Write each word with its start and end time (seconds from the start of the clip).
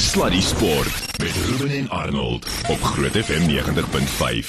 Sluddy 0.00 0.40
Sport 0.40 1.18
met 1.22 1.32
Ruben 1.46 1.76
en 1.78 1.90
Arnold 1.90 2.46
op 2.68 2.82
Groot 2.82 3.24
FM 3.24 3.50
90.5. 3.50 4.46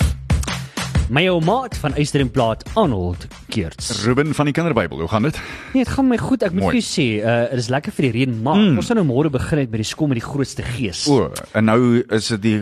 My 1.10 1.30
ou 1.30 1.44
maat 1.44 1.78
van 1.78 1.94
Eyster 1.94 2.20
en 2.20 2.32
Plaat, 2.32 2.64
Arnold 2.74 3.28
Keerts. 3.52 4.04
Ruben 4.06 4.32
van 4.38 4.46
die 4.48 4.54
Kinderbybel, 4.56 5.00
hoe 5.04 5.08
gaan 5.12 5.24
dit? 5.28 5.40
Nee, 5.74 5.84
dit 5.84 5.92
gaan 5.94 6.08
my 6.08 6.18
goed. 6.18 6.44
Ek 6.48 6.54
moet 6.56 6.62
Mooi. 6.64 6.72
vir 6.72 6.82
jou 6.82 6.88
sê, 6.88 7.08
uh 7.26 7.50
dit 7.52 7.60
is 7.60 7.68
lekker 7.70 7.92
vir 7.98 8.08
die 8.08 8.12
reën, 8.18 8.36
maar 8.46 8.56
mm. 8.56 8.78
ons 8.80 8.88
gaan 8.88 8.98
nou 9.02 9.06
môre 9.10 9.30
begin 9.34 9.60
het 9.60 9.70
met 9.72 9.82
die 9.84 9.88
skom 9.90 10.10
met 10.14 10.20
die 10.22 10.26
grootste 10.26 10.64
gees. 10.64 11.04
O, 11.12 11.30
en 11.54 11.66
nou 11.68 11.80
is 12.10 12.28
dit 12.28 12.42
die 12.42 12.60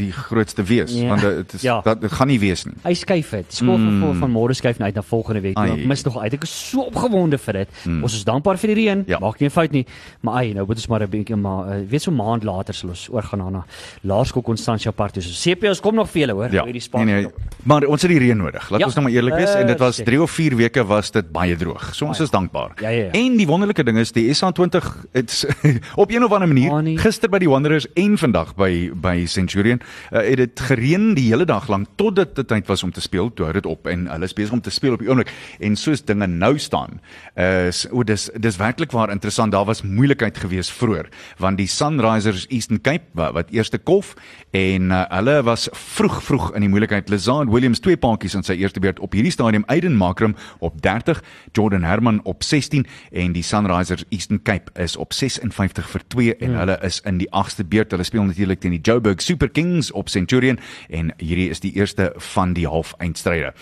die 0.00 0.12
grootste 0.12 0.62
wees, 0.64 0.92
Ja. 0.96 1.08
want 1.08 1.20
dit 1.20 1.52
is 1.54 1.62
Ja. 1.62 1.80
dat 1.84 2.00
dit 2.00 2.12
gaan 2.12 2.28
nie 2.28 2.38
wees 2.40 2.64
nie. 2.64 2.74
Hy 2.84 2.94
skuif 2.94 3.30
dit. 3.30 3.46
Skool 3.54 3.76
mm. 3.78 4.00
van, 4.00 4.16
van 4.16 4.30
môre 4.32 4.54
skuif 4.54 4.78
nou 4.78 4.88
uit 4.88 4.94
na 4.94 5.02
volgende 5.02 5.40
week. 5.40 5.58
Ek 5.58 5.84
mis 5.86 6.02
nog 6.04 6.16
uit. 6.18 6.32
Ek 6.32 6.42
is 6.42 6.70
so 6.70 6.80
opgewonde 6.88 7.38
vir 7.38 7.52
dit. 7.52 7.68
Mm. 7.84 8.02
Ons 8.02 8.14
is 8.14 8.24
dankbaar 8.24 8.56
vir 8.58 8.74
die 8.74 8.78
reën. 8.84 9.04
Ja. 9.06 9.18
Maak 9.18 9.40
nie 9.40 9.46
'n 9.48 9.50
fout 9.52 9.70
nie. 9.72 9.86
Maar 10.22 10.34
ai, 10.34 10.52
nou 10.54 10.66
moet 10.66 10.76
ons 10.76 10.86
maar 10.88 11.02
'n 11.02 11.10
bietjie 11.10 11.36
maar 11.36 11.66
uh, 11.68 11.84
weet 11.88 12.02
so 12.02 12.10
'n 12.10 12.16
maand 12.16 12.44
later 12.44 12.74
sal 12.74 12.88
ons 12.88 13.08
oorgaan 13.12 13.38
na 13.38 13.48
na 13.50 13.64
Laerskool 14.02 14.42
Constantia 14.42 14.90
Park. 14.90 15.12
toe. 15.12 15.22
So 15.22 15.50
CP's 15.50 15.80
kom 15.80 15.94
nog 15.94 16.08
vir 16.10 16.20
julle, 16.26 16.32
hoor. 16.32 16.52
Ja. 16.52 16.64
Nee, 16.64 17.04
nee, 17.04 17.26
maar 17.62 17.84
ons 17.84 18.02
het 18.02 18.10
die 18.10 18.18
reën 18.18 18.36
nodig. 18.36 18.70
Laat 18.70 18.80
Ja. 18.80 18.86
ons 18.86 18.94
nou 18.94 19.04
maar 19.06 19.12
eerlik 19.14 19.34
wees 19.34 19.54
en 19.54 19.66
dit 19.66 19.78
was 19.78 19.96
Verseker. 19.96 20.04
3 20.12 20.22
of 20.22 20.29
4 20.30 20.56
weke 20.58 20.84
was 20.88 21.10
dit 21.14 21.28
baie 21.34 21.56
droog. 21.58 21.90
So 21.94 22.06
ons 22.06 22.20
is 22.22 22.30
dankbaar. 22.32 22.72
Ja, 22.80 22.88
ja, 22.88 23.04
ja. 23.04 23.10
En 23.18 23.36
die 23.36 23.46
wonderlike 23.48 23.84
ding 23.86 23.98
is 24.00 24.12
die 24.16 24.28
SA20 24.34 24.86
het 25.16 25.34
op 26.02 26.10
een 26.12 26.24
of 26.24 26.32
ander 26.32 26.48
manier 26.48 26.70
Ah, 26.70 26.82
nee. 26.86 26.96
gister 26.98 27.30
by 27.32 27.38
die 27.42 27.48
Wanderers 27.50 27.86
en 27.98 28.16
vandag 28.20 28.54
by 28.58 28.90
by 28.94 29.24
Centurion 29.26 29.80
uh, 30.12 30.20
het 30.22 30.36
dit 30.42 30.60
gereën 30.70 31.10
die 31.18 31.28
hele 31.32 31.44
dag 31.48 31.68
lank 31.68 31.88
totdat 32.00 32.34
dit 32.38 32.48
tyd 32.48 32.66
was 32.70 32.82
om 32.86 32.92
te 32.92 33.00
speel. 33.02 33.32
Toe 33.34 33.44
hou 33.48 33.54
dit 33.58 33.66
op 33.66 33.86
en 33.90 34.06
hulle 34.10 34.24
is 34.28 34.34
besig 34.36 34.52
om 34.56 34.60
te 34.62 34.70
speel 34.70 34.94
op 34.96 35.02
die 35.04 35.08
oomblik 35.10 35.32
en 35.60 35.76
soos 35.76 36.04
dinge 36.04 36.26
nou 36.30 36.52
staan 36.58 37.00
is 37.40 37.84
o 37.90 38.02
dis 38.06 38.28
dis 38.38 38.56
werklik 38.60 38.92
waar 38.92 39.10
interessant. 39.10 39.52
Daar 39.52 39.64
was 39.68 39.82
moeilikheid 39.82 40.38
geweest 40.38 40.70
vroeër 40.78 41.08
want 41.38 41.58
die 41.58 41.66
Sunrisers 41.70 42.46
Eastern 42.48 42.80
Cape 42.80 43.04
wat, 43.18 43.32
wat 43.34 43.50
eerste 43.50 43.78
kolf 43.78 44.14
en 44.56 44.90
uh, 44.90 45.02
hulle 45.16 45.40
was 45.46 45.68
vroeg 45.72 46.20
vroeg 46.22 46.50
in 46.54 46.64
die 46.66 46.70
moeilikheid. 46.70 47.08
Lazard 47.10 47.48
Williams 47.50 47.80
twee 47.80 47.96
paadjies 47.96 48.34
in 48.38 48.42
sy 48.46 48.56
eerste 48.60 48.80
beurt 48.80 49.00
op 49.00 49.12
hierdie 49.16 49.32
stadium 49.34 49.64
Aiden 49.72 49.96
Makram 50.20 50.36
op 50.58 50.82
30, 50.82 51.22
Jordan 51.52 51.82
Herman 51.82 52.20
op 52.22 52.42
16 52.42 52.86
en 53.10 53.32
die 53.32 53.42
Sunrisers 53.42 54.04
Eastern 54.08 54.42
Cape 54.42 54.80
is 54.80 54.96
op 54.96 55.12
56 55.12 55.88
vir 55.90 56.02
2 56.08 56.36
en 56.36 56.54
hulle 56.54 56.78
is 56.84 57.00
in 57.08 57.18
die 57.18 57.28
8ste 57.32 57.64
beurt. 57.68 57.90
Hulle 57.90 58.04
speel 58.04 58.24
natuurlik 58.28 58.60
teen 58.60 58.74
die 58.76 58.80
Joburg 58.80 59.22
Super 59.22 59.48
Kings 59.48 59.90
op 59.92 60.08
Centurion 60.08 60.58
en 60.88 61.12
hierdie 61.18 61.48
is 61.50 61.60
die 61.60 61.72
eerste 61.76 62.12
van 62.32 62.52
die 62.52 62.66
halfeindstryde. 62.68 63.52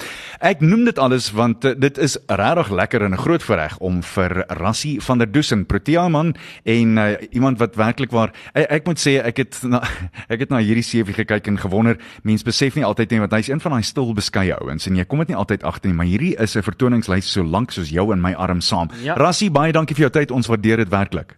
Ek 0.41 0.61
noem 0.61 0.85
dit 0.89 0.99
alles 0.99 1.31
want 1.37 1.65
uh, 1.65 1.75
dit 1.79 1.99
is 1.99 2.19
regtig 2.27 2.71
lekker 2.71 3.03
en 3.03 3.15
'n 3.15 3.23
groot 3.23 3.43
voorreg 3.43 3.79
om 3.79 4.03
vir 4.03 4.45
Rassie 4.59 5.01
van 5.01 5.19
der 5.19 5.31
Dusen, 5.31 5.67
Protea 5.67 6.09
man 6.09 6.35
en 6.65 6.97
uh, 6.97 7.15
iemand 7.31 7.59
wat 7.59 7.77
werklik 7.77 8.11
waar 8.11 8.33
ek, 8.53 8.71
ek 8.71 8.87
moet 8.87 8.99
sê 8.99 9.19
ek 9.23 9.37
het 9.37 9.63
na, 9.63 9.83
ek 10.33 10.41
het 10.41 10.51
na 10.51 10.59
hierdie 10.59 10.85
CV 10.85 11.15
gekyk 11.15 11.47
en 11.47 11.59
gewonder 11.59 11.99
mense 12.23 12.45
besef 12.45 12.75
nie 12.75 12.85
altyd 12.85 13.11
nie 13.11 13.21
want 13.21 13.33
hy's 13.33 13.49
een 13.49 13.61
van 13.61 13.73
daai 13.73 13.83
stil 13.83 14.15
beskeie 14.15 14.55
ouens 14.59 14.87
en 14.87 14.97
jy 14.97 15.05
kom 15.05 15.19
dit 15.19 15.29
nie 15.29 15.39
altyd 15.39 15.63
agter 15.63 15.91
nie 15.91 15.97
maar 15.97 16.09
hierdie 16.09 16.35
is 16.41 16.48
'n 16.57 16.63
vertoningslys 16.63 17.33
so 17.33 17.43
lank 17.45 17.71
soos 17.71 17.91
jou 17.91 18.13
en 18.13 18.21
my 18.21 18.33
arm 18.35 18.61
saam. 18.61 18.89
Ja. 19.03 19.15
Rassie 19.15 19.51
baie 19.51 19.73
dankie 19.73 19.95
vir 19.97 20.09
jou 20.09 20.11
tyd 20.11 20.31
ons 20.31 20.47
waardeer 20.47 20.77
dit 20.77 20.89
werklik. 20.89 21.37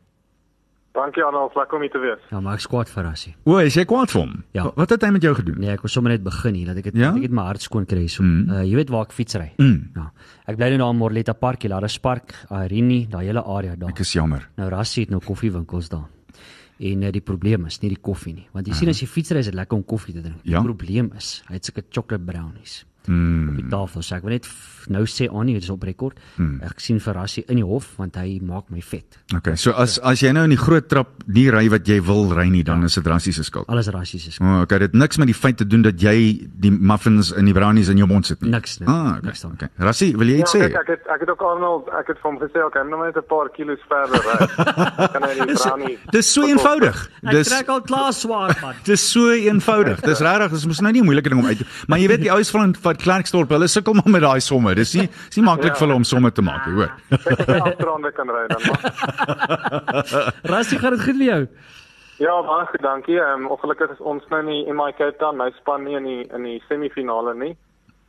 Dankie 0.93 1.23
Arnold, 1.23 1.55
lekker 1.55 1.77
om 1.79 1.83
hier 1.83 1.91
te 1.93 2.01
wees. 2.03 2.19
Ja, 2.33 2.41
maar 2.41 2.55
ek 2.55 2.61
skwaad 2.65 2.89
verrassie. 2.91 3.37
O, 3.47 3.59
is 3.63 3.77
jy 3.79 3.85
kwaad 3.87 4.11
vir 4.11 4.21
hom? 4.25 4.33
Ja. 4.53 4.65
Wa- 4.65 4.73
Wat 4.75 4.91
het 4.91 5.03
hy 5.03 5.11
met 5.15 5.23
jou 5.23 5.35
gedoen? 5.35 5.61
Nee, 5.61 5.71
ek 5.71 5.83
wil 5.83 5.89
sommer 5.89 6.11
net 6.11 6.25
begin 6.25 6.55
hier 6.55 6.67
dat 6.67 6.77
ek 6.79 6.85
het, 6.87 6.97
Ja? 6.97 7.15
ek 7.15 7.23
het 7.23 7.31
my 7.31 7.43
hart 7.43 7.63
skoon 7.63 7.87
kry 7.87 8.09
so. 8.09 8.23
Mm. 8.25 8.51
Uh, 8.51 8.65
jy 8.65 8.75
weet 8.75 8.91
waar 8.91 9.03
ek 9.07 9.13
fietsry. 9.13 9.53
Mm. 9.59 9.91
Ja. 9.95 10.11
Ek 10.49 10.57
bly 10.57 10.69
nou 10.71 10.79
daar 10.79 10.91
in 10.91 10.97
Morletta 10.99 11.33
Park, 11.33 11.63
hier, 11.63 11.71
daar 11.71 11.85
is 11.85 11.97
park, 11.99 12.35
Irini, 12.51 13.07
daai 13.09 13.27
hele 13.27 13.43
area 13.45 13.77
daar. 13.77 13.89
Ek 13.91 14.01
is 14.01 14.13
jammer. 14.13 14.49
Nou 14.59 14.69
Rassie 14.69 15.03
het 15.05 15.11
nou 15.11 15.21
koffiewinkels 15.21 15.89
daar. 15.89 16.09
En 16.81 17.03
uh, 17.03 17.11
die 17.13 17.21
probleem 17.21 17.67
is 17.67 17.79
nie 17.83 17.91
die 17.91 18.01
koffie 18.03 18.35
nie, 18.35 18.49
want 18.53 18.67
jy 18.67 18.73
sien 18.75 18.89
as 18.89 18.99
jy 19.01 19.07
fietsry 19.07 19.39
is 19.39 19.47
dit 19.47 19.55
lekker 19.55 19.77
om 19.77 19.85
koffie 19.85 20.15
te 20.15 20.23
drink. 20.23 20.41
Ja. 20.43 20.61
Die 20.61 20.67
probleem 20.75 21.13
is, 21.17 21.43
hy 21.49 21.55
het 21.55 21.65
sulke 21.65 21.85
chocolate 21.91 22.25
brownies 22.25 22.85
Mm. 23.07 23.49
op 23.49 23.55
die 23.57 23.69
tafel. 23.69 24.03
So 24.03 24.15
ek 24.17 24.23
wil 24.23 24.31
net 24.33 24.47
nou 24.91 25.05
sê 25.07 25.29
aan 25.33 25.47
dit 25.47 25.63
is 25.63 25.71
op 25.71 25.83
rekord. 25.87 26.19
Mm. 26.37 26.61
Ek 26.67 26.81
sien 26.81 26.99
vir 27.01 27.15
Rassie 27.15 27.45
in 27.49 27.57
die 27.61 27.65
hof 27.67 27.93
want 27.99 28.17
hy 28.17 28.39
maak 28.43 28.71
my 28.71 28.81
vet. 28.83 29.19
Okay, 29.37 29.55
so 29.57 29.73
as 29.73 29.99
as 30.03 30.21
jy 30.21 30.33
nou 30.33 30.45
in 30.45 30.51
die 30.51 30.59
groot 30.61 30.89
trap 30.89 31.09
nie 31.27 31.49
ry 31.51 31.69
wat 31.71 31.87
jy 31.89 32.01
wil 32.03 32.29
ry 32.35 32.49
nie, 32.51 32.63
dan 32.63 32.85
is 32.85 32.95
dit 32.95 33.07
Rassie 33.07 33.33
se 33.33 33.43
skuld. 33.45 33.69
Alles 33.69 33.89
Rassie 33.89 34.19
se 34.21 34.37
O, 34.43 34.63
okay, 34.63 34.79
dit 34.79 34.93
niks 34.95 35.19
met 35.19 35.27
die 35.27 35.35
feit 35.35 35.57
te 35.57 35.65
doen 35.67 35.83
dat 35.83 36.01
jy 36.01 36.49
die 36.61 36.71
muffins 36.71 37.33
en 37.33 37.45
die 37.45 37.55
brownies 37.55 37.89
in 37.89 37.97
jou 37.99 38.07
mond 38.09 38.27
sit 38.27 38.41
nie. 38.43 38.51
Niks 38.51 38.79
nie. 38.81 38.89
Ah, 38.89 39.17
okay. 39.19 39.27
Niks 39.31 39.41
dan. 39.41 39.53
okay. 39.53 39.69
Rassie, 39.79 40.17
wil 40.17 40.27
jy 40.29 40.37
Ja, 40.37 40.41
iets 40.43 40.55
sê? 40.55 40.61
kyk, 40.61 40.75
ek 40.81 40.89
het 40.89 41.07
ek 41.15 41.21
het 41.21 41.31
ook 41.31 41.43
Arnold, 41.43 41.89
ek 42.01 42.07
het 42.09 42.19
vir 42.23 42.31
hom 42.31 42.39
gesê 42.41 42.59
ek 42.67 42.75
gaan 42.75 42.91
nou 42.91 43.05
net 43.07 43.17
'n 43.17 43.27
paar 43.29 43.49
kilos 43.57 43.79
verder 43.89 44.21
ry. 44.21 44.39
kan 45.15 45.23
hy 45.23 45.35
die 45.35 45.55
brownie. 45.55 45.99
dis 46.13 46.33
so 46.33 46.43
eenvoudig. 46.47 47.11
Ek 47.23 47.31
Dis 47.31 47.49
trek 47.49 47.69
al 47.69 47.81
klaar 47.83 48.13
swaar 48.13 48.57
man. 48.63 48.75
dis 48.91 49.01
so 49.11 49.31
eenvoudig. 49.31 50.01
Dis 50.01 50.21
regtig, 50.21 50.51
dis 50.53 50.67
mos 50.67 50.81
nou 50.81 50.93
nie 50.93 51.01
'n 51.01 51.05
moeilike 51.05 51.29
ding 51.29 51.41
om 51.41 51.47
uit 51.47 51.59
te 51.59 51.67
Maar 51.89 51.99
jy 51.99 52.09
weet 52.09 52.21
die 52.21 52.33
ouens 52.33 52.51
van 52.51 52.75
van 52.75 52.97
Klerksdorp, 52.97 53.49
hulle 53.51 53.69
sukkel 53.69 53.95
maar 53.95 54.09
met 54.09 54.23
daai 54.23 54.41
somme. 54.41 54.75
Dis 54.81 54.95
nie 54.97 55.07
dis 55.29 55.37
nie 55.41 55.45
maklik 55.47 55.73
Ja. 55.75 55.79
vir 55.79 55.87
hulle 55.87 55.99
om 56.01 56.05
somme 56.09 56.31
te 56.33 56.43
maak, 56.43 56.67
jy 56.67 56.73
hoor. 56.79 56.93
Het 57.11 57.49
agterhande 57.61 58.13
kan 58.17 58.29
ry 58.33 58.47
dan. 58.55 58.63
Maar. 58.69 60.35
Rassie, 60.55 60.79
gaan 60.79 60.97
dit 60.97 61.03
goed 61.05 61.19
met 61.21 61.27
jou? 61.29 61.43
Ja, 62.21 62.35
baie 62.45 62.67
goed, 62.69 62.83
dankie. 62.85 63.17
Ehm 63.21 63.45
um, 63.47 63.51
ongelukkig 63.55 63.91
is 63.97 64.01
ons 64.05 64.25
nou 64.33 64.43
nie 64.45 64.63
in 64.69 64.77
my 64.77 64.91
Cape 64.93 65.17
Town, 65.23 65.39
my 65.41 65.51
span 65.61 65.85
nie 65.89 65.97
in 65.97 66.05
die 66.09 66.23
in 66.37 66.43
die 66.45 66.59
semifinale 66.69 67.35
nie. 67.35 67.55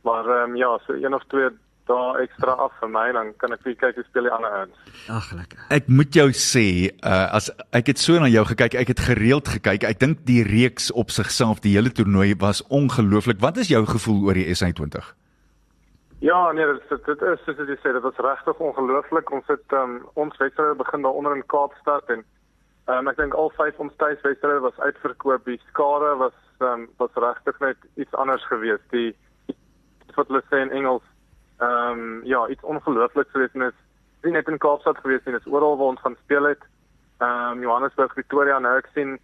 Maar 0.04 0.24
ehm 0.28 0.50
um, 0.50 0.56
ja, 0.60 0.72
so 0.86 0.92
een 0.98 1.14
of 1.16 1.22
twee 1.32 1.48
dae 1.90 2.20
ekstra 2.22 2.52
af 2.62 2.72
vir 2.80 2.88
my 2.94 3.08
dan 3.12 3.32
kan 3.42 3.52
ek 3.56 3.64
weer 3.66 3.74
kyk 3.80 3.96
hoe 3.98 4.04
speel 4.06 4.28
die 4.28 4.32
ander 4.36 4.52
ouens. 4.58 4.76
Ag 5.10 5.32
lekker. 5.34 5.64
Ek 5.74 5.88
moet 5.90 6.14
jou 6.14 6.28
sê, 6.38 6.66
uh, 7.02 7.32
as 7.34 7.48
ek 7.74 7.88
het 7.90 7.98
so 7.98 8.20
na 8.22 8.28
jou 8.30 8.44
gekyk, 8.52 8.76
ek 8.84 8.92
het 8.92 9.00
gereeld 9.08 9.48
gekyk. 9.56 9.88
Ek 9.88 9.98
dink 9.98 10.20
die 10.28 10.44
reeks 10.46 10.92
op 10.92 11.10
sigself, 11.10 11.58
die 11.64 11.74
hele 11.74 11.90
toernooi 11.90 12.36
was 12.38 12.62
ongelooflik. 12.68 13.40
Wat 13.42 13.56
is 13.64 13.72
jou 13.72 13.82
gevoel 13.86 14.22
oor 14.28 14.38
die 14.38 14.46
SA20? 14.54 15.02
Ja, 16.22 16.52
nee, 16.52 16.66
dit 16.66 16.88
dit, 16.88 17.04
dit 17.04 17.22
is 17.22 17.40
soos 17.42 17.58
jy 17.66 17.74
sê, 17.80 17.92
dit 17.96 18.04
was 18.04 18.18
regtig 18.22 18.60
ongelooflik. 18.62 19.30
Ons 19.34 19.48
het 19.50 19.72
um, 19.74 19.96
ons 20.14 20.36
wedstryde 20.38 20.76
begin 20.78 21.02
daar 21.02 21.16
onder 21.18 21.34
in 21.34 21.42
Kaapstad 21.50 22.12
en 22.14 22.20
um, 22.86 23.10
ek 23.10 23.18
dink 23.18 23.34
al 23.34 23.50
vyf 23.56 23.80
ons 23.82 23.96
tuiswedstryde 23.98 24.62
was 24.62 24.78
uitverkoop. 24.78 25.42
Die 25.50 25.58
skare 25.64 26.12
was 26.20 26.36
um, 26.62 26.84
was 27.02 27.18
regtig 27.24 27.58
net 27.64 27.82
iets 27.98 28.14
anders 28.14 28.44
geweest. 28.52 28.86
Die 28.94 29.10
wat 30.14 30.30
hulle 30.30 30.44
sê 30.46 30.62
in 30.62 30.70
Engels 30.70 31.02
ehm 31.58 32.04
um, 32.04 32.06
ja, 32.30 32.44
iets 32.54 32.70
ongeloofliks 32.70 33.34
geweest 33.34 33.58
en 33.58 33.66
dit 33.66 33.74
is 33.74 34.28
nie 34.28 34.36
net 34.38 34.54
in 34.54 34.62
Kaapstad 34.62 35.02
geweest 35.02 35.26
nie, 35.26 35.34
dit 35.34 35.42
is 35.42 35.52
oral 35.52 35.74
waar 35.80 35.96
ons 35.96 36.06
gaan 36.06 36.18
speel 36.22 36.52
het. 36.52 36.62
Ehm 37.18 37.58
um, 37.58 37.66
Johannesburg, 37.66 38.14
Pretoria, 38.14 38.62
nou 38.62 38.76
ek 38.78 38.94
sien 38.94 39.18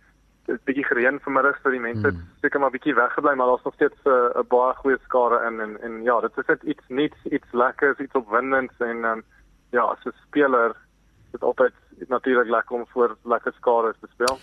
dit 0.48 0.56
is 0.56 0.64
bietjie 0.64 0.84
gereën 0.88 1.18
vanmiddag 1.20 1.58
so 1.60 1.70
die 1.70 1.80
mense 1.80 2.06
het 2.08 2.20
seker 2.40 2.60
maar 2.60 2.72
bietjie 2.72 2.94
weggebly 2.96 3.34
maar 3.36 3.50
daar's 3.50 3.66
nog 3.68 3.74
steeds 3.74 3.98
'n 4.04 4.08
uh, 4.08 4.40
'n 4.40 4.48
baie 4.48 4.74
goeie 4.80 4.98
skare 5.04 5.46
in 5.48 5.60
en 5.60 5.80
en 5.80 6.02
ja 6.02 6.20
dit 6.20 6.38
is 6.38 6.46
net 6.46 6.62
iets 6.62 6.84
nuuts 6.88 7.20
iets 7.36 7.52
lekkers 7.52 7.98
iets 7.98 8.20
opwindends 8.22 8.74
en 8.78 9.04
um, 9.04 9.22
ja 9.70 9.82
as 9.82 10.04
'n 10.04 10.16
speler 10.26 10.70
is 11.24 11.30
dit 11.32 11.42
altyd 11.42 11.74
natuurlik 12.08 12.48
lekker 12.48 12.76
om 12.76 12.86
voor 12.88 13.16
lekker 13.22 13.52
skare 13.52 13.94
te 14.00 14.08
speel. 14.12 14.38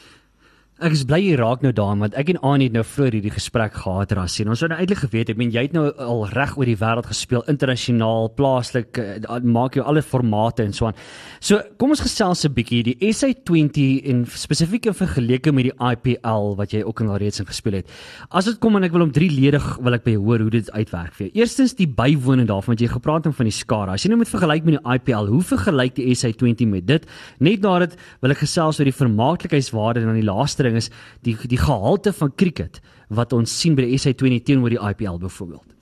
Ek 0.83 0.91
is 0.91 1.05
bly 1.07 1.21
jy 1.21 1.35
raak 1.39 1.61
nou 1.63 1.69
daarin 1.71 2.01
want 2.03 2.17
ek 2.19 2.33
en 2.33 2.37
Annie 2.43 2.65
het 2.67 2.73
nou 2.75 2.81
vroeër 2.83 3.15
hierdie 3.15 3.31
gesprek 3.31 3.77
gehad 3.79 4.11
Rassie. 4.17 4.43
en 4.43 4.49
Ons 4.51 4.59
sou 4.59 4.67
nou 4.67 4.75
eintlik 4.75 5.05
geweet, 5.05 5.29
ek 5.31 5.37
meen 5.39 5.53
jy 5.53 5.61
het 5.69 5.71
nou 5.71 5.85
al 6.03 6.25
reg 6.33 6.57
oor 6.59 6.67
die 6.67 6.75
wêreld 6.75 7.07
gespeel, 7.07 7.45
internasionaal, 7.47 8.27
plaaslik, 8.35 8.99
eh, 8.99 9.37
maak 9.39 9.77
jy 9.77 9.85
alle 9.87 10.01
formate 10.03 10.65
en 10.65 10.73
so 10.73 10.87
aan. 10.89 10.97
So, 11.39 11.61
kom 11.79 11.91
ons 11.91 12.01
gesels 12.03 12.43
'n 12.43 12.51
bietjie 12.51 12.83
die 12.83 12.97
SA20 12.99 14.03
en 14.03 14.25
spesifiek 14.25 14.87
in 14.87 14.93
vergeleke 14.93 15.53
met 15.53 15.71
die 15.71 15.79
IPL 15.79 16.57
wat 16.57 16.71
jy 16.73 16.83
ook 16.83 16.99
al 16.99 17.19
reeds 17.19 17.39
in 17.39 17.45
gespeel 17.45 17.75
het. 17.75 17.87
As 18.29 18.43
dit 18.43 18.59
kom 18.59 18.75
en 18.75 18.83
ek 18.83 18.91
wil 18.91 19.03
om 19.03 19.11
drieledig 19.11 19.77
wil 19.79 19.93
ek 19.93 20.03
by 20.03 20.11
jou 20.11 20.23
hoor 20.25 20.39
hoe 20.39 20.49
dit 20.49 20.71
uitwerk 20.71 21.13
vir 21.13 21.27
jou. 21.27 21.39
Eerstens 21.39 21.73
die 21.73 21.87
bywoning 21.87 22.47
daarvan 22.47 22.75
wat 22.75 22.81
jy 22.81 22.87
gepraat 22.87 23.23
het 23.23 23.33
van 23.33 23.45
die 23.45 23.51
skare. 23.51 23.91
As 23.91 24.03
jy 24.03 24.09
nou 24.09 24.17
met 24.17 24.27
vergelyk 24.27 24.65
met 24.65 24.83
die 24.83 24.93
IPL, 24.93 25.27
hoe 25.27 25.41
vergelyk 25.41 25.95
die 25.95 26.13
SA20 26.13 26.67
met 26.67 26.85
dit? 26.85 27.05
Net 27.39 27.61
na 27.61 27.79
dit 27.79 27.95
wil 28.21 28.31
ek 28.31 28.39
gesels 28.39 28.77
oor 28.77 28.83
die 28.83 28.91
vermaaklikheidswaarde 28.91 30.01
en 30.01 30.07
dan 30.07 30.19
die 30.19 30.27
laaste 30.27 30.64
ding 30.65 30.79
is 30.81 30.89
die 31.27 31.35
die 31.51 31.61
gehalte 31.61 32.13
van 32.13 32.33
cricket 32.35 32.81
wat 33.09 33.33
ons 33.33 33.53
sien 33.61 33.77
by 33.77 33.85
die 33.85 33.99
SA20 34.01 34.43
teenoor 34.47 34.73
die 34.73 34.81
IPL 34.81 35.21
byvoorbeeld. 35.21 35.75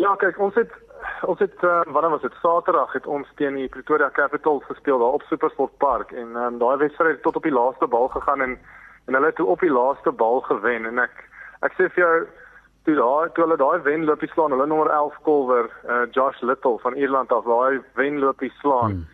Ja, 0.00 0.14
kyk, 0.18 0.38
ons 0.42 0.54
het 0.58 0.72
ons 1.28 1.40
het 1.40 1.62
uh, 1.64 1.80
wanneer 1.92 2.10
was 2.10 2.24
dit? 2.24 2.34
Saterdag 2.42 2.92
het 2.92 3.06
ons 3.06 3.28
teen 3.40 3.56
die 3.56 3.68
Pretoria 3.68 4.10
Capitals 4.12 4.64
gespeel 4.68 4.98
daar 4.98 5.18
op 5.18 5.22
Supersport 5.28 5.76
Park 5.78 6.12
en 6.12 6.36
um, 6.36 6.58
daai 6.58 6.76
wedstryd 6.82 7.16
het 7.16 7.22
tot 7.22 7.36
op 7.36 7.46
die 7.46 7.54
laaste 7.54 7.86
bal 7.86 8.08
gegaan 8.12 8.40
en 8.40 8.58
en 9.04 9.14
hulle 9.14 9.26
het 9.26 9.36
toe 9.36 9.46
op 9.52 9.60
die 9.60 9.72
laaste 9.72 10.12
bal 10.12 10.40
gewen 10.40 10.86
en 10.88 10.98
ek 10.98 11.24
ek 11.66 11.76
sê 11.76 11.88
vir 11.92 12.02
jou 12.04 12.14
toe 12.84 12.94
daai 12.98 13.32
toe 13.32 13.44
hulle 13.44 13.56
daai 13.60 13.84
wenloopie 13.84 14.28
slaan, 14.32 14.52
hulle 14.52 14.66
nommer 14.68 14.90
11 14.92 15.18
kolwer, 15.28 15.68
uh, 15.88 16.04
Josh 16.12 16.40
Little 16.42 16.78
van 16.82 16.96
Ierland 17.00 17.32
af, 17.32 17.44
daai 17.48 17.80
wenloopie 18.00 18.52
slaan. 18.60 18.98
Hmm. 18.98 19.13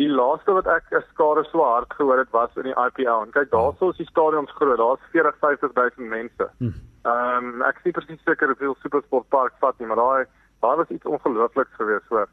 Die 0.00 0.08
laaste 0.08 0.54
wat 0.56 0.66
ek 0.66 0.90
'n 0.96 1.04
skare 1.12 1.44
so 1.50 1.62
hard 1.62 1.92
gehoor 1.94 2.18
het 2.18 2.30
was 2.32 2.56
in 2.56 2.68
die 2.70 2.78
IPL. 2.86 3.22
En 3.24 3.32
kyk, 3.36 3.50
daarso 3.50 3.90
is 3.90 3.96
die 3.96 4.06
stadions 4.06 4.50
groot. 4.50 4.78
Daar's 4.78 5.04
40 5.12 5.36
50000 5.38 6.08
mense. 6.08 6.50
Ehm 7.04 7.44
um, 7.44 7.62
ek 7.62 7.76
is 7.78 7.84
nie 7.84 7.92
presies 7.92 8.22
seker 8.24 8.46
hoeveel 8.46 8.76
Supersport 8.82 9.28
Park 9.28 9.52
vat 9.60 9.78
nie, 9.78 9.86
maar 9.86 9.96
daai 9.96 10.24
daar 10.60 10.76
was 10.76 10.88
iets 10.88 11.06
ongeloofliks 11.06 11.76
geweest 11.76 12.08
hoor. 12.08 12.28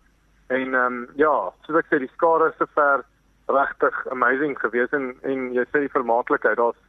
En 0.47 0.73
ehm 0.73 0.85
um, 0.85 1.07
ja, 1.15 1.51
soos 1.65 1.77
ek 1.79 1.87
sê, 1.91 1.99
die 1.99 2.15
skare 2.15 2.49
is 2.49 2.57
sover 2.57 3.05
regtig 3.47 4.07
amazing 4.11 4.59
geweest 4.59 4.93
en 4.93 5.15
en 5.23 5.51
jy 5.55 5.63
sê 5.71 5.83
die 5.85 5.95
vermaaklikheid 5.95 6.57
daar's 6.59 6.79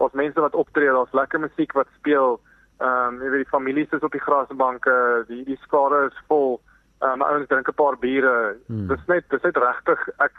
daar's 0.00 0.16
mense 0.16 0.40
wat 0.40 0.54
optree 0.54 0.92
daar's 0.92 1.12
lekker 1.12 1.40
musiek 1.40 1.72
wat 1.76 1.88
speel 1.98 2.40
ehm 2.80 3.16
um, 3.16 3.22
jy 3.22 3.30
weet 3.30 3.44
die 3.44 3.52
families 3.52 3.92
is 3.92 4.04
op 4.08 4.12
die 4.12 4.24
grasbanke 4.28 5.24
die 5.28 5.44
die 5.44 5.58
skare 5.64 6.06
is 6.06 6.24
vol 6.28 6.60
um, 7.00 7.22
ouens 7.22 7.48
drink 7.48 7.68
'n 7.68 7.74
paar 7.74 7.98
biere 7.98 8.56
hmm. 8.66 8.86
dis 8.88 9.06
net 9.06 9.24
dis 9.30 9.42
net 9.42 9.56
regtig 9.56 10.08
ek 10.18 10.32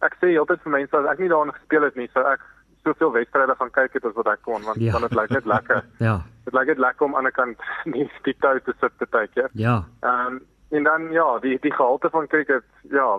ek 0.00 0.16
sê 0.20 0.34
altyd 0.38 0.62
vir 0.62 0.76
mense 0.78 0.96
as 0.96 1.10
ek 1.12 1.18
nie 1.18 1.32
daarin 1.32 1.56
gespeel 1.58 1.82
het 1.88 1.96
nie 1.96 2.10
sou 2.12 2.24
ek 2.32 2.40
soveel 2.84 3.12
wedstryde 3.12 3.54
gaan 3.58 3.70
kyk 3.70 3.92
het 3.92 4.04
as 4.04 4.16
wat 4.20 4.32
ek 4.32 4.42
kon 4.42 4.62
want 4.62 4.80
ja. 4.80 4.92
want 4.92 5.08
dit 5.08 5.18
lyk 5.20 5.30
net 5.30 5.46
lekker 5.46 5.84
ja 6.08 6.20
dit 6.44 6.54
lyk 6.54 6.66
net 6.66 6.82
lekker 6.86 7.06
om 7.06 7.16
aan 7.16 7.26
'n 7.26 7.38
kant 7.40 7.58
nie 7.84 8.10
die 8.28 8.36
tyd 8.40 8.64
te 8.64 8.74
sit 8.80 8.98
te 8.98 9.06
kyk 9.06 9.30
ja 9.52 9.84
ehm 10.02 10.26
um, 10.26 10.42
en 10.70 10.82
dan 10.82 11.12
ja 11.12 11.38
die 11.38 11.58
die 11.60 11.74
gehalte 11.74 12.10
van 12.10 12.26
cricket 12.26 12.64
ja 12.90 13.18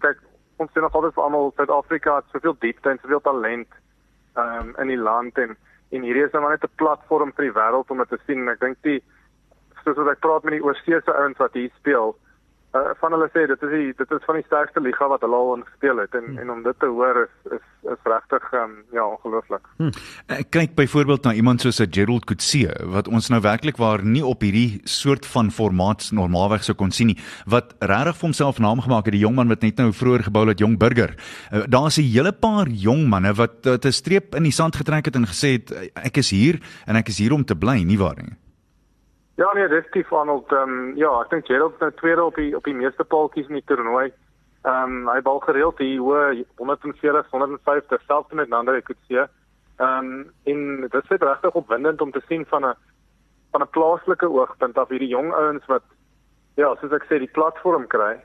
kyk 0.00 0.18
ons 0.56 0.72
sien 0.72 0.82
nog 0.82 0.94
altyd 0.94 1.14
vir 1.14 1.24
almal 1.24 1.52
Suid-Afrika 1.56 2.16
het 2.16 2.32
soveel 2.32 2.56
diepte 2.60 2.90
en 2.90 2.98
soveel 3.02 3.20
talent 3.20 3.68
um, 4.36 4.74
in 4.78 4.88
die 4.88 5.02
land 5.08 5.38
en 5.38 5.56
en 5.94 6.02
hierdie 6.02 6.24
is 6.26 6.32
nou 6.34 6.42
maar 6.42 6.56
net 6.56 6.64
'n 6.64 6.78
platform 6.82 7.32
vir 7.36 7.44
die 7.44 7.56
wêreld 7.58 7.90
om 7.90 7.98
dit 7.98 8.08
te 8.08 8.18
sien. 8.26 8.48
Ek 8.48 8.60
dink 8.60 8.76
die 8.82 9.02
soos 9.84 9.96
wat 9.96 10.08
ek 10.08 10.20
praat 10.20 10.44
met 10.44 10.52
die 10.52 10.64
oorseese 10.64 11.12
ouens 11.14 11.38
wat 11.38 11.54
hier 11.54 11.70
speel, 11.76 12.16
uh, 12.74 12.92
van 13.00 13.14
hulle 13.14 13.28
sê 13.34 13.46
dit 13.50 13.62
is 13.62 13.72
die 13.72 13.92
dit 13.96 14.10
is 14.16 14.26
van 14.26 14.38
die 14.38 14.46
sterkste 14.46 14.80
liga 14.80 15.08
wat 15.10 15.24
hulle 15.24 15.38
al 15.38 15.62
gespeel 15.64 16.02
het 16.02 16.14
en 16.18 16.24
hmm. 16.24 16.38
en 16.42 16.50
om 16.56 16.62
dit 16.62 16.78
te 16.82 16.90
hoor 16.90 17.22
is 17.24 17.52
is 17.58 17.64
is 17.92 18.08
regtig 18.10 18.46
um, 18.58 18.72
ja 18.92 19.04
ongelooflik. 19.06 19.68
Hmm. 19.78 19.92
Ek 20.32 20.50
kyk 20.50 20.74
byvoorbeeld 20.78 21.28
na 21.28 21.34
iemand 21.38 21.62
soos 21.62 21.78
Gerald 21.90 22.26
Coetzee 22.26 22.72
wat 22.94 23.08
ons 23.08 23.30
nou 23.30 23.40
werklik 23.44 23.78
waar 23.78 24.02
nie 24.04 24.24
op 24.26 24.42
hierdie 24.42 24.80
soort 24.84 25.26
van 25.34 25.52
formaat 25.54 26.08
normaalweg 26.12 26.66
sou 26.66 26.74
kon 26.78 26.90
sien 26.90 27.12
nie 27.12 27.18
wat 27.46 27.76
regtig 27.78 28.18
vir 28.18 28.28
homself 28.28 28.58
naam 28.62 28.82
gemaak 28.82 29.06
het 29.06 29.14
die 29.14 29.22
jong 29.22 29.36
man 29.38 29.52
wat 29.52 29.62
net 29.62 29.78
nou 29.82 29.92
vroeër 29.92 30.26
gebou 30.30 30.46
het 30.48 30.62
jong 30.62 30.78
burger. 30.78 31.14
Uh, 31.52 31.64
Daar's 31.68 31.98
'n 31.98 32.10
hele 32.10 32.32
paar 32.32 32.68
jong 32.68 33.06
manne 33.08 33.34
wat 33.34 33.66
'n 33.66 33.92
streep 33.92 34.34
in 34.34 34.42
die 34.42 34.52
sand 34.52 34.76
getrek 34.76 35.06
het 35.06 35.16
en 35.16 35.26
gesê 35.26 35.58
het 35.58 35.92
ek 35.94 36.16
is 36.16 36.30
hier 36.30 36.60
en 36.86 36.96
ek 36.96 37.08
is 37.08 37.18
hier 37.18 37.32
om 37.32 37.44
te 37.44 37.54
bly, 37.54 37.82
nie 37.82 37.98
waar 37.98 38.16
nie? 38.16 38.36
Ja 39.36 39.52
nee, 39.52 39.68
definitief 39.68 40.12
Arnold. 40.12 40.52
Ehm 40.52 40.68
um, 40.68 40.96
ja, 40.96 41.10
ek 41.20 41.30
dink 41.30 41.46
Gerald 41.46 41.80
nou 41.80 41.90
tweede 41.92 42.24
op 42.24 42.38
die 42.40 42.54
op 42.56 42.64
die 42.64 42.74
meeste 42.74 43.04
paaltjies 43.04 43.50
in 43.50 43.58
die 43.58 43.66
toernooi. 43.68 44.06
Ehm 44.64 44.94
um, 44.94 45.08
hy 45.12 45.20
bal 45.26 45.42
gereeld 45.44 45.78
hier 45.78 46.00
hoë 46.00 46.44
140, 46.56 47.26
150 47.30 48.06
selfs 48.06 48.32
met 48.32 48.52
ander 48.56 48.78
ek 48.80 48.88
het 48.94 49.02
sien. 49.08 49.26
Ehm 49.76 50.08
en 50.52 50.62
dit 50.86 50.96
is 51.02 51.20
regtig 51.20 51.58
opwindend 51.60 52.00
om 52.00 52.14
te 52.14 52.22
sien 52.28 52.46
van 52.48 52.64
'n 52.64 52.74
van 53.52 53.62
'n 53.62 53.74
plaaslike 53.76 54.28
oogpunt 54.28 54.78
af 54.78 54.88
hierdie 54.88 55.12
jong 55.12 55.32
ouens 55.34 55.66
wat 55.66 55.84
ja, 56.56 56.74
soos 56.80 56.92
ek 56.92 57.04
sê, 57.04 57.18
die 57.18 57.36
platform 57.38 57.86
kry 57.86 58.16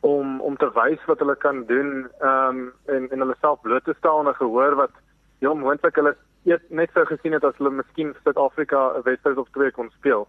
om 0.00 0.40
om 0.40 0.56
te 0.56 0.68
wys 0.74 1.00
wat 1.06 1.18
hulle 1.18 1.36
kan 1.36 1.64
doen 1.64 2.10
ehm 2.20 2.48
um, 2.48 2.72
en 2.86 3.10
en 3.10 3.18
hulle 3.24 3.36
self 3.40 3.60
bloot 3.60 3.84
te 3.84 3.94
stel 3.98 4.20
en 4.20 4.34
gehoor 4.34 4.74
wat 4.74 4.92
jong 5.40 5.60
moontlik 5.60 5.96
hulle 5.96 6.16
net 6.68 6.90
sou 6.92 7.04
gesien 7.06 7.32
het 7.32 7.44
as 7.44 7.56
hulle 7.56 7.70
miskien 7.70 8.14
Suid-Afrika 8.22 8.92
'n 8.98 9.02
wedstryd 9.02 9.38
of 9.38 9.48
twee 9.50 9.70
kon 9.70 9.90
speel. 9.90 10.28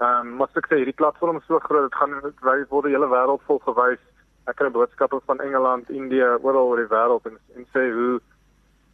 Um, 0.00 0.36
maar 0.38 0.50
ek 0.60 0.68
sê 0.70 0.80
hierdie 0.80 0.96
platform 0.96 1.40
is 1.40 1.46
so 1.46 1.58
groot, 1.64 1.88
dit 1.88 1.98
gaan 1.98 2.14
wys 2.22 2.68
word 2.70 2.88
die 2.88 2.94
hele 2.94 3.10
wêreld 3.10 3.44
vol 3.46 3.60
gewys. 3.66 4.02
Ek 4.48 4.56
kry 4.60 4.70
boodskappe 4.72 5.20
van 5.26 5.42
Engeland, 5.44 5.90
Indië, 5.90 6.38
oral 6.40 6.70
oor 6.70 6.82
die 6.82 6.90
wêreld 6.92 7.26
en 7.28 7.38
en 7.56 7.66
sê 7.74 7.88
hoe 7.92 8.18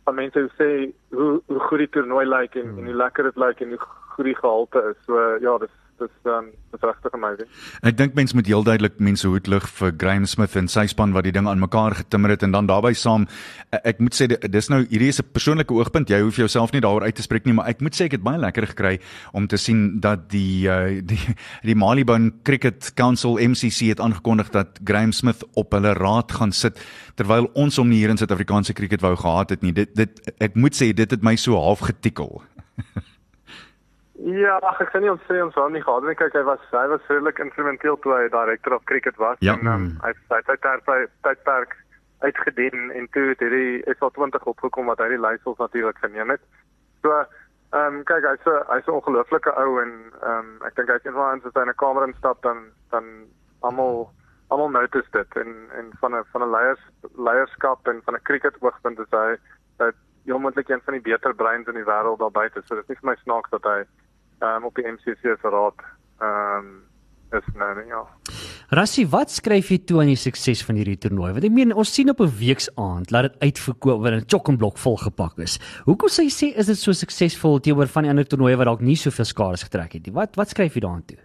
van 0.05 0.19
mense 0.21 0.47
sê 0.59 0.71
hoe 1.15 1.41
hoe 1.47 1.61
goed 1.69 1.85
die 1.85 1.91
toernooi 1.97 2.27
lyk 2.27 2.57
en, 2.61 2.71
hmm. 2.71 2.79
en 2.79 2.91
hoe 2.91 3.01
lekker 3.05 3.31
dit 3.31 3.41
lyk 3.45 3.61
en 3.61 3.77
hoe 3.77 3.81
goed 4.17 4.31
die 4.31 4.39
gehalte 4.41 4.85
is. 4.91 4.99
So 5.07 5.21
ja, 5.45 5.59
dis 5.59 5.75
dis 5.99 6.29
um 6.31 6.51
dis 6.75 6.83
regtig 6.83 7.15
amazing. 7.15 7.49
Ek 7.87 7.97
dink 7.99 8.17
mense 8.19 8.35
moet 8.37 8.49
heel 8.51 8.65
duidelik 8.67 8.97
mense 9.03 9.29
hoed 9.29 9.49
lig 9.51 9.67
vir 9.79 9.93
Graham 10.01 10.27
Smith 10.27 10.57
en 10.59 10.69
sy 10.71 10.87
span 10.91 11.15
wat 11.15 11.27
die 11.27 11.33
ding 11.35 11.47
aan 11.51 11.63
mekaar 11.63 11.95
getimmer 12.01 12.35
het 12.35 12.43
en 12.47 12.55
dan 12.55 12.69
daarbey 12.71 12.95
saam 12.99 13.27
e, 13.71 13.79
ek 13.93 14.03
moet 14.03 14.17
sê 14.19 14.29
dis 14.29 14.71
nou 14.73 14.81
hierdie 14.83 15.13
is 15.13 15.21
'n 15.23 15.31
persoonlike 15.33 15.75
oogpunt. 15.75 16.11
Jy 16.11 16.21
hoef 16.25 16.37
jouself 16.37 16.73
nie 16.73 16.83
daaroor 16.83 17.07
uit 17.07 17.15
te 17.15 17.23
spreek 17.23 17.47
nie, 17.47 17.55
maar 17.55 17.69
ek 17.69 17.81
moet 17.81 17.95
sê 17.95 18.07
ek 18.07 18.19
het 18.19 18.25
baie 18.27 18.39
lekker 18.39 18.67
gekry 18.75 18.99
om 19.33 19.47
te 19.47 19.57
sien 19.57 20.01
dat 20.01 20.29
die 20.31 20.67
uh, 20.69 21.01
die 21.01 21.21
die 21.63 21.75
Malibone 21.75 22.33
Cricket 22.43 22.95
Council 22.95 23.39
MCC 23.39 23.95
het 23.95 24.01
aangekondig 24.01 24.51
dat 24.51 24.81
Graham 24.85 25.13
Smith 25.13 25.45
op 25.55 25.73
hulle 25.73 25.95
raad 25.95 26.33
gaan 26.33 26.53
sit 26.53 26.79
terwyl 27.15 27.51
ons 27.55 27.77
hom 27.77 27.91
hier 27.91 28.11
in 28.11 28.17
Suid-Afrikaanse 28.17 28.75
cricket 28.75 29.01
wou 29.01 29.17
gehad 29.17 29.51
het 29.51 29.63
nie. 29.63 29.73
Dit 29.73 29.95
dit 29.95 30.35
ek 30.41 30.55
moet 30.55 30.75
sê 30.75 30.93
dit 30.93 31.11
het 31.11 31.23
my 31.23 31.37
so 31.37 31.55
half 31.55 31.81
getikkel. 31.87 32.43
Ja, 34.25 34.57
ach, 34.65 34.79
ek 34.81 34.89
sien 34.93 35.03
nie 35.05 35.11
ons 35.13 35.25
sê 35.29 35.37
ons 35.45 35.57
wou 35.59 35.67
nie 35.69 35.83
gehad 35.85 36.05
nie. 36.09 36.15
Kyk, 36.17 36.33
hy 36.33 36.43
was 36.49 36.63
hy 36.73 36.85
was 36.89 37.09
redelik 37.11 37.41
instrumenteel 37.45 37.99
toe 38.01 38.15
hy 38.15 38.29
director 38.33 38.73
of 38.73 38.85
cricket 38.89 39.19
was 39.21 39.37
ja. 39.45 39.53
en 39.53 39.69
um, 39.69 39.89
hy 40.01 40.13
het 40.15 40.49
hy 40.49 40.55
het 40.65 40.87
sy 40.89 40.99
tydperk 41.27 41.75
uitgedien 42.25 42.93
en 42.97 43.09
toe 43.13 43.27
het 43.35 43.43
hy 43.45 43.83
SA20 43.99 44.47
opgekom 44.49 44.89
wat 44.89 45.03
hy 45.05 45.11
die 45.13 45.21
leiers 45.21 45.59
natuurlik 45.59 46.01
geneem 46.01 46.33
het. 46.33 46.41
So, 47.05 47.13
ehm 47.77 47.99
um, 47.99 48.05
kyk, 48.09 48.25
hy's 48.31 48.41
so, 48.47 48.63
hy's 48.71 48.89
'n 48.89 48.97
ongelooflike 48.97 49.53
ou 49.61 49.77
en 49.83 49.93
ehm 50.23 50.39
um, 50.39 50.49
ek 50.71 50.79
dink 50.79 50.95
hy's 50.95 51.05
een 51.05 51.17
van 51.19 51.37
ons 51.37 51.45
as 51.45 51.57
hy 51.59 51.67
in 51.67 51.73
'n 51.75 51.83
kamer 51.85 52.09
instap 52.09 52.41
dan 52.49 52.65
dan 52.97 53.11
almal 53.61 54.09
almal 54.49 54.73
notice 54.73 55.11
dit 55.13 55.37
en 55.37 55.53
en 55.77 55.93
van 56.01 56.17
'n 56.17 56.25
van 56.33 56.43
'n 56.43 56.55
leiers 56.57 56.85
leierskap 57.29 57.89
en 57.93 58.01
van 58.09 58.17
'n 58.17 58.25
cricket 58.31 58.57
oogpunt 58.65 58.99
is 59.05 59.13
hy 59.13 59.37
dat 59.77 59.95
jy 60.25 60.33
moontlik 60.39 60.69
een 60.69 60.81
van 60.85 60.97
die 60.97 61.07
beter 61.13 61.35
breins 61.35 61.69
in 61.69 61.77
die 61.77 61.85
wêreld 61.93 62.19
daar 62.25 62.33
buite. 62.41 62.63
So 62.65 62.75
dit 62.75 62.85
is 62.85 62.89
nie 62.89 63.01
vir 63.03 63.11
my 63.11 63.17
snaaks 63.21 63.51
dat 63.51 63.65
hy 63.65 63.85
um, 64.45 64.65
op 64.65 64.75
die 64.75 64.87
MCC 64.87 65.37
se 65.41 65.49
raad 65.49 65.87
ehm 66.21 66.59
um, 66.59 66.83
is 67.35 67.47
nou 67.59 67.87
ja. 67.89 68.03
Rassie, 68.75 69.05
wat 69.11 69.33
skryf 69.33 69.71
jy 69.73 69.79
toe 69.89 70.01
aan 70.03 70.11
die 70.13 70.19
sukses 70.19 70.63
van 70.67 70.79
hierdie 70.79 70.97
toernooi? 71.01 71.33
Want 71.37 71.47
ek 71.49 71.55
meen 71.55 71.75
ons 71.75 71.93
sien 71.95 72.11
op 72.11 72.21
'n 72.21 72.31
weeksaand 72.39 73.11
laat 73.11 73.29
dit 73.29 73.43
uitverkoop 73.49 74.01
word 74.01 74.13
en 74.13 74.23
'n 74.23 74.31
chokkenblok 74.33 74.79
vol 74.79 74.97
gepak 74.97 75.39
is. 75.39 75.59
Hoekom 75.85 76.09
sê 76.09 76.25
jy 76.25 76.35
sê 76.35 76.47
is 76.59 76.67
dit 76.67 76.77
so 76.77 76.93
suksesvol 76.93 77.61
teenoor 77.61 77.87
van 77.87 78.03
die 78.03 78.11
ander 78.11 78.27
toernooie 78.27 78.57
wat 78.57 78.67
dalk 78.67 78.81
nie 78.81 78.97
soveel 78.97 79.25
skare 79.25 79.57
getrek 79.57 79.93
het 79.93 80.07
nie? 80.07 80.15
Wat 80.15 80.37
wat 80.37 80.49
skryf 80.49 80.75
jy 80.75 80.81
daaraan 80.81 81.07
toe? 81.07 81.19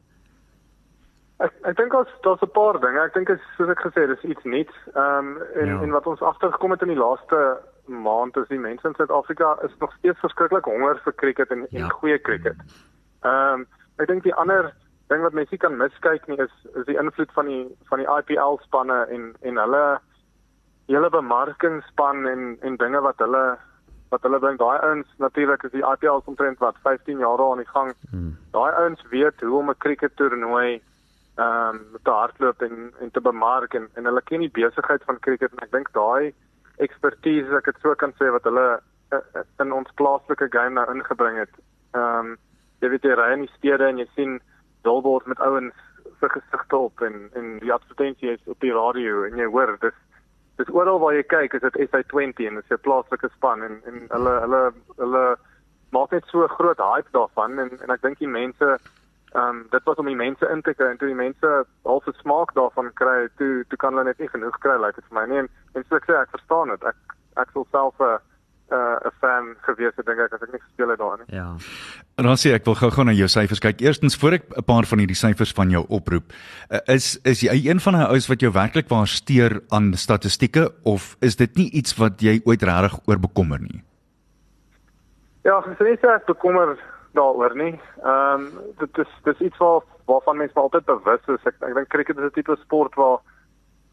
Ek 1.40 1.54
ek 1.64 1.78
dink 1.78 1.94
ons 1.94 2.10
daar's 2.24 2.42
'n 2.42 2.52
paar 2.52 2.80
dinge. 2.80 3.00
Ek 3.00 3.14
dink 3.14 3.30
is 3.30 3.40
soos 3.58 3.70
ek 3.70 3.80
gesê 3.80 4.02
het, 4.02 4.10
dis 4.10 4.32
iets 4.32 4.44
nuuts. 4.44 4.76
Ehm 4.96 5.18
um, 5.18 5.42
en 5.56 5.68
ja. 5.68 5.82
en 5.82 5.92
wat 5.92 6.08
ons 6.08 6.22
agtergekom 6.22 6.72
het 6.72 6.82
in 6.82 6.94
die 6.94 7.04
laaste 7.06 7.58
maand 7.88 8.38
is 8.38 8.48
die 8.48 8.60
mense 8.60 8.88
in 8.88 8.94
Suid-Afrika 8.94 9.58
is 9.64 9.72
nog 9.80 9.94
steeds 9.94 10.20
verskriklik 10.20 10.66
honger 10.66 11.00
vir 11.04 11.14
cricket 11.16 11.50
en, 11.50 11.68
ja. 11.70 11.84
en 11.84 11.92
goeie 11.92 12.22
cricket. 12.22 12.58
Mm. 12.58 12.90
Ehm 13.24 13.54
um, 13.54 13.68
ek 14.00 14.08
dink 14.08 14.24
die 14.24 14.36
ander 14.36 14.74
ding 15.10 15.24
wat 15.26 15.34
mense 15.34 15.58
kan 15.58 15.78
miskyk 15.78 16.28
nie 16.28 16.38
is 16.40 16.54
is 16.76 16.86
die 16.86 16.98
invloed 17.02 17.32
van 17.36 17.50
die 17.52 17.64
van 17.90 18.04
die 18.04 18.12
IPL 18.18 18.60
spanne 18.66 19.00
en 19.16 19.34
en 19.42 19.58
hulle 19.64 19.86
hele 20.88 21.10
bemarkingsspan 21.10 22.28
en 22.28 22.58
en 22.62 22.78
dinge 22.78 23.02
wat 23.02 23.20
hulle 23.26 23.44
wat 24.14 24.26
hulle 24.26 24.40
bring 24.40 24.58
daai 24.58 24.78
ouens 24.90 25.10
natuurlik 25.24 25.64
is 25.68 25.76
die 25.76 25.86
IPL 25.86 26.22
omtrent 26.32 26.62
wat 26.66 26.78
15 26.84 27.20
jaar 27.26 27.42
al 27.44 27.52
aan 27.52 27.64
die 27.64 27.74
gang. 27.74 27.92
Hmm. 28.10 28.38
Daai 28.56 28.72
ouens 28.82 29.04
weet 29.10 29.42
hoe 29.42 29.58
om 29.60 29.70
'n 29.70 29.82
cricket 29.86 30.16
toernooi 30.16 30.82
ehm 31.36 31.76
um, 31.76 31.80
te 32.04 32.12
hardloop 32.12 32.62
en 32.62 32.94
en 33.00 33.12
te 33.12 33.22
bemark 33.22 33.74
en 33.74 33.90
en 33.94 34.06
hulle 34.06 34.22
ken 34.22 34.46
die 34.46 34.58
besigheid 34.62 35.04
van 35.10 35.20
cricket 35.20 35.52
en 35.52 35.66
ek 35.66 35.72
dink 35.72 35.92
daai 35.94 36.34
ekspertise 36.78 37.50
as 37.50 37.60
ek 37.60 37.66
dit 37.72 37.82
so 37.82 37.96
kan 37.96 38.14
sê 38.20 38.32
wat 38.32 38.44
hulle 38.44 38.68
uh, 39.16 39.44
in 39.64 39.72
ons 39.72 39.98
plaaslike 40.02 40.48
game 40.52 40.74
nou 40.80 40.86
ingebring 40.96 41.38
het. 41.38 41.54
Ehm 41.94 42.20
um, 42.20 42.38
jy 42.82 42.90
weet 42.90 43.04
jy 43.04 43.16
ry 43.16 43.32
in 43.34 43.46
die 43.46 43.56
stede 43.58 43.88
en 43.88 44.02
jy 44.02 44.08
sien 44.16 44.40
billboards 44.84 45.28
met 45.28 45.40
ouens 45.40 45.76
se 46.20 46.30
gesigte 46.30 46.78
op 46.78 47.02
en 47.02 47.30
en 47.34 47.58
die 47.64 47.74
advertensie 47.74 48.32
is 48.36 48.48
op 48.48 48.60
die 48.60 48.74
radio 48.76 49.24
en 49.24 49.38
jy 49.38 49.48
hoor 49.48 49.78
dis 49.82 49.98
dis 50.60 50.72
oral 50.76 51.00
waar 51.00 51.16
jy 51.16 51.24
kyk 51.24 51.54
is 51.54 51.66
dit 51.68 51.82
SA20 51.88 52.48
en 52.48 52.62
dis 52.62 52.72
'n 52.72 52.86
plaaslike 52.88 53.30
span 53.36 53.64
en 53.64 53.82
en 53.86 54.08
hulle 54.16 54.36
hulle 54.46 54.64
hulle 55.04 55.26
maak 55.92 56.12
net 56.12 56.26
so 56.32 56.48
groot 56.48 56.80
hype 56.80 57.12
daarvan 57.12 57.60
en 57.60 57.70
en 57.82 57.96
ek 57.96 58.02
dink 58.02 58.20
die 58.20 58.34
mense 58.40 58.78
ehm 59.34 59.50
um, 59.50 59.68
dit 59.70 59.84
was 59.84 60.00
om 60.02 60.08
die 60.10 60.16
mense 60.16 60.46
in 60.50 60.62
te 60.62 60.74
kry 60.74 60.88
en 60.90 60.98
toe 60.98 61.08
die 61.08 61.22
mense 61.26 61.50
al 61.84 62.02
se 62.06 62.12
smaak 62.22 62.54
daarvan 62.58 62.94
kry 62.94 63.28
toe 63.38 63.64
toe 63.70 63.78
kan 63.78 63.94
hulle 63.94 64.08
net 64.08 64.20
nie 64.20 64.30
genoeg 64.30 64.58
kry 64.66 64.78
like 64.82 64.96
dit 64.96 65.06
vir 65.10 65.20
my 65.20 65.26
nie. 65.30 65.42
En, 65.44 65.50
en 65.76 65.86
so 65.86 65.96
ek 66.00 66.08
sê 66.10 66.16
ek 66.18 66.34
verstaan 66.34 66.74
dit 66.74 66.88
ek 66.92 67.16
ek 67.44 67.52
sou 67.54 67.66
self 67.72 68.02
'n 68.02 68.16
uh, 68.16 68.18
uh, 68.72 69.08
'n 69.08 69.12
fan 69.20 69.56
gewees 69.62 69.96
het 69.96 70.06
dink 70.06 70.20
ek 70.20 70.34
as 70.34 70.42
ek 70.42 70.52
nie 70.52 70.62
gespeel 70.62 70.90
het 70.90 71.00
daar 71.00 71.18
nie. 71.18 71.36
Ja. 71.36 71.56
Rassie, 72.18 72.54
ek 72.54 72.66
wil 72.66 72.76
gou-gou 72.76 73.06
na 73.06 73.12
jou 73.12 73.28
syfers 73.28 73.60
kyk. 73.60 73.82
Eerstens 73.82 74.18
voor 74.18 74.34
ek 74.34 74.44
'n 74.58 74.64
paar 74.64 74.86
van 74.86 75.00
hierdie 75.00 75.16
syfers 75.16 75.52
van 75.52 75.70
jou 75.70 75.86
oproep, 75.90 76.34
uh, 76.72 76.80
is 76.86 77.20
is 77.24 77.42
jy 77.42 77.70
een 77.70 77.80
van 77.80 77.94
daai 77.94 78.08
ouens 78.08 78.28
wat 78.28 78.42
jou 78.42 78.52
werklik 78.52 78.90
waar 78.90 79.08
steur 79.08 79.62
aan 79.70 79.94
statistieke 79.94 80.72
of 80.84 81.16
is 81.22 81.36
dit 81.36 81.56
nie 81.56 81.70
iets 81.72 81.96
wat 81.98 82.22
jy 82.22 82.42
ooit 82.46 82.64
regtig 82.64 83.00
oor 83.08 83.20
bekommer 83.20 83.60
nie? 83.60 83.84
Ja, 85.44 85.64
ek 85.66 85.80
sê 85.80 86.10
ek 86.10 86.26
bekommer 86.26 86.78
daaroor 87.14 87.56
nie. 87.56 87.80
Ehm 88.04 88.46
um, 88.46 88.52
dit 88.78 88.98
is 88.98 89.12
dis 89.24 89.40
iets 89.40 89.58
waar 89.58 89.82
waarvan 90.06 90.38
mense 90.38 90.60
altyd 90.60 90.86
bewus 90.86 91.24
is. 91.28 91.46
Ek 91.46 91.56
ek 91.62 91.74
dink 91.74 91.90
cricket 91.90 92.18
is 92.18 92.24
'n 92.24 92.36
tipe 92.36 92.56
sport 92.62 92.96
waar 92.96 93.20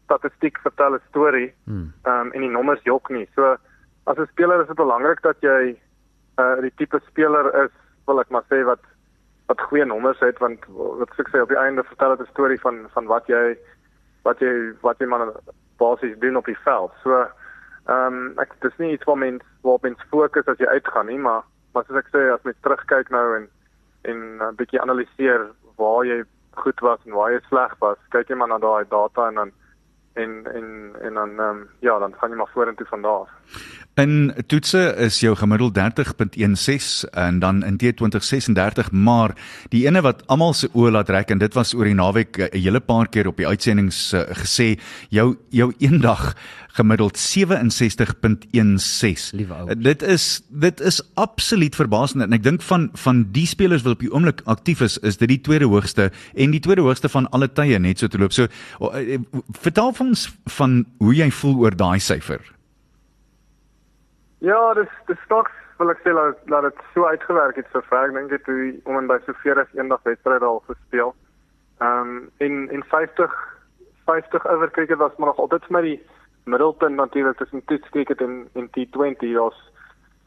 statistiek 0.05 0.59
vertel 0.59 0.95
'n 0.95 1.01
storie. 1.09 1.53
Hmm. 1.65 1.93
Ehm 2.03 2.27
um, 2.27 2.31
en 2.31 2.41
die 2.41 2.49
nommers 2.49 2.83
jok 2.83 3.09
nie. 3.09 3.27
So 3.35 3.57
as 4.07 4.17
'n 4.17 4.29
speler 4.31 4.61
is 4.61 4.67
dit 4.67 4.75
belangrik 4.75 5.21
dat 5.21 5.37
jy 5.41 5.77
uh 6.39 6.61
die 6.61 6.73
tipe 6.77 6.99
speler 7.07 7.51
is, 7.63 7.73
wil 8.05 8.19
ek 8.19 8.29
maar 8.29 8.45
sê 8.49 8.63
wat 8.63 8.83
wat 9.47 9.61
goeie 9.69 9.85
nommers 9.85 10.19
het 10.19 10.39
want 10.39 10.59
wat 10.67 11.19
ek 11.19 11.29
sê 11.31 11.41
op 11.41 11.49
die 11.49 11.63
einde 11.65 11.83
vertel 11.83 12.15
dit 12.15 12.27
'n 12.27 12.31
storie 12.31 12.59
van 12.59 12.87
van 12.93 13.05
wat 13.05 13.27
jy 13.27 13.57
wat 14.23 14.39
jy 14.39 14.73
wat 14.81 14.99
jy 14.99 15.07
maar 15.07 15.31
basies 15.77 16.19
doen 16.19 16.37
op 16.37 16.45
die 16.45 16.61
veld. 16.65 16.91
So 17.03 17.27
Ehm 17.87 18.15
um, 18.15 18.39
ek 18.43 18.51
dis 18.59 18.73
nie 18.83 18.89
iets 18.93 19.05
waar 19.07 19.17
mens 19.17 19.43
waar 19.63 19.77
mens 19.81 20.01
fokus 20.11 20.47
as 20.51 20.59
jy 20.59 20.67
uitgaan 20.67 21.07
nie, 21.07 21.19
maar 21.23 21.45
maar 21.71 21.85
soos 21.87 22.01
ek 22.01 22.09
sê 22.11 22.25
as 22.33 22.43
mens 22.43 22.57
terugkyk 22.65 23.11
nou 23.15 23.27
en 23.37 23.45
en 24.11 24.17
'n 24.17 24.41
uh, 24.43 24.49
bietjie 24.59 24.81
analiseer 24.81 25.45
waar 25.79 26.03
jy 26.05 26.17
goed 26.63 26.83
was 26.83 26.99
en 27.05 27.15
waar 27.15 27.31
jy 27.31 27.39
sleg 27.47 27.75
was, 27.79 27.97
kyk 28.11 28.27
jy 28.29 28.35
maar 28.35 28.51
na 28.51 28.57
daai 28.59 28.83
data 28.91 29.27
en 29.27 29.39
dan 29.39 29.51
en 30.23 30.31
en 30.51 30.67
en 30.99 31.13
dan 31.13 31.39
um, 31.39 31.61
ja, 31.79 31.99
dan 31.99 32.13
gaan 32.19 32.29
jy 32.29 32.37
maar 32.37 32.51
vorentoe 32.53 32.87
van 32.91 33.01
daar 33.01 33.23
af. 33.23 33.31
In 33.97 34.29
toetse 34.45 34.77
is 35.01 35.15
jou 35.23 35.31
gemiddeld 35.33 35.73
30.16 35.73 37.07
en 37.17 37.39
dan 37.39 37.63
in 37.65 37.79
T20 37.81 38.21
36, 38.21 38.91
maar 38.91 39.33
die 39.69 39.87
ene 39.87 40.03
wat 40.05 40.21
almal 40.29 40.53
se 40.53 40.69
oë 40.69 40.91
laat 40.93 41.09
trek 41.09 41.33
en 41.33 41.41
dit 41.41 41.55
was 41.57 41.73
oor 41.73 41.89
die 41.89 41.97
naweek 41.97 42.37
eh, 42.37 42.53
'n 42.53 42.61
hele 42.61 42.79
paar 42.79 43.09
keer 43.09 43.27
op 43.27 43.41
die 43.41 43.47
uitsendings 43.47 44.13
uh, 44.13 44.21
gesê, 44.37 44.77
jou 45.09 45.37
jou 45.49 45.73
eendag 45.79 46.35
gemiddeld 46.77 47.17
67.16. 47.17 49.37
Dit 49.81 50.01
is 50.01 50.41
dit 50.49 50.79
is 50.79 51.01
absoluut 51.13 51.75
verbaasend 51.75 52.23
en 52.23 52.33
ek 52.33 52.43
dink 52.43 52.61
van 52.61 52.89
van 52.93 53.31
die 53.31 53.47
spelers 53.47 53.81
wat 53.81 53.93
op 53.93 53.99
die 54.05 54.13
oomblik 54.13 54.41
aktief 54.45 54.81
is, 54.81 54.97
is 55.01 55.17
dit 55.17 55.27
die 55.27 55.41
tweede 55.41 55.65
hoogste 55.65 56.11
en 56.35 56.51
die 56.51 56.61
tweede 56.61 56.81
hoogste 56.81 57.09
van 57.09 57.29
alle 57.29 57.49
tye 57.49 57.79
net 57.79 57.99
so 57.99 58.07
te 58.07 58.17
loop. 58.17 58.31
So 58.31 58.47
vertel 59.57 59.93
vir 59.93 60.05
ons 60.05 60.29
van 60.45 60.85
hoe 60.99 61.15
jy 61.15 61.31
voel 61.31 61.57
oor 61.57 61.75
daai 61.75 61.99
syfer. 61.99 62.56
Ja, 64.37 64.73
dis 64.73 64.89
dis 65.05 65.21
staks 65.25 65.51
wil 65.77 65.89
ek 65.93 66.01
sê 66.05 66.13
dat 66.13 66.41
dat 66.49 66.65
dit 66.67 66.81
so 66.93 67.05
uitgewerk 67.05 67.55
het 67.57 67.69
so 67.73 67.81
ver. 67.89 68.09
Ek 68.09 68.13
dink 68.17 68.29
dit 68.29 68.49
hoe 68.49 68.67
om 68.85 68.99
en 68.99 69.09
by 69.09 69.17
so 69.25 69.33
40 69.41 69.73
eendag 69.77 70.03
wedstryde 70.05 70.45
al 70.45 70.61
gespeel. 70.69 71.15
Ehm 71.81 72.11
um, 72.11 72.29
in 72.45 72.69
in 72.73 72.83
50 72.83 73.33
50 74.05 74.45
oor 74.45 74.71
cricket 74.71 75.01
was 75.01 75.17
maar 75.17 75.33
nog 75.33 75.41
altyd 75.41 75.65
vir 75.65 75.77
my 75.77 75.81
die 75.81 75.99
middelpunt 76.45 76.95
natuurlik 76.95 77.37
tussen 77.37 77.65
toets 77.65 77.89
cricket 77.89 78.21
en 78.21 78.47
en 78.53 78.69
T20. 78.77 79.33
Daar's 79.33 79.59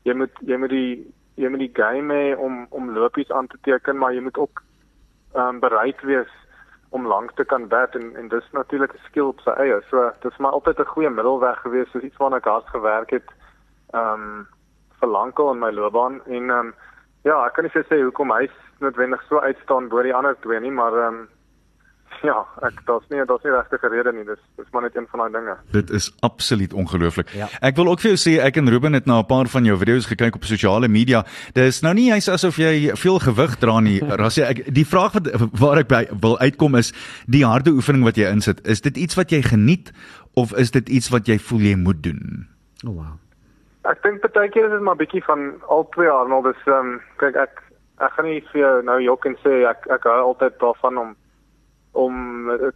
jy 0.03 0.15
moet 0.15 0.43
jy 0.47 0.59
moet 0.59 0.75
die 0.75 0.93
jy 1.37 1.49
moet 1.49 1.67
die 1.67 1.75
game 1.83 2.15
hê 2.15 2.37
om 2.37 2.67
om 2.71 2.91
lopies 2.91 3.31
aan 3.31 3.47
te 3.47 3.59
teken, 3.63 3.99
maar 3.99 4.15
jy 4.15 4.27
moet 4.27 4.39
ook 4.39 4.63
ehm 5.35 5.55
um, 5.55 5.61
bereid 5.61 6.03
wees 6.03 6.33
om 6.91 7.07
lank 7.07 7.33
te 7.39 7.45
kan 7.45 7.69
bat 7.69 7.95
en 7.95 8.17
en 8.17 8.29
dis 8.29 8.51
natuurlik 8.53 8.95
'n 8.95 9.07
skill 9.07 9.31
op 9.35 9.41
sy 9.41 9.51
eie. 9.51 9.83
So 9.91 10.11
dis 10.21 10.39
maar 10.39 10.53
altyd 10.53 10.79
'n 10.81 10.95
goeie 10.95 11.11
middelweg 11.11 11.61
gewees, 11.61 11.91
soos 11.91 12.03
iets 12.03 12.17
waarna 12.17 12.37
ek 12.37 12.51
hard 12.51 12.67
gewerk 12.67 13.11
het 13.11 13.31
ehm 13.93 14.25
um, 14.31 14.47
vir 15.01 15.09
lankal 15.09 15.53
in 15.53 15.59
my 15.59 15.71
loopbaan 15.71 16.21
en 16.27 16.51
ehm 16.51 16.67
um, 16.67 16.75
ja, 17.25 17.45
ek 17.47 17.55
kan 17.55 17.65
nie 17.65 17.73
sê 17.75 18.03
hoekom 18.03 18.33
hy 18.33 18.49
noodwendig 18.81 19.23
so 19.29 19.41
uitstaan 19.41 19.89
bo 19.89 20.03
die 20.03 20.15
ander 20.15 20.37
twee 20.41 20.61
nie, 20.61 20.73
maar 20.73 20.97
ehm 20.97 21.21
um, 21.21 21.29
ja, 22.31 22.37
ek 22.67 22.81
daar's 22.89 23.07
nie 23.13 23.23
daar's 23.29 23.45
nie 23.47 23.53
regte 23.55 23.89
rede 23.89 24.13
nie. 24.13 24.25
Dis 24.29 24.41
dis 24.59 24.69
maar 24.75 24.85
net 24.87 24.97
een 24.97 25.07
van 25.11 25.23
daai 25.23 25.33
dinge. 25.39 25.57
Dit 25.73 25.91
is 25.97 26.11
absoluut 26.27 26.73
ongelooflik. 26.73 27.31
Ja. 27.37 27.49
Ek 27.65 27.79
wil 27.81 27.91
ook 27.93 28.03
vir 28.03 28.13
jou 28.13 28.21
sê 28.21 28.37
ek 28.45 28.61
en 28.61 28.69
Ruben 28.73 28.97
het 28.97 29.07
na 29.07 29.21
'n 29.21 29.27
paar 29.27 29.49
van 29.49 29.65
jou 29.65 29.77
video's 29.79 30.07
gekyk 30.11 30.37
op 30.37 30.45
sosiale 30.45 30.89
media. 30.89 31.25
Dis 31.55 31.81
nou 31.83 31.95
nie 31.95 32.11
hy's 32.13 32.29
asof 32.29 32.57
jy 32.57 32.97
veel 32.97 33.19
gewig 33.19 33.57
dra 33.59 33.81
nie. 33.81 34.01
Rassie, 34.23 34.45
ek 34.45 34.75
die 34.75 34.87
vraag 34.87 35.13
wat 35.13 35.31
waar 35.53 35.79
ek 35.79 35.89
by 35.89 36.07
wil 36.21 36.39
uitkom 36.39 36.77
is 36.77 36.93
die 37.27 37.45
harde 37.45 37.71
oefening 37.71 38.05
wat 38.05 38.17
jy 38.17 38.29
insit. 38.31 38.61
Is 38.67 38.81
dit 38.81 38.97
iets 38.97 39.15
wat 39.15 39.31
jy 39.31 39.43
geniet 39.43 39.93
of 40.35 40.53
is 40.53 40.71
dit 40.71 40.89
iets 40.89 41.09
wat 41.09 41.27
jy 41.27 41.39
voel 41.39 41.61
jy 41.61 41.77
moet 41.77 42.03
doen? 42.03 42.49
O 42.85 42.91
oh, 42.91 42.97
wow. 42.97 43.17
Ek 43.89 44.03
dink 44.03 44.21
baie 44.35 44.51
keer 44.53 44.67
is 44.67 44.73
dit 44.73 44.85
maar 44.85 44.97
bietjie 45.01 45.25
van 45.25 45.55
al 45.69 45.89
twee 45.97 46.11
Arnold 46.11 46.47
is 46.53 46.67
ehm 46.67 46.95
um, 46.95 47.01
kyk 47.23 47.37
ek 47.37 47.63
ek 48.01 48.13
gaan 48.17 48.29
nie 48.29 48.41
vir 48.53 48.61
jou 48.61 48.83
nou 48.83 48.99
jok 49.01 49.27
en 49.27 49.37
sê 49.45 49.65
ek 49.69 49.89
ek 49.97 50.05
hou 50.05 50.21
altyd 50.27 50.59
daarvan 50.61 50.99
om 50.99 51.17
om 51.93 52.15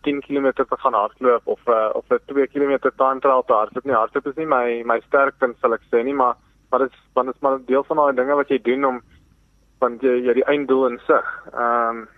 10 0.02 0.20
km 0.26 0.50
te 0.56 0.76
gaan 0.82 0.94
hardloop 0.94 1.46
of 1.46 1.60
uh, 1.68 1.90
of 1.94 2.04
'n 2.10 2.18
2 2.32 2.46
km 2.48 2.90
time 2.96 3.20
trial 3.20 3.44
te 3.44 3.52
hardloop 3.52 3.84
nie 3.84 3.94
hardloop 3.94 4.26
is 4.26 4.36
nie 4.36 4.46
my 4.46 4.82
my 4.84 5.00
sterkpunt 5.06 5.56
sal 5.60 5.74
ek 5.74 5.84
sê 5.92 6.02
nie 6.02 6.16
maar 6.22 6.34
maar 6.70 6.80
dit 6.80 6.92
is 6.92 7.02
want 7.12 7.26
dit 7.26 7.36
is 7.36 7.42
maar 7.42 7.58
deel 7.66 7.84
van 7.84 7.96
daai 7.96 8.14
dinge 8.14 8.34
wat 8.34 8.48
jy 8.48 8.58
doen 8.62 8.84
om 8.84 9.02
van 9.78 9.98
jy 10.02 10.14
jy 10.26 10.34
die 10.40 10.48
einddoel 10.50 10.86
in 10.90 11.00
sig. 11.06 11.30
Ehm 11.52 12.02
um, 12.02 12.08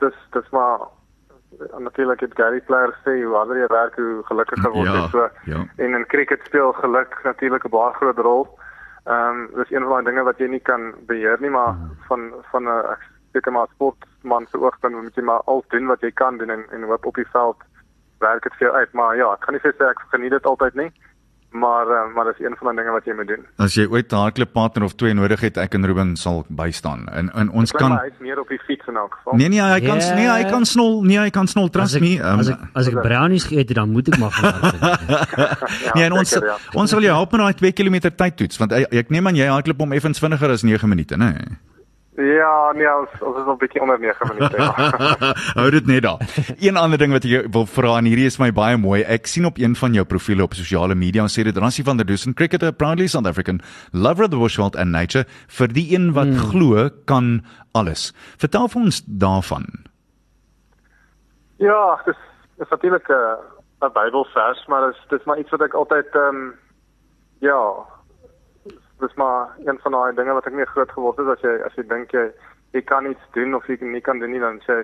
dis 0.00 0.16
dis 0.34 0.48
maar 0.50 0.88
natuurlik 1.78 2.20
het 2.20 2.34
Gary 2.34 2.60
Player 2.60 2.92
sê 3.04 3.22
hoe 3.22 3.34
harder 3.36 3.58
jy 3.60 3.68
werk 3.72 3.96
hoe 3.96 4.22
gelukkiger 4.24 4.72
word 4.72 4.88
jy 4.88 5.00
ja, 5.00 5.08
so 5.08 5.28
ja. 5.44 5.62
en 5.76 5.94
in 5.94 6.06
cricket 6.06 6.44
speel 6.44 6.72
geluk 6.72 7.18
natuurlik 7.24 7.64
'n 7.64 7.74
baie 7.74 7.94
groot 7.94 8.18
rol. 8.18 8.44
Ehm 9.04 9.40
um, 9.40 9.48
dis 9.54 9.70
een 9.70 9.82
van 9.82 9.90
daai 9.90 10.04
dinge 10.04 10.22
wat 10.22 10.38
jy 10.38 10.48
nie 10.48 10.62
kan 10.62 10.94
beheer 11.06 11.40
nie 11.40 11.50
maar 11.50 11.72
mm. 11.72 11.90
van 12.08 12.32
van 12.50 12.62
'n 12.62 12.84
ek 12.94 13.02
seker 13.32 13.52
maar 13.52 13.66
sportman 13.74 14.46
se 14.50 14.60
oogpunt 14.60 14.94
moet 14.94 15.14
jy 15.14 15.22
maar 15.22 15.42
al 15.44 15.64
doen 15.68 15.86
wat 15.86 16.00
jy 16.00 16.10
kan 16.10 16.38
doen 16.38 16.50
en 16.50 16.64
en 16.70 16.86
wat 16.86 17.04
op 17.04 17.14
die 17.14 17.30
veld 17.32 17.56
werk 18.18 18.42
dit 18.42 18.54
vir 18.58 18.66
jou 18.66 18.76
uit 18.76 18.92
maar 18.92 19.16
ja 19.16 19.32
ek 19.32 19.44
gaan 19.44 19.54
nie 19.54 19.64
sê 19.64 19.72
ek 19.88 20.04
geniet 20.14 20.30
dit 20.30 20.46
altyd 20.46 20.74
nie 20.74 20.90
maar 21.52 21.86
uh, 21.86 22.14
maar 22.14 22.24
dis 22.24 22.40
een 22.46 22.56
van 22.58 22.68
die 22.68 22.76
dinge 22.76 22.92
wat 22.92 23.04
jy 23.04 23.14
moet 23.16 23.28
doen. 23.28 23.44
As 23.56 23.74
jy 23.74 23.86
ooit 23.90 24.12
'n 24.12 24.16
hardloop 24.16 24.52
partner 24.52 24.84
of 24.84 24.94
twee 24.94 25.14
nodig 25.14 25.40
het, 25.40 25.56
ek 25.56 25.74
en 25.74 25.86
Ruben 25.86 26.16
sal 26.16 26.44
bystaan. 26.48 27.08
En 27.08 27.32
en 27.32 27.50
ons 27.50 27.72
kan 27.72 27.92
hy 27.98 28.06
is 28.06 28.18
meer 28.18 28.40
op 28.40 28.48
die 28.48 28.60
fiets 28.66 28.86
in 28.86 28.96
elk 28.96 29.14
geval. 29.14 29.36
Nee 29.36 29.48
nee, 29.48 29.60
hy 29.60 29.80
kan 29.80 29.98
yeah. 29.98 30.14
nee, 30.14 30.28
hy 30.28 30.44
kan 30.50 30.64
snol, 30.66 31.02
nee, 31.02 31.18
hy 31.18 31.30
kan 31.30 31.46
snol, 31.46 31.68
trust 31.68 32.00
me. 32.00 32.16
Um, 32.18 32.38
as 32.38 32.48
ek 32.48 32.58
as 32.72 32.88
ek 32.88 33.00
brownies 33.02 33.44
geëet 33.44 33.68
het, 33.68 33.76
dan 33.76 33.90
moet 33.90 34.08
ek 34.08 34.18
maar 34.18 34.30
gaan. 34.30 34.60
ja, 35.86 35.92
nee, 35.94 36.04
en 36.04 36.12
ons 36.12 36.28
zeker, 36.28 36.48
ja. 36.48 36.56
ons 36.72 36.90
sal 36.90 37.00
jou 37.00 37.12
help 37.12 37.32
met 37.32 37.40
daai 37.40 37.54
2 37.54 37.72
km 37.72 38.00
tydtoets 38.16 38.58
want 38.58 38.72
ek, 38.72 38.88
ek 38.92 39.10
neem 39.10 39.26
aan 39.26 39.36
jy 39.36 39.46
hardloop 39.46 39.80
om 39.80 39.92
effens 39.92 40.18
vinniger 40.18 40.50
as 40.50 40.62
9 40.62 40.88
minute, 40.88 41.16
né? 41.16 41.32
Nee. 41.32 41.60
Ja, 42.12 42.72
nee, 42.76 42.88
ons 42.92 43.12
ons 43.24 43.38
is 43.40 43.44
nog 43.44 43.54
'n 43.56 43.58
bietjie 43.58 43.80
onder 43.80 43.98
9 44.00 44.28
minute. 44.28 44.56
Hou 45.58 45.70
dit 45.70 45.86
net 45.86 46.02
daar. 46.02 46.20
Een 46.60 46.76
ander 46.76 46.98
ding 46.98 47.12
wat 47.12 47.24
ek 47.24 47.46
wil 47.48 47.64
vra 47.66 47.96
en 47.96 48.04
hierdie 48.04 48.26
is 48.28 48.36
my 48.38 48.50
baie 48.52 48.76
mooi. 48.76 49.00
Ek 49.00 49.26
sien 49.26 49.48
op 49.48 49.56
een 49.56 49.72
van 49.76 49.94
jou 49.96 50.04
profile 50.04 50.42
op 50.42 50.52
sosiale 50.52 50.94
media 50.94 51.24
sê 51.24 51.42
dit 51.42 51.56
Rassie 51.56 51.84
van 51.84 51.96
der 51.96 52.06
Dusen 52.06 52.34
cricketer 52.34 52.72
proudly 52.72 53.06
South 53.06 53.26
African 53.26 53.62
lover 53.92 54.24
of 54.24 54.30
the 54.30 54.36
bushveld 54.36 54.76
and 54.76 54.92
nature 54.92 55.24
vir 55.48 55.72
die 55.72 55.94
een 55.94 56.12
wat 56.12 56.28
hmm. 56.28 56.52
glo 56.52 56.90
kan 57.04 57.40
alles. 57.72 58.12
Vertel 58.36 58.68
vir 58.68 58.82
ons 58.82 59.02
daarvan. 59.06 59.64
Ja, 61.56 61.96
dis 62.04 62.20
dis 62.58 62.68
natuurlik 62.68 63.08
'n 63.08 63.40
'n 63.88 63.92
Bybelvers, 63.92 64.66
maar 64.66 64.92
dis 64.92 65.00
dis 65.08 65.24
maar 65.24 65.38
iets 65.38 65.50
wat 65.50 65.62
ek 65.62 65.74
altyd 65.74 66.12
ehm 66.12 66.36
um, 66.36 66.54
ja, 67.40 67.56
dis 69.02 69.14
maar 69.20 69.52
een 69.66 69.78
van 69.84 69.92
daai 69.92 70.14
dinge 70.14 70.34
wat 70.38 70.46
ek 70.46 70.58
nie 70.58 70.72
groot 70.74 70.90
geword 70.96 71.22
het 71.22 71.32
as 71.36 71.46
jy 71.46 71.54
as 71.66 71.78
jy 71.78 71.86
dink 71.94 72.12
jy 72.16 72.26
jy 72.72 72.82
kan 72.88 73.06
iets 73.10 73.32
doen 73.36 73.54
of 73.54 73.66
jy 73.68 73.76
nie 73.80 74.00
kan 74.00 74.18
doen 74.18 74.32
nie 74.32 74.40
dan 74.40 74.60
sê 74.66 74.82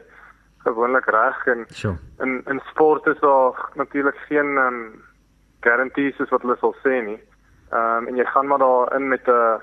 gewoonlik 0.67 1.07
reg 1.15 1.47
en 1.47 1.65
sure. 1.69 1.97
in 2.25 2.43
in 2.53 2.61
sport 2.71 3.07
is 3.07 3.21
daar 3.21 3.71
natuurlik 3.75 4.19
geen 4.29 4.57
um, 4.67 4.81
garanties 5.61 6.17
soos 6.17 6.31
wat 6.35 6.45
hulle 6.47 6.57
sal 6.61 6.75
sê 6.85 7.01
nie. 7.09 7.19
Ehm 7.73 8.05
um, 8.05 8.09
en 8.11 8.21
jy 8.21 8.27
gaan 8.33 8.49
maar 8.51 8.63
daarin 8.65 9.09
met 9.09 9.29
'n 9.29 9.61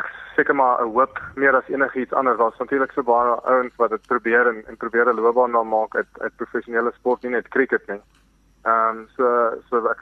ek 0.00 0.08
seker 0.36 0.54
maar 0.54 0.80
'n 0.82 0.92
hoop 0.92 1.20
meer 1.34 1.56
as 1.56 1.68
enigiets 1.68 2.12
anders. 2.12 2.38
Daar's 2.38 2.58
natuurlik 2.58 2.92
so 2.92 3.02
baie 3.02 3.40
ouens 3.54 3.76
wat 3.76 3.90
dit 3.90 4.06
probeer 4.06 4.46
en 4.46 4.64
en 4.66 4.76
probeer 4.76 5.06
'n 5.08 5.20
loopbaan 5.20 5.52
daar 5.52 5.66
maak 5.66 5.96
uit 5.96 6.12
uit 6.18 6.36
professionele 6.36 6.92
sport, 6.92 7.22
nie 7.22 7.30
net 7.30 7.48
cricket 7.48 7.86
nie. 7.88 8.02
Ehm 8.64 8.98
um, 8.98 9.08
so 9.16 9.24
so 9.68 9.86
ek 9.90 10.00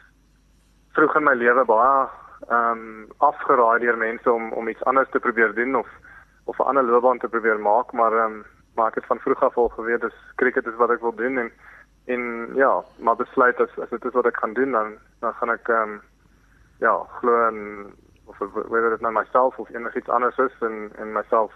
vroeg 0.93 1.17
in 1.17 1.25
my 1.25 1.35
lewe 1.35 1.65
baie 1.65 2.09
ehm 2.49 2.79
um, 2.79 3.09
afgeraai 3.19 3.79
deur 3.81 3.97
mense 3.97 4.33
om 4.33 4.53
om 4.53 4.69
iets 4.69 4.85
anders 4.85 5.11
te 5.11 5.21
probeer 5.21 5.55
doen 5.55 5.75
of 5.75 5.89
of 6.45 6.59
'n 6.59 6.63
ander 6.63 6.85
loopbaan 6.85 7.19
te 7.19 7.29
probeer 7.29 7.61
maak, 7.61 7.93
maar 7.93 8.13
ehm 8.13 8.33
um, 8.33 8.45
maar 8.75 8.89
ek 8.89 8.95
het 8.95 9.07
van 9.07 9.19
vroeg 9.19 9.43
af 9.43 9.57
al 9.57 9.69
geweet 9.69 10.01
dis 10.01 10.19
cricket 10.37 10.67
is 10.67 10.75
wat 10.75 10.91
ek 10.91 11.01
wil 11.01 11.15
doen 11.15 11.39
en 11.39 11.53
en 12.07 12.55
ja, 12.55 12.83
maar 12.99 13.17
besluit 13.17 13.61
as 13.61 13.79
as 13.79 13.91
dit 13.91 14.05
is 14.05 14.13
wat 14.13 14.27
ek 14.27 14.37
gaan 14.37 14.53
doen 14.53 14.73
dan 14.73 14.95
dan 15.21 15.35
gaan 15.35 15.51
ek 15.51 15.69
ehm 15.69 15.91
um, 15.91 16.01
ja, 16.79 16.95
glo 17.21 17.47
en 17.47 17.59
of 18.25 18.39
whether 18.39 18.91
dit 18.91 19.01
nou 19.01 19.13
myself 19.13 19.59
of 19.59 19.69
enigiets 19.71 20.09
anders 20.09 20.39
is 20.39 20.57
en 20.61 20.91
en 20.97 21.13
myself 21.13 21.53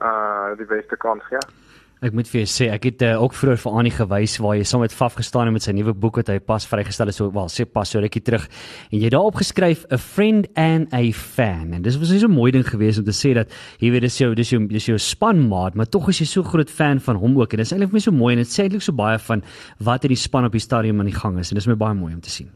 uh 0.00 0.56
die 0.56 0.66
beste 0.66 0.96
kans 0.96 1.24
gee. 1.24 1.38
Ja. 1.38 1.83
Ek 2.04 2.12
moet 2.12 2.28
vir 2.28 2.42
jou 2.42 2.48
sê, 2.52 2.66
ek 2.68 2.84
het 2.84 3.02
uh, 3.06 3.14
ook 3.22 3.32
vroeër 3.32 3.60
vir 3.62 3.76
Annie 3.80 3.92
gewys 3.94 4.34
waar 4.44 4.58
jy 4.58 4.64
saam 4.68 4.82
met 4.84 4.92
Faf 4.92 5.14
gestaan 5.16 5.48
het 5.48 5.54
met 5.54 5.64
sy 5.64 5.72
nuwe 5.72 5.94
boek 5.96 6.18
wat 6.20 6.28
hy 6.28 6.36
pas 6.44 6.66
vrygestel 6.68 7.08
het 7.08 7.16
so 7.16 7.30
wel, 7.32 7.48
sê 7.48 7.64
pas 7.64 7.88
so 7.88 8.02
rukkie 8.02 8.20
terug. 8.20 8.44
En 8.90 8.98
jy 9.00 9.08
daarop 9.14 9.38
geskryf 9.40 9.86
'n 9.88 9.96
friend 9.96 10.50
and 10.60 10.92
a 10.92 11.00
fan. 11.16 11.72
En 11.72 11.80
dis 11.80 11.96
was 11.96 12.12
so 12.12 12.28
'n 12.28 12.30
mooi 12.30 12.52
ding 12.52 12.66
geweest 12.66 12.98
om 12.98 13.06
te 13.08 13.16
sê 13.16 13.32
dat 13.32 13.48
jy 13.80 13.90
weet 13.90 14.02
dis 14.02 14.18
jou 14.18 14.34
dis 14.34 14.50
jou 14.50 14.60
dis 14.66 14.86
jou 14.86 14.98
spanmaat, 14.98 15.74
maar 15.74 15.86
tog 15.88 16.08
is 16.08 16.18
jy 16.20 16.26
so 16.26 16.42
groot 16.42 16.68
fan 16.68 17.00
van 17.00 17.16
hom 17.16 17.40
ook. 17.40 17.52
En 17.52 17.56
dit 17.56 17.66
is 17.66 17.72
eintlik 17.72 17.88
vir 17.88 17.96
my 17.96 18.00
so 18.00 18.12
mooi 18.12 18.32
en 18.36 18.42
dit 18.42 18.52
sê 18.52 18.64
eintlik 18.64 18.82
so 18.82 18.92
baie 18.92 19.18
van 19.18 19.42
wat 19.80 20.04
in 20.04 20.08
die 20.08 20.16
span 20.16 20.44
op 20.44 20.52
die 20.52 20.60
stadion 20.60 20.98
aan 20.98 21.06
die 21.06 21.20
gang 21.20 21.38
is. 21.38 21.50
En 21.50 21.54
dis 21.54 21.66
my 21.66 21.74
baie 21.74 21.94
mooi 21.94 22.12
om 22.12 22.20
te 22.20 22.30
sien. 22.30 22.50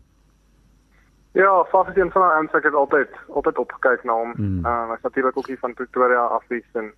Ja, 1.33 1.65
Faf 1.65 1.89
is 1.89 1.97
een 1.97 2.11
van 2.11 2.23
die 2.23 2.31
ouens 2.37 2.53
ek 2.53 2.65
het 2.65 2.75
altyd 2.75 3.09
altyd 3.29 3.59
opgekyk 3.59 4.05
na 4.05 4.13
hom. 4.13 4.33
Mm. 4.37 4.67
Uh, 4.67 4.91
hy's 4.91 5.03
natuurlik 5.03 5.37
ook 5.39 5.47
hier 5.47 5.59
van 5.59 5.75
Pretoria 5.75 6.25
af 6.37 6.51
is 6.51 6.69
en 6.75 6.93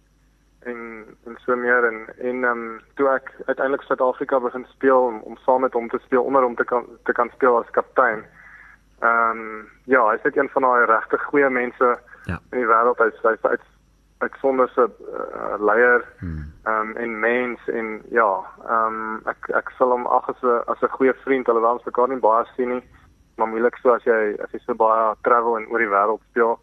en 0.61 1.07
en 1.27 1.37
so 1.45 1.57
meer 1.57 1.85
en 1.85 1.99
en 2.19 2.45
ehm 2.45 2.59
um, 2.59 2.81
toe 2.95 3.09
ek 3.09 3.33
uiteindelik 3.47 3.83
Suid-Afrika 3.83 4.41
begin 4.41 4.67
speel 4.69 5.07
om, 5.07 5.21
om 5.21 5.37
saam 5.37 5.61
met 5.61 5.73
hom 5.73 5.89
te 5.89 5.99
speel 6.05 6.23
onder 6.23 6.43
hom 6.43 6.55
te 6.57 6.65
kan 6.65 6.87
te 7.05 7.13
kan 7.13 7.31
speel 7.35 7.59
as 7.59 7.71
kaptein. 7.71 8.25
Ehm 9.01 9.41
um, 9.41 9.69
ja, 9.85 10.07
hy 10.09 10.17
is 10.23 10.37
een 10.37 10.49
van 10.53 10.63
daai 10.63 10.85
regte 10.85 11.19
goeie 11.19 11.51
mense 11.51 11.99
ja. 12.25 12.39
in 12.51 12.59
die 12.59 12.67
wêreld. 12.67 12.99
Hy's 12.99 13.23
hy's 13.23 13.43
uit 13.43 13.69
uitsonderse 14.21 14.85
uh, 14.85 15.57
leier 15.59 16.05
hmm. 16.19 16.45
ehm 16.65 16.91
um, 16.91 16.97
en 16.97 17.21
mens 17.21 17.69
en 17.69 18.03
ja, 18.11 18.31
ehm 18.69 19.03
um, 19.03 19.21
ek 19.33 19.49
ek 19.63 19.73
sal 19.79 19.97
hom 19.97 20.07
ag 20.07 20.29
as 20.29 20.43
'n 20.43 20.63
as 20.67 20.83
'n 20.83 20.97
goeie 20.97 21.15
vriend 21.25 21.49
alhoewel 21.49 21.81
ons 21.81 21.89
mekaar 21.89 22.09
nie 22.09 22.25
baie 22.29 22.45
sien 22.57 22.69
nie. 22.69 22.85
maar 23.37 23.49
moeilik 23.49 23.77
so 23.77 23.95
as 23.95 24.05
jy 24.05 24.37
as 24.45 24.53
jy 24.53 24.59
so 24.67 24.75
baie 24.75 25.15
travel 25.23 25.57
en 25.57 25.67
oor 25.73 25.79
die 25.79 25.95
wêreld 25.95 26.21
speel. 26.31 26.59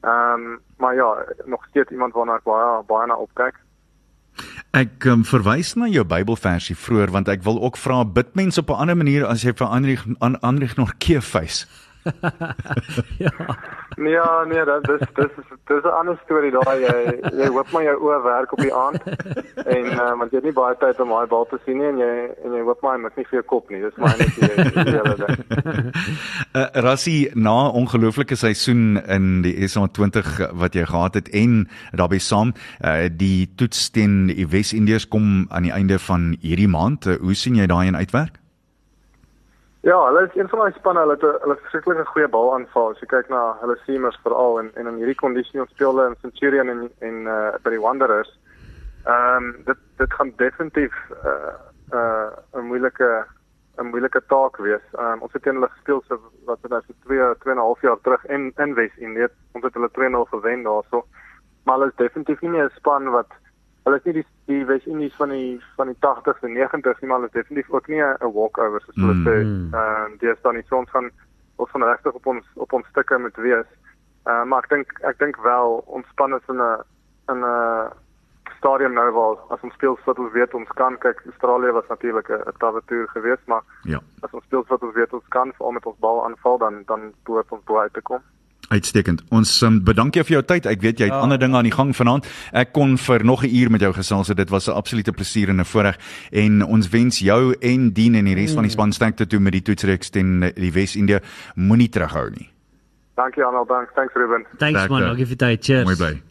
Ehm 0.00 0.46
um, 0.46 0.60
maar 0.76 0.94
ja, 0.94 1.24
nog 1.44 1.64
steeds 1.68 1.90
iemand 1.90 2.14
waarna 2.14 2.38
ek 2.40 2.44
baie 2.48 2.82
baie 2.88 3.06
na 3.06 3.16
opkyk. 3.20 3.58
Ek 4.70 5.04
um, 5.04 5.24
verwys 5.26 5.74
na 5.74 5.88
jou 5.90 6.04
Bybelversie 6.06 6.76
vroeër 6.78 7.10
want 7.10 7.28
ek 7.28 7.42
wil 7.42 7.58
ook 7.60 7.76
vra 7.76 8.04
bid 8.04 8.34
mense 8.38 8.60
op 8.60 8.70
'n 8.70 8.80
ander 8.84 8.96
manier 8.96 9.26
as 9.26 9.42
jy 9.42 9.52
vir 9.52 9.66
Andrieg 9.66 10.04
Andrieg 10.40 10.76
nog 10.76 10.94
keefys. 10.98 11.66
ja. 13.24 13.32
Nee, 13.96 14.12
ja, 14.12 14.44
nee, 14.48 14.64
dit 14.64 14.84
dis 14.86 15.08
dis 15.14 15.30
dis 15.66 15.82
'n 15.84 15.96
ander 16.00 16.18
storie 16.24 16.50
daai 16.50 16.80
jy 16.80 16.96
jy 17.40 17.48
hoop 17.52 17.72
maar 17.72 17.82
jou 17.82 17.96
oë 18.06 18.22
werk 18.24 18.52
op 18.52 18.62
die 18.64 18.74
aand 18.74 19.02
en 19.64 19.84
uh, 19.86 20.12
want 20.18 20.30
jy 20.30 20.38
het 20.40 20.48
nie 20.48 20.56
baie 20.56 20.76
tyd 20.80 21.00
om 21.00 21.12
daai 21.14 21.26
bal 21.26 21.46
te 21.50 21.58
sien 21.64 21.78
nie 21.78 21.88
en 21.90 22.00
jy 22.00 22.14
en 22.44 22.56
jy 22.56 22.62
hoop 22.68 22.82
maar 22.82 22.96
hy 22.96 23.02
moet 23.04 23.20
nie 23.20 23.26
vir 23.28 23.40
jou 23.40 23.46
kop 23.52 23.70
nie. 23.70 23.82
Dis 23.84 24.00
maar 24.00 24.16
net 24.18 24.32
die 24.38 24.94
hele 24.96 25.14
ding. 25.20 25.36
Uh, 26.56 26.66
Rassie 26.86 27.30
na 27.34 27.68
ongelooflike 27.68 28.36
seisoen 28.36 29.02
in 29.06 29.42
die 29.46 29.54
SA20 29.68 30.50
wat 30.64 30.74
jy 30.74 30.86
gehad 30.88 31.20
het 31.20 31.28
en 31.36 31.68
daarbey 31.92 32.18
saam 32.18 32.54
uh, 32.80 33.08
die 33.12 33.50
toets 33.56 33.90
teen 33.90 34.30
die 34.32 34.48
Wes-Indiërs 34.48 35.08
kom 35.08 35.46
aan 35.50 35.68
die 35.68 35.76
einde 35.76 35.98
van 35.98 36.36
hierdie 36.40 36.70
maand. 36.70 37.06
Uh, 37.06 37.20
hoe 37.20 37.34
sien 37.34 37.60
jy 37.60 37.68
daai 37.70 37.86
in 37.92 37.96
uitwerk? 38.00 38.39
Ja, 39.82 39.96
hulle 40.06 40.26
is 40.26 40.34
een 40.36 40.48
van 40.48 40.58
daai 40.58 40.72
spanne, 40.76 41.00
hulle 41.00 41.14
het 41.16 41.22
hulle 41.42 41.56
verskriklike 41.56 42.04
goeie 42.12 42.28
bal 42.28 42.50
aanval. 42.52 42.90
As 42.92 43.00
jy 43.00 43.06
kyk 43.08 43.30
na 43.32 43.40
hulle 43.62 43.78
seamers 43.86 44.18
veral 44.24 44.58
en 44.60 44.68
en 44.76 44.90
in 44.90 44.98
hierdie 45.00 45.16
kondisie 45.22 45.62
ons 45.62 45.70
speel 45.72 45.94
hulle 45.94 46.10
in 46.10 46.18
Centurion 46.20 46.68
en 46.68 46.82
en 47.08 47.22
uh, 47.24 47.54
by 47.64 47.72
die 47.72 47.80
Wanderers. 47.80 48.32
Ehm 49.06 49.46
um, 49.46 49.46
dit 49.70 49.80
dit 50.02 50.16
gaan 50.18 50.32
definitief 50.42 50.98
'n 51.08 51.32
uh, 51.32 51.54
'n 51.92 51.96
uh, 51.96 52.60
'n 52.60 52.66
moeilike 52.68 53.10
'n 53.78 53.88
moeilike 53.94 54.22
taak 54.28 54.60
wees. 54.66 54.84
Ehm 54.98 55.12
um, 55.12 55.22
ons 55.24 55.32
het 55.32 55.42
teen 55.42 55.56
hulle 55.56 55.72
gespeel 55.72 56.02
so 56.08 56.20
wat 56.44 56.60
dit 56.62 56.70
nou 56.70 56.82
so 56.84 56.92
2 57.08 57.34
2 57.40 57.52
en 57.52 57.58
'n 57.58 57.68
half 57.68 57.80
jaar 57.80 58.00
terug 58.02 58.26
in 58.26 58.52
in 58.58 58.74
Wes-Indië. 58.74 59.28
Ons 59.52 59.64
het 59.64 59.74
hulle 59.74 59.90
2-0 59.96 60.24
gewen 60.24 60.62
daarso. 60.62 61.06
Maar 61.64 61.78
hulle 61.78 61.90
is 61.90 61.96
definitief 62.04 62.40
nie 62.40 62.62
'n 62.62 62.70
span 62.76 63.08
wat 63.10 63.32
hulle 63.84 63.96
is 63.96 64.04
nie 64.04 64.12
die 64.12 64.26
die 64.46 64.64
Wes-Indies 64.66 65.14
van 65.16 65.28
die 65.28 65.60
van 65.76 65.86
die 65.86 65.96
80s 66.06 66.42
en 66.42 66.56
90s 66.56 67.00
nie, 67.00 67.08
maar 67.08 67.18
hulle 67.20 67.30
is 67.32 67.38
definitief 67.38 67.70
ook 67.70 67.88
nie 67.88 68.02
'n 68.02 68.32
walkover 68.32 68.80
soos 68.80 68.94
hulle 68.96 69.18
sê. 69.26 69.36
Mm. 69.44 69.74
Ehm 69.74 70.18
die 70.18 70.30
is 70.30 70.42
dan 70.42 70.54
nie 70.54 70.64
so 70.68 70.76
ons 70.76 70.90
gaan 70.90 71.10
ons 71.56 71.70
van 71.70 71.82
regtig 71.84 72.12
op 72.12 72.26
ons 72.26 72.44
op 72.54 72.72
ons 72.72 72.86
stukke 72.86 73.18
moet 73.18 73.36
wees. 73.36 73.70
Ehm 74.26 74.40
uh, 74.40 74.44
maar 74.44 74.62
ek 74.62 74.68
dink 74.68 74.88
ek 75.02 75.18
dink 75.18 75.36
wel 75.42 75.82
ons 75.86 76.06
span 76.08 76.34
is 76.34 76.48
in 76.48 76.60
'n 76.60 76.82
in 77.32 77.44
'n 77.44 77.90
stadium 78.60 78.92
nou 78.92 79.10
waar 79.16 79.36
as 79.54 79.62
ons 79.62 79.74
speel 79.74 79.98
wat 80.04 80.18
ons 80.18 80.32
weet 80.32 80.54
ons 80.54 80.68
kan 80.80 80.98
kyk 80.98 81.22
Australië 81.26 81.72
was 81.72 81.88
natuurlik 81.88 82.28
'n 82.28 82.58
tawwe 82.58 82.82
toer 82.86 83.08
geweest, 83.08 83.46
maar 83.46 83.62
Ja. 83.84 84.00
as 84.22 84.30
ons 84.32 84.44
speel 84.44 84.64
wat 84.68 84.82
ons 84.82 84.94
weet 84.94 85.12
ons 85.12 85.28
kan 85.28 85.52
veral 85.52 85.72
met 85.72 85.86
ons 85.86 85.98
bal 85.98 86.24
aanval 86.24 86.58
dan 86.58 86.82
dan 86.86 87.12
behoort 87.24 87.52
ons 87.52 87.64
bo 87.64 87.78
uit 87.78 87.92
te 87.92 88.02
kom. 88.02 88.22
Uitstekend. 88.70 89.22
Ons 89.34 89.50
um, 89.66 89.80
bedank 89.82 90.14
jou 90.14 90.22
vir 90.24 90.36
jou 90.36 90.42
tyd. 90.46 90.66
Ek 90.70 90.80
weet 90.80 91.00
jy 91.00 91.08
het 91.08 91.14
Ja. 91.14 91.20
ander 91.24 91.38
dinge 91.38 91.56
aan 91.58 91.66
die 91.66 91.74
gang 91.74 91.90
vanaand. 91.96 92.26
Ek 92.52 92.72
kon 92.72 92.96
vir 92.98 93.24
nog 93.24 93.42
'n 93.42 93.50
uur 93.50 93.70
met 93.70 93.80
jou 93.80 93.92
gesels. 93.92 94.26
so 94.26 94.34
Dit 94.34 94.48
was 94.50 94.68
'n 94.68 94.72
absolute 94.72 95.12
plesier 95.12 95.48
en 95.48 95.58
'n 95.60 95.64
voorreg. 95.64 95.98
En 96.30 96.62
ons 96.62 96.88
wens 96.88 97.18
jou 97.18 97.54
en 97.60 97.90
Dien 97.92 98.14
en 98.14 98.24
die 98.24 98.34
res 98.34 98.52
van 98.52 98.62
die 98.62 98.70
span 98.70 98.92
sterkte 98.92 99.26
toe 99.26 99.40
met 99.40 99.52
die 99.52 99.62
toetsreeks 99.62 100.10
teen 100.10 100.52
die 100.54 100.72
Wes-Indië. 100.72 101.18
Moenie 101.56 101.88
terughou 101.88 102.30
nie. 102.30 102.48
Dankie 103.16 103.42
Arnold, 103.44 103.68
dankie. 103.68 103.94
Thanks 103.94 104.14
Ruben. 104.14 104.46
Thanks 104.58 104.88
man, 104.88 105.02
dankie 105.02 105.26
vir 105.26 105.36
tyd. 105.36 105.64
Cheers. 105.64 105.84
Mooi 105.84 105.96
bly. 105.96 106.22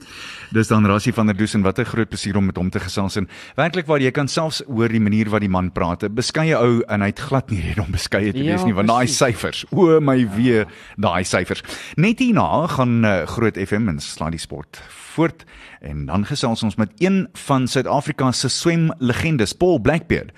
Dis 0.51 0.67
dan 0.71 0.85
Rassie 0.89 1.13
van 1.13 1.27
der 1.29 1.37
Dusen. 1.37 1.61
Wat 1.61 1.77
'n 1.79 1.85
groot 1.85 2.09
plesier 2.09 2.37
om 2.37 2.45
met 2.45 2.55
hom 2.57 2.69
te 2.69 2.79
gesels 2.79 3.15
en 3.15 3.27
werklik 3.55 3.85
waar 3.85 3.99
jy 3.99 4.11
kan 4.11 4.27
selfs 4.27 4.63
hoor 4.67 4.87
die 4.87 4.99
manier 4.99 5.29
wat 5.29 5.41
die 5.41 5.49
man 5.49 5.71
praat. 5.71 6.03
'n 6.03 6.13
Beskeie 6.13 6.57
ou 6.57 6.81
en 6.87 7.01
hy 7.01 7.07
het 7.07 7.19
glad 7.19 7.49
nie 7.51 7.61
rede 7.61 7.81
om 7.81 7.91
beskeie 7.91 8.31
te 8.31 8.43
Ja, 8.43 8.55
wees 8.55 8.63
nie 8.65 8.73
want 8.73 8.87
daai 8.87 9.07
syfers. 9.07 9.65
O 9.71 9.99
my 9.99 10.27
wee, 10.35 10.65
daai 10.97 11.23
syfers. 11.23 11.61
Net 11.95 12.19
hierna 12.19 12.67
gaan 12.67 13.05
uh, 13.05 13.25
Groot 13.25 13.57
FM 13.57 13.89
en 13.89 13.99
slaan 13.99 14.31
die 14.31 14.39
sport 14.39 14.81
voort 15.19 15.43
en 15.81 16.05
dan 16.05 16.25
gesels 16.25 16.63
ons 16.63 16.75
met 16.75 16.89
een 16.97 17.27
van 17.33 17.67
Suid-Afrika 17.67 18.31
se 18.31 18.49
swemlegendes, 18.49 19.53
Paul 19.53 19.79
Blackbeard. 19.79 20.31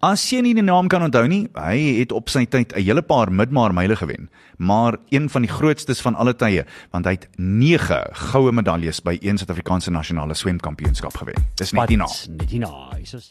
As 0.00 0.22
jy 0.32 0.40
nie 0.40 0.54
die 0.56 0.64
naam 0.64 0.88
kan 0.88 1.02
onthou 1.04 1.26
nie, 1.28 1.42
hy 1.60 1.76
het 1.98 2.12
op 2.16 2.30
sy 2.32 2.46
tyd 2.48 2.72
'n 2.72 2.80
hele 2.80 3.02
paar 3.02 3.30
midmaar 3.30 3.74
myle 3.74 3.96
gewen, 3.96 4.30
maar 4.60 4.96
een 5.08 5.30
van 5.30 5.42
die 5.42 5.50
grootstes 5.50 6.00
van 6.04 6.14
alle 6.14 6.34
tye, 6.36 6.66
want 6.92 7.06
hy 7.08 7.14
het 7.16 7.28
9 7.36 8.00
goue 8.30 8.52
medaljes 8.52 9.00
by 9.02 9.16
een 9.20 9.40
Suid-Afrikaanse 9.40 9.90
nasionale 9.90 10.36
swemkampioenskap 10.36 11.16
gewen. 11.16 11.46
Dis 11.56 11.72
net 11.72 11.88
hierna. 11.88 12.08
Net 12.36 12.50
hierna. 12.52 12.72
Hier 12.96 13.16
is 13.16 13.30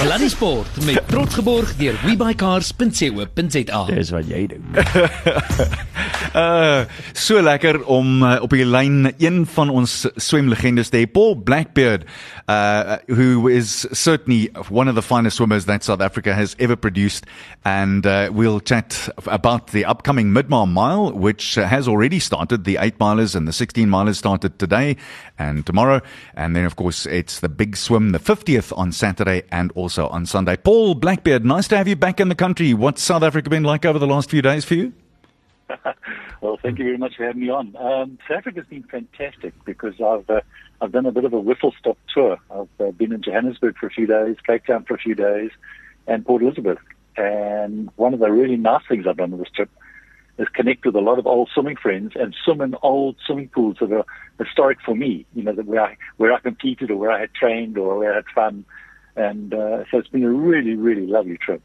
Sluddy 0.00 0.28
Sport 0.28 0.84
met 0.84 0.98
trots 1.08 1.34
geborg 1.38 1.76
deur 1.78 1.94
webuycars.co.za. 2.02 3.84
Dis 3.86 4.10
wat 4.10 4.26
jy 4.26 4.46
doen. 4.50 4.66
Uh 6.34 6.82
so 7.26 7.42
lekker 7.42 7.84
om 7.84 8.22
uh, 8.22 8.36
op 8.42 8.50
die 8.54 8.66
lyn 8.66 9.12
een 9.18 9.44
van 9.54 9.70
ons 9.70 10.08
swemlegendes 10.16 10.90
te 10.90 11.04
hê, 11.04 11.06
Paul 11.10 11.36
Blackbeard, 11.38 12.06
uh 12.50 12.98
who 13.06 13.46
is 13.50 13.86
certainly 13.90 14.50
one 14.70 14.90
of 14.90 14.98
the 14.98 15.06
finest 15.06 15.36
swimmers 15.36 15.64
that 15.70 15.84
South 15.84 16.02
Africa 16.02 16.34
has 16.34 16.54
ever 16.58 16.76
produced 16.76 17.26
and 17.62 18.06
uh, 18.06 18.30
we'll 18.32 18.60
chat 18.60 19.08
about 19.26 19.70
the 19.70 19.84
upcoming 20.00 20.28
Midmar 20.28 20.66
Mile 20.66 21.12
which 21.12 21.56
has 21.56 21.86
already 21.86 22.18
started. 22.18 22.64
The 22.64 22.78
8 22.80 22.96
milers 22.98 23.36
and 23.36 23.46
the 23.46 23.52
16 23.52 23.86
milers 23.86 24.16
started 24.16 24.58
today 24.58 24.96
and 25.38 25.66
tomorrow 25.66 26.00
and 26.34 26.56
then 26.56 26.64
of 26.64 26.74
course 26.74 27.04
it's 27.04 27.40
the 27.40 27.50
big 27.50 27.76
swim 27.76 28.12
the 28.12 28.18
50th 28.18 28.72
on 28.78 28.92
Saturday 28.92 29.42
and 29.52 29.70
also 29.72 30.08
on 30.08 30.24
Sunday. 30.24 30.56
Paul 30.56 30.94
Blackbeard, 30.94 31.44
nice 31.44 31.68
to 31.68 31.76
have 31.76 31.86
you 31.86 31.96
back 31.96 32.18
in 32.18 32.30
the 32.30 32.34
country. 32.34 32.72
What's 32.72 33.02
South 33.02 33.22
Africa 33.22 33.50
been 33.50 33.62
like 33.62 33.84
over 33.84 33.98
the 33.98 34.06
last 34.06 34.30
few 34.30 34.40
days 34.40 34.64
for 34.64 34.74
you? 34.74 34.94
Well, 36.42 36.58
thank 36.62 36.78
you 36.78 36.86
very 36.86 36.96
much 36.96 37.16
for 37.16 37.26
having 37.26 37.42
me 37.42 37.50
on. 37.50 37.76
Um, 37.76 38.18
South 38.26 38.38
Africa's 38.38 38.64
been 38.70 38.84
fantastic 38.84 39.52
because 39.66 40.00
I've 40.00 40.30
uh, 40.30 40.40
I've 40.80 40.90
done 40.90 41.04
a 41.04 41.12
bit 41.12 41.26
of 41.26 41.34
a 41.34 41.38
whistle 41.38 41.74
stop 41.78 41.98
tour. 42.14 42.38
I've 42.50 42.66
uh, 42.80 42.92
been 42.92 43.12
in 43.12 43.20
Johannesburg 43.20 43.76
for 43.76 43.88
a 43.88 43.90
few 43.90 44.06
days, 44.06 44.36
Cape 44.46 44.64
Town 44.64 44.84
for 44.84 44.94
a 44.94 44.98
few 44.98 45.14
days, 45.14 45.50
and 46.06 46.24
Port 46.24 46.40
Elizabeth. 46.40 46.78
And 47.18 47.90
one 47.96 48.14
of 48.14 48.20
the 48.20 48.30
really 48.30 48.56
nice 48.56 48.80
things 48.88 49.06
I've 49.06 49.18
done 49.18 49.34
on 49.34 49.38
this 49.38 49.50
trip 49.54 49.68
is 50.40 50.48
connect 50.48 50.86
with 50.86 50.96
a 50.96 51.00
lot 51.00 51.18
of 51.18 51.26
old 51.26 51.50
swimming 51.52 51.76
friends 51.76 52.12
and 52.14 52.34
swim 52.44 52.60
in 52.60 52.74
old 52.82 53.16
swimming 53.26 53.48
pools 53.48 53.76
that 53.80 53.92
are 53.92 54.06
historic 54.38 54.78
for 54.84 54.94
me. 54.94 55.26
You 55.34 55.42
know, 55.44 55.52
that 55.52 55.66
where 55.66 55.82
I 55.82 55.96
where 56.16 56.32
I 56.32 56.40
competed 56.40 56.90
or 56.90 56.96
where 56.96 57.12
I 57.12 57.20
had 57.20 57.34
trained 57.34 57.76
or 57.78 57.98
where 57.98 58.12
I 58.12 58.16
had 58.16 58.24
fun. 58.34 58.64
And 59.16 59.52
uh, 59.52 59.84
so 59.90 59.98
it's 59.98 60.08
been 60.08 60.24
a 60.24 60.30
really, 60.30 60.74
really 60.74 61.06
lovely 61.06 61.36
trip. 61.36 61.62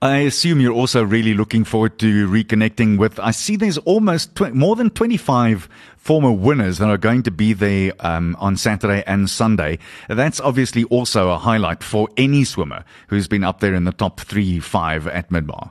I 0.00 0.18
assume 0.18 0.60
you're 0.60 0.72
also 0.72 1.02
really 1.02 1.34
looking 1.34 1.64
forward 1.64 1.98
to 1.98 2.28
reconnecting 2.28 2.96
with. 2.96 3.18
I 3.18 3.32
see 3.32 3.56
there's 3.56 3.76
almost 3.78 4.34
tw- 4.34 4.54
more 4.54 4.76
than 4.76 4.88
25 4.88 5.68
former 5.98 6.32
winners 6.32 6.78
that 6.78 6.88
are 6.88 6.96
going 6.96 7.22
to 7.24 7.30
be 7.30 7.52
there 7.52 7.92
um, 8.00 8.34
on 8.38 8.56
Saturday 8.56 9.02
and 9.06 9.28
Sunday. 9.28 9.78
That's 10.08 10.40
obviously 10.40 10.84
also 10.84 11.30
a 11.30 11.36
highlight 11.36 11.82
for 11.82 12.08
any 12.16 12.44
swimmer 12.44 12.84
who's 13.08 13.28
been 13.28 13.44
up 13.44 13.60
there 13.60 13.74
in 13.74 13.84
the 13.84 13.92
top 13.92 14.20
three, 14.20 14.58
five 14.58 15.06
at 15.06 15.28
Midbar. 15.28 15.70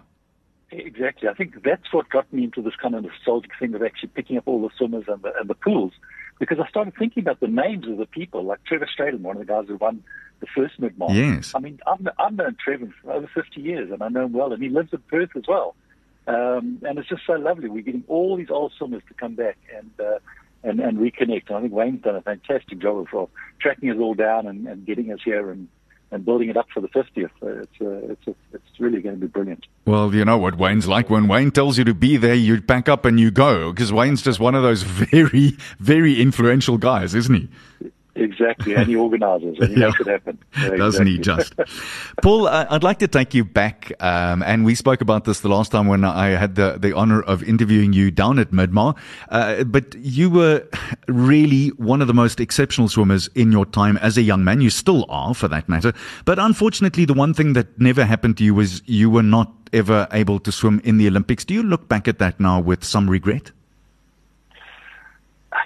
Exactly. 0.85 1.29
I 1.29 1.33
think 1.33 1.63
that's 1.63 1.91
what 1.93 2.09
got 2.09 2.31
me 2.33 2.43
into 2.43 2.61
this 2.61 2.75
kind 2.81 2.95
of 2.95 3.03
nostalgic 3.03 3.51
thing 3.59 3.73
of 3.73 3.83
actually 3.83 4.09
picking 4.09 4.37
up 4.37 4.47
all 4.47 4.61
the 4.61 4.69
swimmers 4.77 5.05
and 5.07 5.21
the, 5.21 5.33
and 5.39 5.49
the 5.49 5.55
pools 5.55 5.93
because 6.39 6.57
I 6.59 6.67
started 6.69 6.93
thinking 6.97 7.21
about 7.21 7.41
the 7.41 7.47
names 7.47 7.87
of 7.87 7.97
the 7.97 8.05
people, 8.05 8.43
like 8.45 8.63
Trevor 8.63 8.87
Straden, 8.87 9.21
one 9.21 9.35
of 9.35 9.45
the 9.45 9.51
guys 9.53 9.65
who 9.67 9.75
won 9.75 10.03
the 10.39 10.47
first 10.55 10.79
mid 10.79 10.97
mile. 10.97 11.11
Yes. 11.11 11.51
I 11.53 11.59
mean, 11.59 11.79
I've, 11.85 12.07
I've 12.17 12.33
known 12.33 12.55
Trevor 12.63 12.93
for 13.03 13.11
over 13.11 13.29
50 13.33 13.59
years 13.61 13.91
and 13.91 14.01
I 14.01 14.07
know 14.07 14.25
him 14.25 14.33
well, 14.33 14.53
and 14.53 14.63
he 14.63 14.69
lives 14.69 14.93
in 14.93 14.99
Perth 15.09 15.31
as 15.35 15.43
well. 15.47 15.75
Um, 16.27 16.79
and 16.83 16.97
it's 16.97 17.09
just 17.09 17.23
so 17.27 17.33
lovely. 17.33 17.69
We're 17.69 17.83
getting 17.83 18.05
all 18.07 18.37
these 18.37 18.49
old 18.49 18.73
swimmers 18.77 19.01
to 19.09 19.13
come 19.15 19.35
back 19.35 19.57
and, 19.75 19.91
uh, 19.99 20.19
and, 20.63 20.79
and 20.79 20.97
reconnect. 20.97 21.47
And 21.47 21.57
I 21.57 21.61
think 21.61 21.73
Wayne's 21.73 22.03
done 22.03 22.15
a 22.15 22.21
fantastic 22.21 22.79
job 22.79 22.99
of, 22.99 23.07
of 23.13 23.29
tracking 23.59 23.89
us 23.89 23.97
all 23.99 24.13
down 24.13 24.47
and, 24.47 24.67
and 24.67 24.85
getting 24.85 25.11
us 25.11 25.19
here 25.23 25.51
and, 25.51 25.67
and 26.11 26.25
building 26.25 26.49
it 26.49 26.57
up 26.57 26.67
for 26.73 26.81
the 26.81 26.87
50th. 26.89 27.29
It's, 27.41 27.81
uh, 27.81 28.11
it's, 28.11 28.37
it's 28.53 28.79
really 28.79 29.01
going 29.01 29.15
to 29.15 29.21
be 29.21 29.27
brilliant. 29.27 29.65
Well, 29.85 30.13
you 30.13 30.25
know 30.25 30.37
what 30.37 30.57
Wayne's 30.57 30.87
like. 30.87 31.09
When 31.09 31.27
Wayne 31.27 31.51
tells 31.51 31.77
you 31.77 31.83
to 31.83 31.93
be 31.93 32.17
there, 32.17 32.33
you 32.33 32.61
pack 32.61 32.89
up 32.89 33.05
and 33.05 33.19
you 33.19 33.31
go 33.31 33.71
because 33.71 33.93
Wayne's 33.93 34.21
just 34.21 34.39
one 34.39 34.55
of 34.55 34.63
those 34.63 34.81
very, 34.83 35.57
very 35.79 36.19
influential 36.19 36.77
guys, 36.77 37.13
isn't 37.13 37.35
he? 37.35 37.91
Exactly, 38.19 38.75
and 38.75 38.87
he 38.87 38.95
organizes 39.05 39.57
and 39.59 39.69
he 39.69 39.79
Yeah. 39.79 39.87
makes 39.87 39.99
it 40.01 40.07
happen. 40.07 40.37
Yeah, 40.57 40.69
Doesn't 40.77 41.07
he 41.07 41.17
just? 41.17 41.53
Paul, 42.21 42.47
I'd 42.47 42.83
like 42.83 42.99
to 42.99 43.07
take 43.07 43.33
you 43.33 43.43
back, 43.45 43.91
um, 44.01 44.43
and 44.43 44.65
we 44.65 44.75
spoke 44.75 45.01
about 45.01 45.25
this 45.25 45.39
the 45.39 45.49
last 45.49 45.71
time 45.71 45.87
when 45.87 46.03
I 46.03 46.29
had 46.29 46.55
the, 46.55 46.77
the 46.79 46.95
honor 46.95 47.21
of 47.21 47.43
interviewing 47.43 47.93
you 47.93 48.11
down 48.11 48.39
at 48.39 48.51
Midmar. 48.51 48.95
Uh, 49.29 49.63
but 49.63 49.95
you 49.95 50.29
were 50.29 50.67
really 51.07 51.69
one 51.69 52.01
of 52.01 52.07
the 52.07 52.13
most 52.13 52.39
exceptional 52.39 52.89
swimmers 52.89 53.29
in 53.35 53.51
your 53.51 53.65
time 53.65 53.97
as 53.97 54.17
a 54.17 54.21
young 54.21 54.43
man. 54.43 54.61
You 54.61 54.69
still 54.69 55.05
are, 55.09 55.33
for 55.33 55.47
that 55.47 55.69
matter. 55.69 55.93
But 56.25 56.39
unfortunately, 56.39 57.05
the 57.05 57.13
one 57.13 57.33
thing 57.33 57.53
that 57.53 57.79
never 57.79 58.03
happened 58.05 58.37
to 58.37 58.43
you 58.43 58.53
was 58.53 58.81
you 58.85 59.09
were 59.09 59.23
not 59.23 59.51
ever 59.71 60.07
able 60.11 60.39
to 60.39 60.51
swim 60.51 60.81
in 60.83 60.97
the 60.97 61.07
Olympics. 61.07 61.45
Do 61.45 61.53
you 61.53 61.63
look 61.63 61.87
back 61.87 62.07
at 62.07 62.19
that 62.19 62.39
now 62.39 62.59
with 62.59 62.83
some 62.83 63.09
regret? 63.09 63.51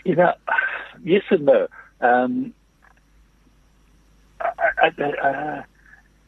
You 0.05 0.15
know, 0.15 0.33
yes 1.03 1.23
and 1.29 1.45
no. 1.45 1.67
Um, 2.03 2.53
I, 4.41 4.49
I, 4.81 4.91
I, 5.01 5.29
uh, 5.29 5.63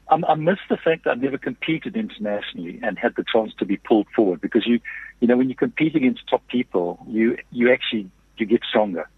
I, 0.10 0.32
I 0.32 0.36
miss 0.36 0.58
the 0.70 0.78
fact 0.78 1.04
that 1.04 1.12
I've 1.12 1.22
never 1.22 1.38
competed 1.38 1.96
internationally 1.96 2.80
and 2.82 2.98
had 2.98 3.16
the 3.16 3.26
chance 3.32 3.54
to 3.60 3.66
be 3.66 3.78
pulled 3.78 4.08
forward 4.16 4.42
because 4.42 4.66
you, 4.66 4.80
you 5.20 5.28
know, 5.28 5.38
when 5.38 5.50
you 5.50 5.56
compete 5.56 5.96
against 5.96 6.28
top 6.30 6.48
people, 6.48 7.06
you 7.08 7.38
you 7.52 7.72
actually 7.72 8.10
you 8.38 8.46
get 8.46 8.62
stronger. 8.68 9.10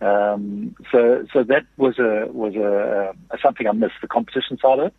Um, 0.00 0.76
so 0.92 1.26
so 1.32 1.42
that 1.44 1.66
was 1.76 1.98
a 1.98 2.26
was 2.32 2.54
a, 2.54 3.14
a 3.34 3.38
something 3.42 3.66
I 3.66 3.72
missed 3.72 4.00
the 4.00 4.08
competition 4.08 4.58
side 4.58 4.78
of 4.78 4.86
it. 4.86 4.94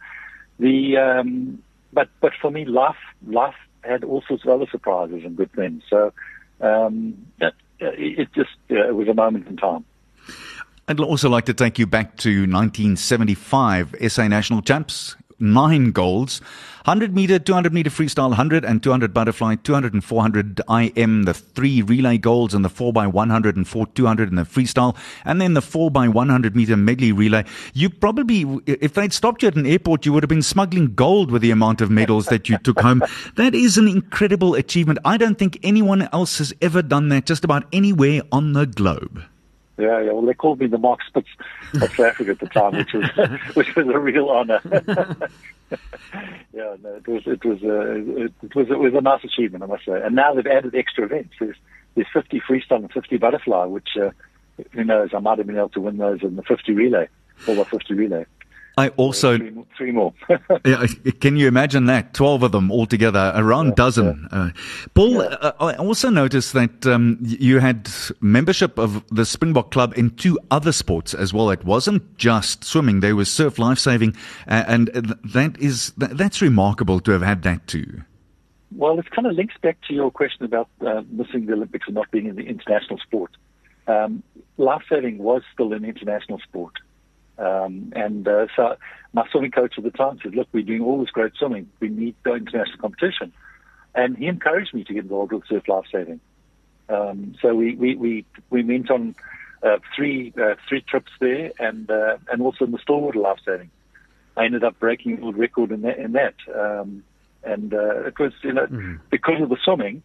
The 0.60 0.98
um, 0.98 1.64
but 1.94 2.10
but 2.20 2.34
for 2.42 2.52
me, 2.52 2.66
life 2.66 2.96
life 3.28 3.56
had 3.84 4.04
all 4.04 4.24
sorts 4.28 4.44
of 4.44 4.50
other 4.50 4.68
surprises 4.70 5.24
and 5.24 5.36
good 5.36 5.52
things. 5.54 5.84
So 5.90 6.14
um, 6.60 7.26
it, 7.40 7.54
it 7.80 8.34
just 8.34 8.52
uh, 8.70 8.90
it 8.90 8.96
was 8.96 9.08
a 9.08 9.14
moment 9.14 9.48
in 9.48 9.58
time. 9.58 9.86
I'd 10.88 11.00
also 11.00 11.30
like 11.30 11.46
to 11.46 11.54
take 11.54 11.80
you 11.80 11.86
back 11.86 12.18
to 12.18 12.30
1975 12.42 13.96
SA 14.08 14.28
National 14.28 14.62
Champs. 14.62 15.16
Nine 15.44 15.90
golds, 15.90 16.40
100 16.86 17.16
meter, 17.16 17.40
200 17.40 17.74
meter 17.74 17.90
freestyle, 17.90 18.30
100 18.30 18.64
and 18.64 18.84
200 18.84 19.12
butterfly, 19.12 19.56
200 19.56 19.92
and 19.92 20.04
400 20.04 20.62
IM, 20.70 21.24
the 21.24 21.34
three 21.34 21.82
relay 21.82 22.20
golds 22.20 22.54
and 22.54 22.64
the 22.64 22.70
4 22.70 22.94
by 22.94 23.08
100 23.08 23.56
and 23.56 23.68
4 23.68 23.88
200 23.88 24.30
in 24.30 24.36
the 24.36 24.44
freestyle, 24.44 24.96
and 25.26 25.42
then 25.42 25.56
the 25.56 25.62
4 25.62 25.90
by 25.90 26.08
100 26.08 26.56
meter 26.56 26.78
medley 26.78 27.12
relay. 27.12 27.44
You 27.74 27.90
probably, 27.90 28.46
if 28.68 28.94
they'd 28.94 29.14
stopped 29.14 29.42
you 29.42 29.48
at 29.48 29.56
an 29.56 29.66
airport, 29.66 30.06
you 30.06 30.14
would 30.14 30.22
have 30.22 30.30
been 30.30 30.44
smuggling 30.44 30.94
gold 30.94 31.32
with 31.32 31.42
the 31.42 31.50
amount 31.50 31.82
of 31.82 31.90
medals 31.90 32.28
that 32.28 32.48
you 32.48 32.60
took 32.60 32.80
home. 32.80 33.02
That 33.36 33.56
is 33.56 33.80
an 33.80 33.88
incredible 33.88 34.54
achievement. 34.54 35.00
I 35.04 35.18
don't 35.18 35.40
think 35.40 35.58
anyone 35.64 36.08
else 36.14 36.38
has 36.38 36.54
ever 36.62 36.84
done 36.84 37.10
that 37.10 37.26
just 37.26 37.44
about 37.44 37.66
anywhere 37.74 38.22
on 38.32 38.54
the 38.54 38.68
globe. 38.68 39.24
Yeah, 39.78 40.02
yeah. 40.02 40.12
Well, 40.12 40.26
they 40.26 40.34
called 40.34 40.60
me 40.60 40.68
the 40.68 40.78
Mark 40.78 41.00
Spitz 41.08 41.28
of 41.74 41.82
South 41.82 42.00
Africa 42.00 42.32
at 42.32 42.40
the 42.40 42.48
time, 42.48 42.76
which 42.76 42.94
was 42.94 43.30
which 43.56 43.76
was 43.76 43.88
a 43.88 44.00
real 44.00 44.30
honour. 44.30 44.62
yeah, 46.54 46.76
no, 46.84 46.96
it 46.96 47.08
was 47.08 47.24
it 47.26 47.44
was 47.46 47.64
uh, 47.64 48.24
it, 48.24 48.56
was 48.56 48.70
it 48.70 48.80
was 48.80 48.94
a 48.94 49.02
nice 49.02 49.24
achievement, 49.24 49.64
I 49.64 49.68
must 49.68 49.86
say. 49.86 50.02
And 50.02 50.16
now 50.16 50.34
they've 50.34 50.46
added 50.46 50.76
extra 50.76 51.06
events. 51.06 51.34
There's 51.40 51.56
there's 51.96 52.08
50 52.14 52.42
freestyle 52.42 52.78
and 52.78 52.92
50 52.92 53.18
butterfly, 53.18 53.66
which 53.66 53.90
uh, 54.02 54.12
who 54.72 54.84
knows? 54.84 55.10
I 55.14 55.20
might 55.20 55.38
have 55.38 55.48
been 55.48 55.58
able 55.58 55.70
to 55.70 55.82
win 55.82 55.98
those 55.98 56.22
in 56.22 56.36
the 56.36 56.44
50 56.44 56.74
relay, 56.74 57.08
over 57.48 57.66
50 57.66 57.94
relay. 57.94 58.26
I 58.82 58.88
also 58.98 59.38
three, 59.38 59.54
three 59.78 59.92
more. 59.92 60.14
yeah, 60.66 60.86
can 61.20 61.38
you 61.38 61.48
imagine 61.48 61.86
that? 61.86 62.14
Twelve 62.14 62.42
of 62.42 62.52
them 62.52 62.72
altogether, 62.72 63.32
around 63.36 63.68
yeah, 63.68 63.74
dozen. 63.76 64.28
Yeah. 64.32 64.40
Uh, 64.40 64.50
Paul, 64.96 65.14
yeah. 65.14 65.38
uh, 65.42 65.52
I 65.60 65.76
also 65.76 66.10
noticed 66.10 66.54
that 66.54 66.88
um, 66.88 67.20
you 67.22 67.60
had 67.60 67.90
membership 68.22 68.80
of 68.80 69.04
the 69.10 69.24
Springbok 69.26 69.70
Club 69.72 69.94
in 69.96 70.10
two 70.12 70.40
other 70.50 70.72
sports 70.72 71.14
as 71.14 71.32
well. 71.32 71.52
It 71.52 71.64
wasn't 71.64 72.18
just 72.18 72.64
swimming; 72.64 73.02
there 73.02 73.16
was 73.16 73.32
surf 73.32 73.60
lifesaving, 73.60 74.16
uh, 74.48 74.64
and 74.68 74.88
that 74.88 75.58
is 75.60 75.92
that, 75.98 76.18
that's 76.18 76.42
remarkable 76.42 77.00
to 77.02 77.12
have 77.12 77.22
had 77.22 77.44
that 77.44 77.68
too. 77.68 78.02
Well, 78.76 78.98
it 78.98 79.12
kind 79.12 79.28
of 79.28 79.34
links 79.34 79.56
back 79.62 79.78
to 79.90 79.94
your 79.94 80.10
question 80.10 80.46
about 80.46 80.70
uh, 80.86 81.04
missing 81.10 81.46
the 81.46 81.54
Olympics 81.54 81.86
and 81.88 81.96
not 81.96 82.10
being 82.10 82.26
in 82.26 82.36
the 82.36 82.48
international 82.48 82.98
sport. 83.00 83.32
Um, 83.86 84.24
lifesaving 84.58 85.18
was 85.18 85.44
still 85.54 85.74
an 85.74 85.86
international 85.86 86.40
sport. 86.40 86.74
Um, 87.42 87.92
and 87.96 88.28
uh, 88.28 88.48
so 88.56 88.76
my 89.14 89.28
swimming 89.32 89.52
coach 89.52 89.74
at 89.78 89.84
the 89.84 89.92
time 89.92 90.20
said, 90.22 90.36
look, 90.36 90.48
we're 90.52 90.64
doing 90.64 90.84
all 90.84 91.00
this 91.00 91.10
great 91.10 91.34
swimming. 91.36 91.70
We 91.80 91.90
need 91.90 92.16
the 92.24 92.36
international 92.36 92.78
competition. 92.78 93.34
And 93.96 94.18
he 94.18 94.28
encouraged 94.28 94.74
me 94.74 94.84
to 94.84 94.94
get 94.94 95.04
involved 95.04 95.34
with 95.34 95.48
surf 95.48 95.68
life 95.68 95.86
saving. 95.92 96.20
Um, 96.88 97.36
so 97.42 97.56
we, 97.56 97.76
we, 97.76 97.96
we, 97.96 98.26
we 98.50 98.64
went 98.64 98.92
on 98.92 99.16
uh, 99.64 99.78
three, 99.96 100.34
uh, 100.42 100.56
three 100.70 100.82
trips 100.82 101.12
there 101.20 101.52
and, 101.60 101.90
uh, 101.90 102.18
and 102.32 102.42
also 102.42 102.66
in 102.66 102.72
the 102.72 102.80
Stillwater 102.80 103.20
life 103.20 103.40
saving. 103.46 103.72
I 104.38 104.46
ended 104.46 104.64
up 104.64 104.80
breaking 104.80 105.16
the 105.16 105.24
world 105.24 105.38
record 105.38 105.72
in 105.72 105.82
that. 105.82 105.98
In 105.98 106.12
that. 106.14 106.36
Um, 106.54 107.04
and 107.44 107.74
uh, 107.74 108.06
it 108.06 108.20
was, 108.20 108.34
you 108.44 108.54
know, 108.54 108.68
mm-hmm. 108.68 108.98
because 109.10 109.42
of 109.42 109.50
the 109.50 109.58
swimming, 109.64 110.04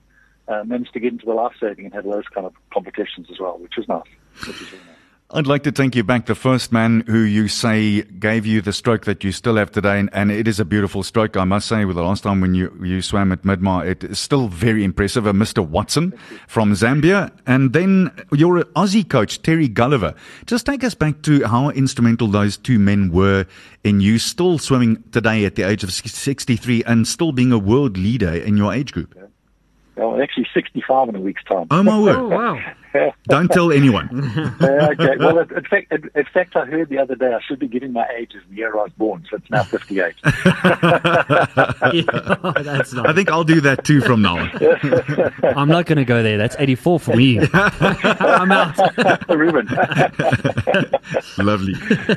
uh, 0.48 0.64
managed 0.64 0.94
to 0.94 1.00
get 1.00 1.12
into 1.12 1.26
the 1.26 1.34
life 1.34 1.52
saving 1.60 1.84
and 1.84 1.94
have 1.94 2.04
those 2.04 2.26
kind 2.32 2.46
of 2.46 2.54
competitions 2.72 3.28
as 3.30 3.38
well, 3.38 3.58
which 3.58 3.74
was 3.76 3.86
nice. 3.88 4.02
Which 4.46 4.60
was 4.60 4.72
really 4.72 4.84
nice. 4.84 4.95
I'd 5.28 5.48
like 5.48 5.64
to 5.64 5.72
take 5.72 5.96
you 5.96 6.04
back. 6.04 6.26
The 6.26 6.36
first 6.36 6.70
man 6.70 7.02
who 7.08 7.18
you 7.18 7.48
say 7.48 8.02
gave 8.02 8.46
you 8.46 8.60
the 8.60 8.72
stroke 8.72 9.06
that 9.06 9.24
you 9.24 9.32
still 9.32 9.56
have 9.56 9.72
today, 9.72 9.98
and, 9.98 10.08
and 10.12 10.30
it 10.30 10.46
is 10.46 10.60
a 10.60 10.64
beautiful 10.64 11.02
stroke, 11.02 11.36
I 11.36 11.42
must 11.42 11.66
say. 11.66 11.84
With 11.84 11.96
the 11.96 12.02
last 12.02 12.22
time 12.22 12.40
when 12.40 12.54
you, 12.54 12.72
you 12.80 13.02
swam 13.02 13.32
at 13.32 13.42
Midmar, 13.42 13.84
it 13.84 14.04
is 14.04 14.20
still 14.20 14.46
very 14.46 14.84
impressive. 14.84 15.26
A 15.26 15.32
Mr. 15.32 15.66
Watson 15.66 16.14
from 16.46 16.74
Zambia, 16.74 17.32
and 17.44 17.72
then 17.72 18.12
your 18.32 18.62
Aussie 18.76 19.08
coach 19.08 19.42
Terry 19.42 19.66
Gulliver. 19.66 20.14
Just 20.46 20.64
take 20.64 20.84
us 20.84 20.94
back 20.94 21.22
to 21.22 21.44
how 21.44 21.70
instrumental 21.70 22.28
those 22.28 22.56
two 22.56 22.78
men 22.78 23.10
were 23.10 23.46
in 23.82 24.00
you 24.00 24.20
still 24.20 24.58
swimming 24.58 25.02
today 25.10 25.44
at 25.44 25.56
the 25.56 25.64
age 25.64 25.82
of 25.82 25.92
63 25.92 26.84
and 26.84 27.06
still 27.06 27.32
being 27.32 27.50
a 27.50 27.58
world 27.58 27.98
leader 27.98 28.32
in 28.32 28.56
your 28.56 28.72
age 28.72 28.92
group. 28.92 29.25
Well, 29.96 30.20
actually, 30.20 30.46
65 30.52 31.08
in 31.08 31.16
a 31.16 31.20
week's 31.20 31.42
time. 31.44 31.68
Oh 31.70 31.82
my 31.82 31.98
word! 32.02 32.16
Oh, 32.16 32.28
wow. 32.28 32.60
Don't 33.28 33.50
tell 33.50 33.72
anyone. 33.72 34.08
uh, 34.60 34.88
okay. 34.92 35.16
Well, 35.18 35.38
in 35.38 35.64
fact, 35.64 35.92
in 35.92 36.24
fact, 36.32 36.56
I 36.56 36.64
heard 36.64 36.88
the 36.88 36.98
other 36.98 37.14
day 37.14 37.32
I 37.34 37.40
should 37.46 37.58
be 37.58 37.68
giving 37.68 37.92
my 37.92 38.06
age 38.18 38.32
as 38.34 38.42
the 38.48 38.56
year 38.56 38.72
I 38.72 38.84
was 38.84 38.92
born, 38.96 39.26
so 39.30 39.36
it's 39.36 39.50
now 39.50 39.62
58. 39.64 40.14
yeah, 41.92 42.62
that's 42.62 42.94
not. 42.94 43.06
I 43.06 43.12
think 43.12 43.30
I'll 43.30 43.44
do 43.44 43.60
that 43.62 43.84
too 43.84 44.00
from 44.00 44.22
now 44.22 44.38
on. 44.38 44.50
I'm 45.44 45.68
not 45.68 45.84
going 45.86 45.98
to 45.98 46.04
go 46.04 46.22
there. 46.22 46.38
That's 46.38 46.56
84 46.58 47.00
for 47.00 47.16
me. 47.16 47.40
I'm 47.52 48.50
out. 48.52 49.28
Ruben. 49.28 49.66
Lovely. 51.38 51.74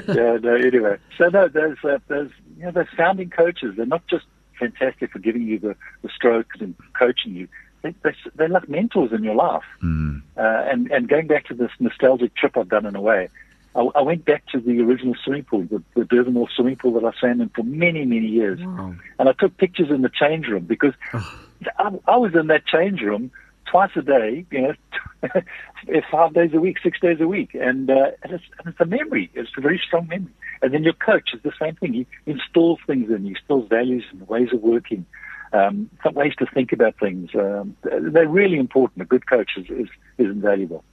Yeah. 0.07 0.37
No. 0.41 0.55
Anyway, 0.55 0.97
so 1.17 1.27
no, 1.29 1.47
there's 1.49 1.77
uh, 1.83 1.97
there's 2.07 2.31
you 2.57 2.65
know, 2.65 2.71
those 2.71 2.87
founding 2.95 3.29
coaches. 3.29 3.75
They're 3.75 3.85
not 3.85 4.07
just 4.07 4.25
fantastic 4.59 5.11
for 5.11 5.19
giving 5.19 5.43
you 5.43 5.59
the, 5.59 5.75
the 6.01 6.09
strokes 6.13 6.57
and 6.59 6.75
coaching 6.97 7.33
you 7.33 7.47
they, 7.81 7.93
they, 8.03 8.15
they're 8.35 8.49
like 8.49 8.69
mentors 8.69 9.11
in 9.11 9.23
your 9.23 9.35
life. 9.35 9.63
Mm. 9.83 10.21
Uh, 10.37 10.41
and, 10.41 10.91
and 10.91 11.07
going 11.07 11.27
back 11.27 11.45
to 11.47 11.53
this 11.53 11.71
nostalgic 11.79 12.35
trip 12.35 12.57
I've 12.57 12.69
done 12.69 12.85
in 12.85 12.95
a 12.95 13.01
way, 13.01 13.29
I, 13.75 13.81
I 13.95 14.01
went 14.01 14.25
back 14.25 14.45
to 14.47 14.59
the 14.59 14.81
original 14.81 15.15
swimming 15.23 15.43
pool, 15.43 15.63
the, 15.63 15.81
the 15.95 16.05
Durban 16.05 16.45
swimming 16.55 16.75
pool 16.75 16.93
that 16.99 17.05
I 17.05 17.17
swam 17.19 17.41
in 17.41 17.49
for 17.49 17.63
many, 17.63 18.05
many 18.05 18.27
years. 18.27 18.59
Wow. 18.59 18.95
And 19.17 19.29
I 19.29 19.33
took 19.33 19.57
pictures 19.57 19.89
in 19.89 20.01
the 20.01 20.09
change 20.09 20.47
room 20.47 20.65
because 20.65 20.93
I, 21.13 21.91
I 22.07 22.17
was 22.17 22.35
in 22.35 22.47
that 22.47 22.65
change 22.65 23.01
room 23.01 23.31
twice 23.65 23.91
a 23.95 24.01
day, 24.01 24.45
you 24.51 24.61
know, 24.61 24.73
five 26.11 26.33
days 26.33 26.51
a 26.53 26.59
week, 26.59 26.77
six 26.81 26.99
days 26.99 27.21
a 27.21 27.27
week. 27.27 27.53
And, 27.53 27.89
uh, 27.89 28.11
and, 28.23 28.33
it's, 28.33 28.43
and 28.57 28.73
it's 28.73 28.79
a 28.79 28.85
memory. 28.85 29.29
It's 29.33 29.51
a 29.57 29.61
very 29.61 29.81
strong 29.85 30.07
memory. 30.07 30.31
And 30.61 30.73
then 30.73 30.83
your 30.83 30.93
coach 30.93 31.33
is 31.33 31.41
the 31.43 31.53
same 31.59 31.75
thing. 31.75 31.93
He 31.93 32.07
installs 32.25 32.79
things 32.85 33.09
in, 33.09 33.25
you, 33.25 33.35
he 33.35 33.39
installs 33.39 33.69
values 33.69 34.03
and 34.11 34.27
ways 34.27 34.49
of 34.51 34.61
working 34.61 35.05
um, 35.53 35.89
some 36.03 36.13
ways 36.13 36.33
to 36.39 36.45
think 36.45 36.71
about 36.71 36.97
things. 36.99 37.29
Um, 37.33 37.75
they're 37.83 38.27
really 38.27 38.57
important. 38.57 39.01
A 39.01 39.05
good 39.05 39.27
coach 39.27 39.51
is, 39.57 39.65
is, 39.69 39.87
is 40.17 40.27
invaluable. 40.27 40.83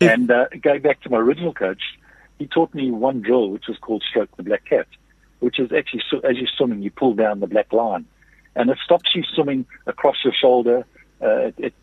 If, 0.00 0.10
and 0.10 0.30
uh, 0.30 0.46
going 0.60 0.82
back 0.82 1.00
to 1.02 1.10
my 1.10 1.18
original 1.18 1.52
coach, 1.52 1.82
he 2.38 2.46
taught 2.46 2.74
me 2.74 2.90
one 2.90 3.20
drill, 3.20 3.50
which 3.50 3.66
was 3.68 3.78
called 3.78 4.02
stroke 4.08 4.36
the 4.36 4.42
black 4.42 4.64
cat, 4.64 4.86
which 5.40 5.58
is 5.58 5.72
actually, 5.72 6.02
as 6.24 6.36
you're 6.36 6.48
swimming, 6.56 6.82
you 6.82 6.90
pull 6.90 7.14
down 7.14 7.40
the 7.40 7.46
black 7.46 7.72
line. 7.72 8.06
And 8.56 8.70
it 8.70 8.78
stops 8.84 9.14
you 9.14 9.24
swimming 9.34 9.66
across 9.86 10.16
your 10.24 10.32
shoulder. 10.32 10.86
Uh, 11.20 11.46
it, 11.46 11.54
it, 11.58 11.74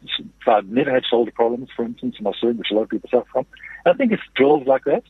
I've 0.47 0.67
never 0.67 0.91
had 0.91 1.05
shoulder 1.05 1.31
problems, 1.31 1.69
for 1.75 1.83
instance, 1.83 2.15
in 2.17 2.23
my 2.23 2.31
swimming, 2.39 2.57
which 2.57 2.71
a 2.71 2.73
lot 2.73 2.83
of 2.83 2.89
people 2.89 3.09
suffer 3.09 3.27
from. 3.31 3.45
And 3.85 3.93
I 3.93 3.97
think 3.97 4.11
it's 4.13 4.23
drills 4.35 4.65
like 4.67 4.85
that. 4.85 5.03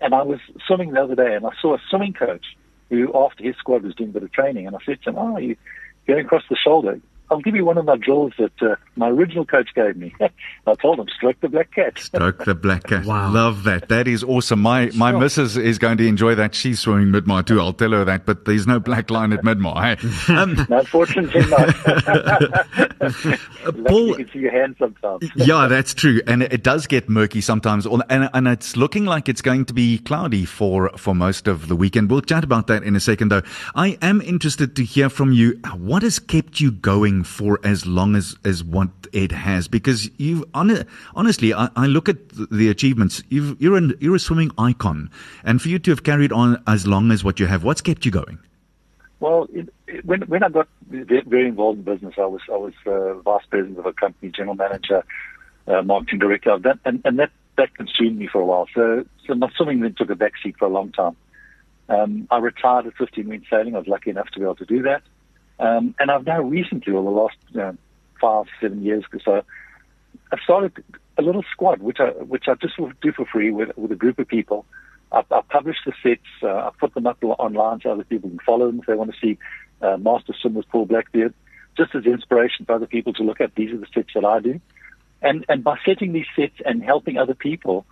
And 0.00 0.14
I 0.14 0.22
was 0.22 0.40
swimming 0.66 0.92
the 0.92 1.02
other 1.02 1.14
day, 1.14 1.34
and 1.34 1.46
I 1.46 1.50
saw 1.60 1.74
a 1.74 1.78
swimming 1.90 2.12
coach 2.12 2.44
who, 2.90 3.12
after 3.14 3.44
his 3.44 3.56
squad 3.56 3.82
was 3.82 3.94
doing 3.94 4.10
a 4.10 4.12
bit 4.12 4.22
of 4.22 4.32
training, 4.32 4.66
and 4.66 4.76
I 4.76 4.78
said 4.84 5.00
to 5.02 5.10
him, 5.10 5.18
"Oh, 5.18 5.38
you, 5.38 5.56
going 6.06 6.24
across 6.24 6.42
the 6.48 6.56
shoulder. 6.56 7.00
I'll 7.32 7.40
give 7.40 7.56
you 7.56 7.64
one 7.64 7.78
of 7.78 7.86
my 7.86 7.96
drills 7.96 8.34
that 8.38 8.62
uh, 8.62 8.76
my 8.94 9.08
original 9.08 9.46
coach 9.46 9.70
gave 9.74 9.96
me. 9.96 10.14
I 10.66 10.74
told 10.74 11.00
him, 11.00 11.08
stroke 11.16 11.40
the 11.40 11.48
black 11.48 11.74
cat. 11.74 11.98
stroke 11.98 12.44
the 12.44 12.54
black 12.54 12.84
cat. 12.84 13.06
Wow. 13.06 13.32
Love 13.32 13.64
that. 13.64 13.88
That 13.88 14.06
is 14.06 14.22
awesome. 14.22 14.60
My 14.60 14.90
my 14.94 15.12
sure. 15.12 15.20
missus 15.20 15.56
is 15.56 15.78
going 15.78 15.96
to 15.96 16.06
enjoy 16.06 16.34
that. 16.34 16.54
She's 16.54 16.80
swimming 16.80 17.08
Midmar 17.08 17.46
too. 17.46 17.58
I'll 17.58 17.72
tell 17.72 17.92
her 17.92 18.04
that, 18.04 18.26
but 18.26 18.44
there's 18.44 18.66
no 18.66 18.78
black 18.80 19.08
line 19.10 19.32
at 19.32 19.40
Midmar. 19.42 19.96
Hey? 19.96 19.96
Um, 20.42 20.66
Unfortunately 20.70 21.44
not. 21.46 21.74
Paul, 23.86 24.08
you 24.08 24.14
can 24.14 24.30
see 24.32 24.38
your 24.38 24.52
hands 24.52 24.76
sometimes. 24.78 25.28
yeah, 25.36 25.66
that's 25.68 25.94
true. 25.94 26.20
And 26.26 26.42
it 26.42 26.62
does 26.62 26.86
get 26.86 27.08
murky 27.08 27.40
sometimes. 27.40 27.86
And, 27.86 28.30
and 28.32 28.48
it's 28.48 28.76
looking 28.76 29.04
like 29.04 29.28
it's 29.28 29.42
going 29.42 29.64
to 29.66 29.74
be 29.74 29.98
cloudy 29.98 30.44
for, 30.44 30.90
for 30.96 31.14
most 31.14 31.48
of 31.48 31.68
the 31.68 31.76
weekend. 31.76 32.10
We'll 32.10 32.22
chat 32.22 32.44
about 32.44 32.66
that 32.68 32.82
in 32.82 32.96
a 32.96 33.00
second, 33.00 33.28
though. 33.28 33.42
I 33.74 33.98
am 34.00 34.20
interested 34.20 34.74
to 34.76 34.84
hear 34.84 35.10
from 35.10 35.32
you. 35.32 35.60
What 35.76 36.02
has 36.02 36.18
kept 36.18 36.60
you 36.60 36.70
going 36.70 37.21
for 37.24 37.60
as 37.64 37.86
long 37.86 38.16
as, 38.16 38.36
as 38.44 38.62
what 38.64 38.88
it 39.12 39.32
has? 39.32 39.68
Because 39.68 40.10
you 40.18 40.48
honestly, 40.54 41.54
I, 41.54 41.68
I, 41.76 41.86
look 41.86 42.08
at 42.08 42.28
the 42.30 42.68
achievements. 42.68 43.22
you 43.28 43.74
are 43.74 43.76
an, 43.76 43.94
you're 44.00 44.16
a 44.16 44.20
swimming 44.20 44.50
icon, 44.58 45.10
and 45.44 45.60
for 45.60 45.68
you 45.68 45.78
to 45.80 45.90
have 45.90 46.02
carried 46.02 46.32
on 46.32 46.62
as 46.66 46.86
long 46.86 47.10
as 47.10 47.24
what 47.24 47.40
you 47.40 47.46
have, 47.46 47.64
what's 47.64 47.80
kept 47.80 48.04
you 48.04 48.10
going? 48.10 48.38
Well, 49.20 49.46
it, 49.52 49.72
it, 49.86 50.04
when 50.04 50.22
when 50.22 50.42
I 50.42 50.48
got 50.48 50.68
very 50.90 51.46
involved 51.46 51.78
in 51.78 51.84
business, 51.84 52.14
I 52.18 52.26
was 52.26 52.40
I 52.52 52.56
was 52.56 52.74
uh, 52.86 53.14
vice 53.20 53.46
president 53.48 53.78
of 53.78 53.86
a 53.86 53.92
company, 53.92 54.32
general 54.32 54.56
manager, 54.56 55.04
uh, 55.68 55.82
marketing 55.82 56.18
director, 56.18 56.58
and, 56.84 57.00
and 57.04 57.18
that 57.18 57.30
that 57.56 57.74
consumed 57.76 58.18
me 58.18 58.26
for 58.26 58.40
a 58.40 58.44
while. 58.44 58.66
So 58.74 59.04
so 59.26 59.34
my 59.34 59.48
swimming 59.56 59.80
then 59.80 59.94
took 59.94 60.10
a 60.10 60.16
backseat 60.16 60.56
for 60.58 60.64
a 60.64 60.70
long 60.70 60.90
time. 60.90 61.16
Um, 61.88 62.26
I 62.30 62.38
retired 62.38 62.86
at 62.86 62.94
15 62.94 63.28
went 63.28 63.44
sailing. 63.50 63.74
I 63.74 63.78
was 63.78 63.86
lucky 63.86 64.10
enough 64.10 64.28
to 64.30 64.38
be 64.38 64.44
able 64.44 64.56
to 64.56 64.64
do 64.64 64.82
that. 64.82 65.02
Um, 65.58 65.94
and 65.98 66.10
I've 66.10 66.26
now 66.26 66.42
recently, 66.42 66.92
over 66.94 67.04
the 67.04 67.10
last 67.10 67.36
know, 67.54 67.76
five, 68.20 68.46
seven 68.60 68.82
years 68.82 69.04
or 69.12 69.20
so, 69.20 69.42
I've 70.32 70.40
started 70.40 70.82
a 71.18 71.22
little 71.22 71.44
squad, 71.50 71.80
which 71.80 71.98
I 72.00 72.08
which 72.10 72.44
I 72.48 72.54
just 72.54 72.74
do 73.00 73.12
for 73.12 73.26
free 73.26 73.50
with 73.50 73.76
with 73.76 73.92
a 73.92 73.96
group 73.96 74.18
of 74.18 74.28
people. 74.28 74.64
I, 75.10 75.22
I 75.30 75.42
publish 75.48 75.76
the 75.84 75.92
sets. 76.02 76.22
Uh, 76.42 76.48
I 76.48 76.70
put 76.78 76.94
them 76.94 77.06
up 77.06 77.22
online 77.22 77.80
so 77.82 77.92
other 77.92 78.04
people 78.04 78.30
can 78.30 78.38
follow 78.44 78.66
them 78.66 78.80
if 78.80 78.86
they 78.86 78.94
want 78.94 79.12
to 79.12 79.20
see 79.20 79.38
uh, 79.82 79.98
Master 79.98 80.32
Swim 80.40 80.54
with 80.54 80.68
Paul 80.68 80.86
Blackbeard, 80.86 81.34
just 81.76 81.94
as 81.94 82.06
inspiration 82.06 82.64
for 82.64 82.74
other 82.74 82.86
people 82.86 83.12
to 83.14 83.22
look 83.22 83.40
at. 83.40 83.54
These 83.54 83.72
are 83.72 83.78
the 83.78 83.86
sets 83.94 84.14
that 84.14 84.24
I 84.24 84.40
do, 84.40 84.60
and 85.20 85.44
and 85.48 85.62
by 85.62 85.76
setting 85.84 86.12
these 86.12 86.26
sets 86.34 86.56
and 86.64 86.82
helping 86.82 87.18
other 87.18 87.34
people, 87.34 87.84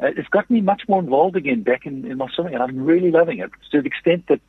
uh, 0.00 0.06
it's 0.16 0.28
got 0.28 0.48
me 0.48 0.60
much 0.60 0.82
more 0.88 1.00
involved 1.00 1.36
again 1.36 1.62
back 1.62 1.86
in, 1.86 2.04
in 2.10 2.18
my 2.18 2.28
swimming, 2.34 2.54
and 2.54 2.62
I'm 2.62 2.84
really 2.84 3.10
loving 3.10 3.40
it 3.40 3.50
to 3.72 3.82
the 3.82 3.86
extent 3.86 4.28
that 4.28 4.40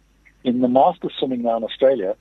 in 0.44 0.62
the 0.62 0.68
Master 0.68 1.10
Swimming 1.18 1.42
now 1.44 1.58
in 1.58 1.64
Australia. 1.64 2.16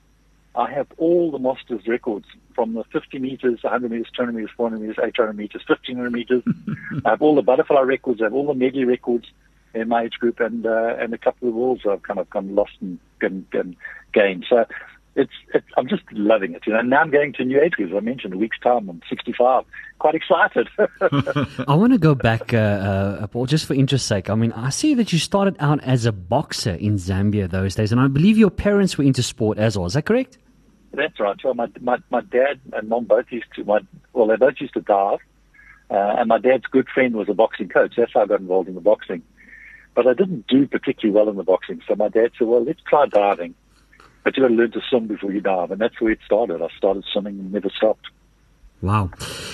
I 0.55 0.69
have 0.71 0.87
all 0.97 1.31
the 1.31 1.39
Masters 1.39 1.87
records 1.87 2.25
from 2.53 2.73
the 2.73 2.83
50 2.91 3.19
meters, 3.19 3.63
100 3.63 3.89
meters, 3.89 4.07
200 4.15 4.33
meters, 4.33 4.51
400 4.57 4.79
meters, 4.79 4.97
800 5.01 5.33
meters, 5.33 5.63
1500 5.67 6.11
meters. 6.11 6.43
I 7.05 7.11
have 7.11 7.21
all 7.21 7.35
the 7.35 7.41
butterfly 7.41 7.81
records. 7.81 8.21
I 8.21 8.25
have 8.25 8.33
all 8.33 8.47
the 8.47 8.53
medley 8.53 8.83
records 8.83 9.27
in 9.73 9.87
my 9.87 10.03
age 10.03 10.15
group, 10.19 10.39
and 10.41 10.65
uh, 10.65 10.95
and 10.99 11.13
a 11.13 11.17
couple 11.17 11.47
of 11.47 11.55
rules 11.55 11.81
I've 11.89 12.03
kind 12.03 12.19
of 12.19 12.29
gone 12.29 12.53
lost 12.53 12.73
and, 12.81 12.99
and, 13.21 13.45
and 13.53 13.75
gained. 14.13 14.45
So 14.49 14.65
it's, 15.15 15.31
it's 15.53 15.67
I'm 15.77 15.87
just 15.87 16.03
loving 16.11 16.53
it. 16.53 16.65
You 16.65 16.73
know, 16.73 16.81
now 16.81 17.01
I'm 17.01 17.11
going 17.11 17.33
to 17.33 17.43
new 17.43 17.61
age 17.61 17.73
groups. 17.73 17.93
I 17.95 17.99
mentioned 17.99 18.33
a 18.33 18.37
week's 18.37 18.59
time. 18.59 18.89
I'm 18.89 19.01
65. 19.09 19.65
Quite 19.99 20.15
excited. 20.15 20.69
I 21.67 21.75
want 21.75 21.91
to 21.91 21.99
go 21.99 22.15
back, 22.15 22.53
uh, 22.53 22.57
uh, 22.57 23.27
Paul, 23.27 23.45
just 23.45 23.65
for 23.65 23.73
interest's 23.73 24.07
sake. 24.07 24.29
I 24.29 24.35
mean, 24.35 24.51
I 24.53 24.69
see 24.69 24.93
that 24.95 25.11
you 25.11 25.19
started 25.19 25.57
out 25.59 25.83
as 25.83 26.05
a 26.05 26.11
boxer 26.11 26.73
in 26.73 26.95
Zambia 26.95 27.49
those 27.49 27.75
days, 27.75 27.91
and 27.91 27.99
I 27.99 28.07
believe 28.07 28.37
your 28.37 28.49
parents 28.49 28.97
were 28.97 29.03
into 29.03 29.21
sport 29.21 29.57
as 29.57 29.77
well. 29.77 29.85
Is 29.85 29.93
that 29.93 30.05
correct? 30.05 30.37
That's 30.93 31.19
right. 31.19 31.37
So 31.41 31.53
my 31.53 31.67
my 31.79 31.97
my 32.09 32.21
dad 32.21 32.59
and 32.73 32.89
mom 32.89 33.05
both 33.05 33.25
used 33.31 33.47
to 33.55 33.63
my 33.63 33.79
well 34.13 34.27
they 34.27 34.35
both 34.35 34.55
used 34.59 34.73
to 34.73 34.81
dive, 34.81 35.19
uh, 35.89 36.15
and 36.17 36.27
my 36.27 36.37
dad's 36.37 36.65
good 36.65 36.87
friend 36.89 37.15
was 37.15 37.29
a 37.29 37.33
boxing 37.33 37.69
coach. 37.69 37.93
That's 37.97 38.13
how 38.13 38.21
I 38.21 38.25
got 38.25 38.41
involved 38.41 38.67
in 38.67 38.75
the 38.75 38.81
boxing. 38.81 39.23
But 39.93 40.07
I 40.07 40.13
didn't 40.13 40.47
do 40.47 40.67
particularly 40.67 41.17
well 41.17 41.29
in 41.29 41.37
the 41.37 41.43
boxing, 41.43 41.81
so 41.87 41.95
my 41.95 42.09
dad 42.09 42.31
said, 42.37 42.47
"Well, 42.47 42.63
let's 42.63 42.81
try 42.87 43.05
diving, 43.05 43.55
but 44.23 44.35
you 44.35 44.43
got 44.43 44.49
to 44.49 44.53
learn 44.55 44.71
to 44.71 44.81
swim 44.89 45.07
before 45.07 45.31
you 45.31 45.41
dive." 45.41 45.71
And 45.71 45.79
that's 45.79 45.99
where 45.99 46.11
it 46.11 46.19
started. 46.25 46.61
I 46.61 46.67
started 46.77 47.03
swimming 47.11 47.39
and 47.39 47.51
never 47.51 47.69
stopped. 47.69 48.07
Wow. 48.81 49.11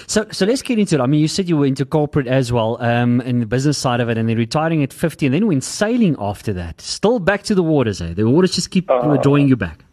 So 0.08 0.26
so 0.32 0.46
let's 0.46 0.62
get 0.62 0.80
into 0.80 0.96
it. 0.96 1.02
I 1.02 1.06
mean, 1.06 1.20
you 1.20 1.28
said 1.28 1.50
you 1.50 1.58
were 1.58 1.66
into 1.66 1.86
corporate 1.86 2.28
as 2.28 2.52
well, 2.52 2.82
um, 2.82 3.22
in 3.22 3.40
the 3.40 3.46
business 3.46 3.78
side 3.78 4.00
of 4.00 4.10
it, 4.10 4.18
and 4.18 4.30
then 4.30 4.38
retiring 4.38 4.84
at 4.84 4.94
50, 4.94 5.26
and 5.26 5.36
then 5.36 5.48
went 5.48 5.64
sailing 5.64 6.16
after 6.20 6.54
that. 6.54 6.80
Still 6.80 7.20
back 7.20 7.44
to 7.44 7.56
the 7.56 7.64
waters, 7.64 8.02
eh? 8.02 8.14
The 8.14 8.24
waters 8.24 8.56
just 8.56 8.72
keep 8.72 8.90
uh, 8.90 9.18
drawing 9.18 9.48
you 9.48 9.58
back. 9.58 9.84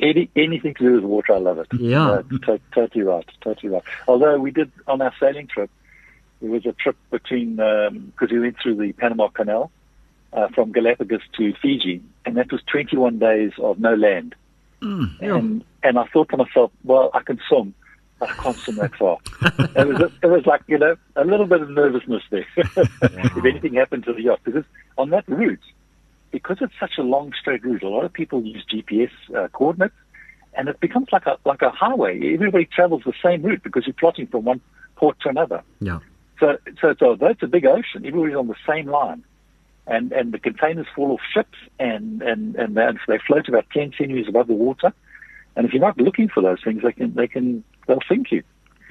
Any, 0.00 0.28
anything 0.34 0.74
to 0.74 0.82
do 0.82 0.94
with 0.94 1.04
water, 1.04 1.34
I 1.34 1.38
love 1.38 1.58
it. 1.58 1.68
Yeah. 1.78 2.10
Uh, 2.10 2.22
to, 2.22 2.60
totally 2.74 3.04
right. 3.04 3.28
Totally 3.40 3.72
right. 3.72 3.84
Although 4.08 4.40
we 4.40 4.50
did, 4.50 4.72
on 4.88 5.00
our 5.00 5.14
sailing 5.20 5.46
trip, 5.46 5.70
it 6.40 6.48
was 6.48 6.66
a 6.66 6.72
trip 6.72 6.96
between, 7.10 7.54
because 7.56 8.30
um, 8.30 8.32
we 8.32 8.40
went 8.40 8.56
through 8.60 8.74
the 8.74 8.92
Panama 8.94 9.28
Canal 9.28 9.70
uh, 10.32 10.48
from 10.48 10.72
Galapagos 10.72 11.22
to 11.36 11.52
Fiji, 11.60 12.02
and 12.24 12.36
that 12.36 12.50
was 12.50 12.62
21 12.70 13.18
days 13.18 13.52
of 13.58 13.78
no 13.78 13.94
land. 13.94 14.34
Mm, 14.80 15.20
yeah. 15.20 15.36
And, 15.36 15.64
and 15.82 15.98
I 15.98 16.06
thought 16.06 16.28
to 16.30 16.36
myself, 16.36 16.70
well, 16.84 17.10
I 17.14 17.20
can 17.20 17.40
swim. 17.48 17.74
I 18.20 18.26
can't 18.26 18.56
swim 18.56 18.76
that 18.76 18.94
far. 18.94 19.18
it 19.76 19.88
was 19.88 20.12
it 20.22 20.26
was 20.26 20.46
like 20.46 20.62
you 20.68 20.78
know 20.78 20.94
a 21.16 21.24
little 21.24 21.46
bit 21.46 21.60
of 21.60 21.70
nervousness 21.70 22.22
there. 22.30 22.46
wow. 22.56 22.84
if 23.02 23.44
anything 23.44 23.74
happened 23.74 24.04
to 24.04 24.12
the 24.12 24.22
yacht, 24.22 24.40
because 24.44 24.64
on 24.96 25.10
that 25.10 25.26
route, 25.26 25.58
because 26.30 26.58
it's 26.60 26.74
such 26.78 26.98
a 26.98 27.02
long 27.02 27.32
straight 27.38 27.64
route, 27.64 27.82
a 27.82 27.88
lot 27.88 28.04
of 28.04 28.12
people 28.12 28.42
use 28.42 28.64
GPS 28.72 29.10
uh, 29.36 29.48
coordinates, 29.48 29.94
and 30.54 30.68
it 30.68 30.78
becomes 30.78 31.08
like 31.10 31.26
a 31.26 31.36
like 31.44 31.62
a 31.62 31.70
highway. 31.70 32.32
Everybody 32.32 32.66
travels 32.66 33.02
the 33.04 33.12
same 33.22 33.42
route 33.42 33.62
because 33.64 33.86
you're 33.86 33.94
plotting 33.94 34.28
from 34.28 34.44
one 34.44 34.60
port 34.94 35.18
to 35.22 35.28
another. 35.28 35.62
Yeah. 35.80 35.98
So 36.38 36.58
so 36.80 36.94
so 36.98 37.06
although 37.06 37.28
it's 37.28 37.42
a 37.42 37.48
big 37.48 37.66
ocean, 37.66 38.06
everybody's 38.06 38.36
on 38.36 38.46
the 38.46 38.56
same 38.68 38.86
line, 38.86 39.24
and 39.86 40.12
and 40.12 40.32
the 40.32 40.38
containers 40.38 40.86
fall 40.94 41.12
off 41.12 41.20
ships, 41.34 41.58
and 41.78 42.22
and 42.22 42.56
and 42.56 42.76
they, 42.76 42.86
they 43.08 43.18
float 43.26 43.48
about 43.48 43.66
ten 43.72 43.92
centimeters 43.96 44.28
above 44.28 44.46
the 44.46 44.54
water, 44.54 44.92
and 45.56 45.66
if 45.66 45.72
you're 45.72 45.82
not 45.82 45.98
looking 45.98 46.28
for 46.28 46.42
those 46.42 46.62
things, 46.62 46.82
they 46.82 46.92
can 46.92 47.14
they 47.14 47.28
can 47.28 47.64
they'll 47.86 47.98
sink 48.08 48.30
you. 48.30 48.42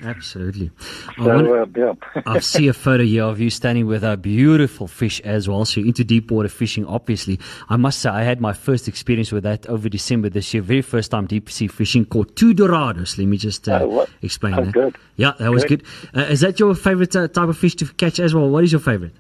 Absolutely. 0.04 0.72
So, 1.18 1.62
uh, 1.62 1.66
yeah. 1.76 1.94
I 2.26 2.40
see 2.40 2.68
a 2.68 2.74
photo 2.74 3.04
here 3.04 3.24
of 3.24 3.40
you 3.40 3.50
standing 3.50 3.86
with 3.86 4.04
a 4.04 4.18
beautiful 4.18 4.88
fish 4.88 5.20
as 5.22 5.48
well. 5.48 5.64
So 5.66 5.80
you're 5.80 5.88
into 5.88 6.04
deep 6.04 6.32
water 6.32 6.50
fishing, 6.50 6.86
obviously. 6.86 7.40
I 7.70 7.78
must 7.78 8.00
say, 8.00 8.10
I 8.10 8.24
had 8.24 8.42
my 8.42 8.54
first 8.54 8.88
experience 8.88 9.32
with 9.32 9.44
that 9.44 9.68
over 9.68 9.90
December 9.90 10.30
this 10.30 10.54
year. 10.54 10.64
Very 10.64 10.82
first 10.82 11.12
time 11.12 11.28
deep 11.28 11.50
sea 11.50 11.68
fishing 11.68 12.06
caught 12.06 12.36
two 12.36 12.54
Dorados. 12.54 13.18
Let 13.18 13.28
me 13.28 13.38
just 13.38 13.70
uh, 13.70 13.74
uh, 13.74 14.06
explain 14.22 14.56
oh, 14.56 14.58
that. 14.58 14.66
Was 14.66 14.74
good. 14.74 14.98
Yeah, 15.18 15.34
that 15.38 15.52
was 15.52 15.66
good. 15.66 15.84
good. 15.84 16.20
Uh, 16.20 16.32
is 16.32 16.42
that 16.42 16.60
your 16.60 16.74
favorite 16.74 17.16
uh, 17.16 17.28
type 17.28 17.50
of 17.50 17.58
fish 17.58 17.76
to 17.76 17.86
catch 17.94 18.20
as 18.20 18.34
well? 18.34 18.50
What 18.50 18.64
is 18.64 18.72
your 18.72 18.82
favorite? 18.82 19.14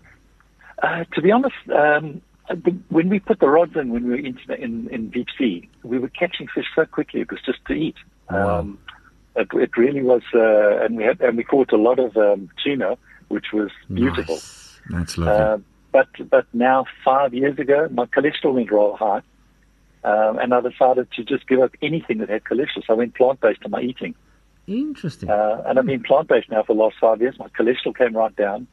Uh, 0.81 1.03
to 1.13 1.21
be 1.21 1.31
honest, 1.31 1.55
um, 1.73 2.21
when 2.89 3.09
we 3.09 3.19
put 3.19 3.39
the 3.39 3.47
rods 3.47 3.75
in, 3.75 3.89
when 3.89 4.03
we 4.03 4.09
were 4.09 4.15
in, 4.17 4.37
in, 4.57 4.89
in 4.89 5.09
deep 5.09 5.27
sea, 5.37 5.69
we 5.83 5.99
were 5.99 6.09
catching 6.09 6.47
fish 6.47 6.65
so 6.75 6.85
quickly. 6.85 7.21
It 7.21 7.31
was 7.31 7.39
just 7.45 7.63
to 7.65 7.73
eat. 7.73 7.95
Wow. 8.29 8.59
Um, 8.59 8.79
it, 9.35 9.47
it 9.53 9.77
really 9.77 10.01
was, 10.01 10.23
uh, 10.33 10.83
and 10.83 10.97
we 10.97 11.03
had 11.03 11.21
and 11.21 11.37
we 11.37 11.43
caught 11.43 11.71
a 11.71 11.77
lot 11.77 11.99
of 11.99 12.17
um, 12.17 12.49
tuna, 12.63 12.97
which 13.29 13.47
was 13.53 13.71
beautiful. 13.93 14.35
Nice. 14.35 14.79
That's 14.89 15.17
lovely. 15.17 15.33
Uh, 15.33 15.57
but 15.91 16.29
but 16.29 16.45
now 16.53 16.85
five 17.05 17.33
years 17.33 17.57
ago, 17.59 17.87
my 17.91 18.05
cholesterol 18.05 18.55
went 18.55 18.71
real 18.71 18.95
high, 18.97 19.21
um, 20.03 20.39
and 20.39 20.53
I 20.53 20.61
decided 20.61 21.11
to 21.13 21.23
just 21.23 21.47
give 21.47 21.59
up 21.59 21.71
anything 21.81 22.17
that 22.17 22.29
had 22.29 22.43
cholesterol. 22.43 22.85
So 22.85 22.93
I 22.93 22.93
went 22.93 23.15
plant 23.15 23.39
based 23.39 23.61
on 23.63 23.71
my 23.71 23.81
eating. 23.81 24.15
Interesting. 24.67 25.29
Uh, 25.29 25.63
and 25.65 25.79
I've 25.79 25.85
been 25.85 26.03
plant 26.03 26.27
based 26.27 26.49
now 26.49 26.63
for 26.63 26.75
the 26.75 26.81
last 26.81 26.95
five 26.99 27.21
years. 27.21 27.37
My 27.39 27.47
cholesterol 27.47 27.97
came 27.97 28.15
right 28.15 28.35
down. 28.35 28.67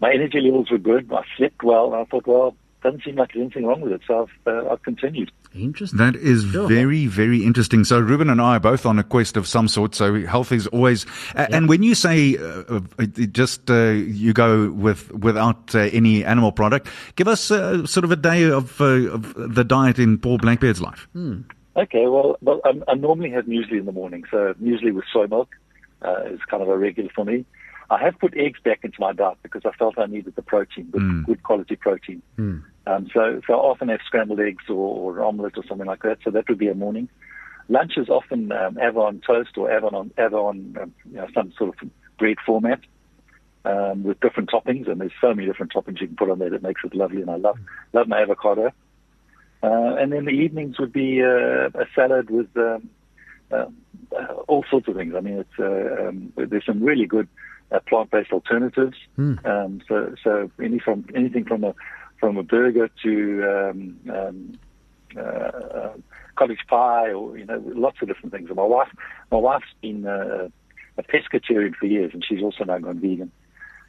My 0.00 0.12
energy 0.12 0.40
levels 0.40 0.70
were 0.70 0.78
good. 0.78 1.12
I 1.12 1.22
slept 1.36 1.62
well. 1.62 1.92
And 1.92 2.02
I 2.02 2.04
thought, 2.04 2.26
well, 2.26 2.54
doesn't 2.82 3.02
seem 3.02 3.16
like 3.16 3.32
there's 3.32 3.42
anything 3.42 3.66
wrong 3.66 3.80
with 3.80 3.92
it. 3.92 4.02
So 4.06 4.22
I've, 4.22 4.46
uh, 4.46 4.70
I've 4.70 4.82
continued. 4.82 5.32
Interesting. 5.54 5.98
That 5.98 6.14
is 6.14 6.44
sure. 6.44 6.68
very, 6.68 7.06
very 7.06 7.44
interesting. 7.44 7.84
So 7.84 7.98
Ruben 7.98 8.30
and 8.30 8.40
I 8.40 8.56
are 8.56 8.60
both 8.60 8.86
on 8.86 8.98
a 8.98 9.02
quest 9.02 9.36
of 9.36 9.48
some 9.48 9.66
sort. 9.66 9.94
So 9.94 10.24
health 10.26 10.52
is 10.52 10.66
always. 10.68 11.04
Uh, 11.34 11.40
yep. 11.40 11.52
And 11.52 11.68
when 11.68 11.82
you 11.82 11.94
say 11.94 12.36
uh, 12.36 12.80
uh 12.98 13.06
just 13.32 13.70
uh, 13.70 13.90
you 13.90 14.32
go 14.32 14.70
with 14.70 15.10
without 15.12 15.74
uh, 15.74 15.80
any 15.92 16.24
animal 16.24 16.52
product, 16.52 16.88
give 17.16 17.26
us 17.26 17.50
uh, 17.50 17.84
sort 17.86 18.04
of 18.04 18.12
a 18.12 18.16
day 18.16 18.44
of, 18.44 18.80
of, 18.80 19.54
the 19.54 19.64
diet 19.64 19.98
in 19.98 20.18
Paul 20.18 20.38
Blackbeard's 20.38 20.80
life. 20.80 21.08
Hmm. 21.12 21.40
Okay. 21.76 22.06
Well, 22.06 22.36
well 22.42 22.60
I, 22.64 22.80
I, 22.88 22.94
normally 22.94 23.30
have 23.30 23.46
muesli 23.46 23.78
in 23.78 23.86
the 23.86 23.92
morning. 23.92 24.24
So 24.30 24.54
muesli 24.62 24.94
with 24.94 25.04
soy 25.12 25.26
milk 25.26 25.48
is 26.26 26.40
kind 26.48 26.62
of 26.62 26.68
a 26.68 26.78
regular 26.78 27.10
for 27.14 27.24
me. 27.24 27.44
I 27.90 27.98
have 27.98 28.18
put 28.18 28.36
eggs 28.36 28.60
back 28.62 28.80
into 28.82 29.00
my 29.00 29.12
diet 29.12 29.38
because 29.42 29.62
I 29.64 29.72
felt 29.72 29.98
I 29.98 30.06
needed 30.06 30.36
the 30.36 30.42
protein, 30.42 30.88
good, 30.90 31.02
mm. 31.02 31.24
good 31.24 31.42
quality 31.42 31.76
protein. 31.76 32.22
Mm. 32.38 32.62
Um, 32.86 33.08
so, 33.12 33.40
so 33.46 33.54
I 33.54 33.56
often 33.56 33.88
have 33.88 34.00
scrambled 34.04 34.40
eggs 34.40 34.64
or, 34.68 34.74
or 34.74 35.24
omelette 35.24 35.56
or 35.56 35.64
something 35.66 35.86
like 35.86 36.02
that. 36.02 36.18
So 36.22 36.30
that 36.30 36.48
would 36.48 36.58
be 36.58 36.68
a 36.68 36.74
morning. 36.74 37.08
Lunch 37.68 37.92
is 37.96 38.08
often 38.08 38.52
um, 38.52 38.78
Avon 38.78 39.22
toast 39.26 39.56
or 39.56 39.70
Avon 39.70 39.94
on 39.94 40.10
Avon, 40.18 40.76
um, 40.80 40.94
you 41.10 41.16
know, 41.16 41.28
some 41.34 41.52
sort 41.56 41.74
of 41.82 41.90
bread 42.18 42.36
format 42.44 42.80
um, 43.64 44.02
with 44.02 44.20
different 44.20 44.50
toppings. 44.50 44.90
And 44.90 45.00
there's 45.00 45.12
so 45.20 45.34
many 45.34 45.46
different 45.46 45.72
toppings 45.72 46.00
you 46.00 46.06
can 46.08 46.16
put 46.16 46.30
on 46.30 46.38
there 46.38 46.50
that 46.50 46.62
makes 46.62 46.82
it 46.84 46.94
lovely. 46.94 47.22
And 47.22 47.30
I 47.30 47.36
love 47.36 47.58
love 47.92 48.08
my 48.08 48.20
avocado. 48.20 48.70
Uh, 49.62 49.96
and 49.96 50.12
then 50.12 50.24
the 50.24 50.30
evenings 50.30 50.78
would 50.78 50.92
be 50.92 51.22
uh, 51.22 51.68
a 51.74 51.86
salad 51.94 52.30
with 52.30 52.48
um, 52.56 52.88
uh, 53.50 53.66
uh, 54.16 54.32
all 54.46 54.64
sorts 54.70 54.88
of 54.88 54.96
things. 54.96 55.14
I 55.16 55.20
mean, 55.20 55.38
it's 55.38 55.58
uh, 55.58 56.08
um, 56.08 56.32
there's 56.36 56.64
some 56.64 56.82
really 56.82 57.06
good 57.06 57.28
uh, 57.70 57.80
plant-based 57.88 58.32
alternatives. 58.32 58.96
Mm. 59.18 59.44
Um, 59.46 59.80
so, 59.88 60.14
so 60.22 60.50
any 60.62 60.78
from 60.78 61.04
anything 61.14 61.44
from 61.44 61.64
a 61.64 61.74
from 62.18 62.36
a 62.36 62.42
burger 62.42 62.90
to 63.02 63.70
um, 63.70 64.00
um, 64.12 64.58
uh, 65.16 65.20
uh, 65.20 65.92
cottage 66.36 66.64
pie, 66.68 67.12
or 67.12 67.38
you 67.38 67.44
know, 67.44 67.62
lots 67.64 67.98
of 68.02 68.08
different 68.08 68.32
things. 68.32 68.48
And 68.48 68.56
my 68.56 68.64
wife, 68.64 68.88
my 69.30 69.38
wife's 69.38 69.66
been 69.80 70.06
uh, 70.06 70.48
a 70.96 71.02
pescatarian 71.02 71.74
for 71.74 71.86
years, 71.86 72.12
and 72.12 72.24
she's 72.24 72.42
also 72.42 72.64
now 72.64 72.78
gone 72.78 73.00
vegan. 73.00 73.30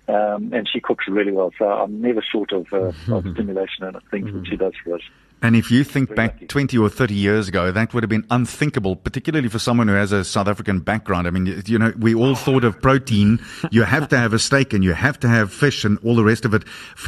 Um, 0.09 0.51
and 0.53 0.67
she 0.67 0.79
cooks 0.79 1.05
really 1.07 1.31
well, 1.31 1.51
so 1.59 1.65
I'm 1.65 2.01
never 2.01 2.23
short 2.23 2.51
of, 2.51 2.65
uh, 2.73 2.77
mm-hmm. 2.77 3.13
of 3.13 3.25
stimulation 3.33 3.83
and 3.83 3.95
things 4.09 4.27
mm-hmm. 4.27 4.39
that 4.39 4.47
she 4.47 4.55
does 4.55 4.73
for 4.83 4.95
us. 4.95 5.01
And 5.41 5.55
if 5.55 5.69
you 5.69 5.83
think 5.83 6.15
back 6.15 6.47
20 6.47 6.77
or 6.79 6.89
30 6.89 7.13
years 7.13 7.47
ago, 7.47 7.71
that 7.71 7.93
would 7.93 8.01
have 8.01 8.09
been 8.09 8.25
unthinkable, 8.31 8.95
particularly 8.95 9.47
for 9.49 9.59
someone 9.59 9.87
who 9.87 9.93
has 9.93 10.11
a 10.11 10.25
South 10.25 10.47
African 10.47 10.79
background. 10.79 11.27
I 11.27 11.29
mean, 11.29 11.61
you 11.65 11.77
know, 11.77 11.93
we 11.97 12.15
all 12.15 12.35
thought 12.35 12.63
of 12.63 12.81
protein. 12.81 13.39
You 13.71 13.83
have 13.83 14.09
to 14.09 14.17
have 14.17 14.33
a 14.33 14.39
steak 14.39 14.73
and 14.73 14.83
you 14.83 14.93
have 14.93 15.19
to 15.19 15.29
have 15.29 15.53
fish 15.53 15.85
and 15.85 15.97
all 15.99 16.15
the 16.15 16.23
rest 16.23 16.43
of 16.43 16.53
it 16.53 16.63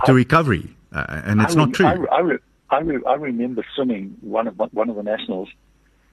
to 0.05 0.13
recovery. 0.13 0.69
Uh, 0.93 1.21
and 1.25 1.41
it's 1.41 1.55
I 1.55 1.57
not 1.57 1.73
true. 1.73 1.87
I, 1.87 1.95
I, 1.95 2.21
I, 2.69 2.77
I, 3.07 3.15
remember 3.15 3.65
swimming 3.75 4.15
one 4.21 4.47
of 4.47 4.57
one 4.71 4.89
of 4.89 4.95
the 4.95 5.03
nationals, 5.03 5.49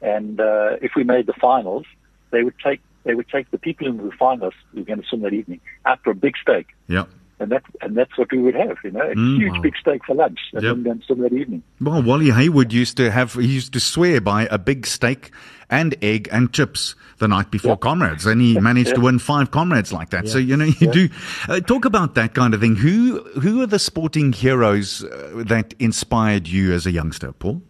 and 0.01 0.41
uh, 0.41 0.77
if 0.81 0.93
we 0.97 1.05
made 1.05 1.27
the 1.27 1.35
finals, 1.35 1.85
they 2.31 2.43
would 2.43 2.55
take 2.65 2.81
they 3.09 3.15
would 3.15 3.29
take 3.29 3.51
the 3.51 3.59
people 3.59 3.87
in 3.89 3.97
the 3.97 4.13
finals 4.25 4.55
who 4.71 4.79
were 4.81 4.85
going 4.85 5.01
to 5.03 5.09
swim 5.09 5.23
that 5.23 5.33
evening 5.33 5.61
out 5.87 5.99
for 6.05 6.11
a 6.11 6.15
big 6.15 6.35
steak. 6.41 6.67
Yeah. 6.87 7.07
and 7.41 7.51
that 7.53 7.63
and 7.81 7.97
that's 7.97 8.17
what 8.19 8.31
we 8.33 8.39
would 8.39 8.55
have, 8.55 8.77
you 8.85 8.91
know, 8.91 9.01
a 9.01 9.15
huge 9.15 9.53
wow. 9.53 9.61
big 9.67 9.77
steak 9.81 10.01
for 10.05 10.15
lunch, 10.15 10.41
and 10.53 10.63
Yep. 10.63 10.77
then 10.87 11.03
some 11.09 11.21
that 11.21 11.33
evening. 11.33 11.63
Well, 11.81 12.03
Wally 12.03 12.31
Haywood 12.31 12.73
used 12.73 12.97
to 12.99 13.11
have 13.11 13.35
he 13.35 13.47
used 13.61 13.73
to 13.75 13.81
swear 13.81 14.21
by 14.21 14.41
a 14.51 14.59
big 14.59 14.87
steak 14.87 15.31
and 15.71 15.95
egg 16.03 16.29
and 16.33 16.53
chips 16.53 16.97
the 17.19 17.29
night 17.29 17.51
before 17.51 17.77
comrades, 17.77 18.27
and 18.27 18.41
he 18.41 18.59
managed 18.71 18.95
to 18.97 19.01
win 19.01 19.19
five 19.19 19.51
comrades 19.51 19.93
like 19.93 20.11
that. 20.11 20.29
So 20.29 20.39
you 20.39 20.57
know 20.57 20.65
you 20.81 20.91
do 21.01 21.09
uh, 21.49 21.61
talk 21.61 21.85
about 21.85 22.15
that 22.17 22.35
kind 22.35 22.55
of 22.55 22.61
thing. 22.61 22.77
Who 22.77 23.23
who 23.43 23.63
are 23.63 23.67
the 23.67 23.79
sporting 23.79 24.33
heroes 24.33 25.05
uh, 25.05 25.45
that 25.47 25.75
inspired 25.79 26.49
you 26.49 26.73
as 26.73 26.87
a 26.87 26.91
youngster, 26.91 27.31
Paul? 27.33 27.63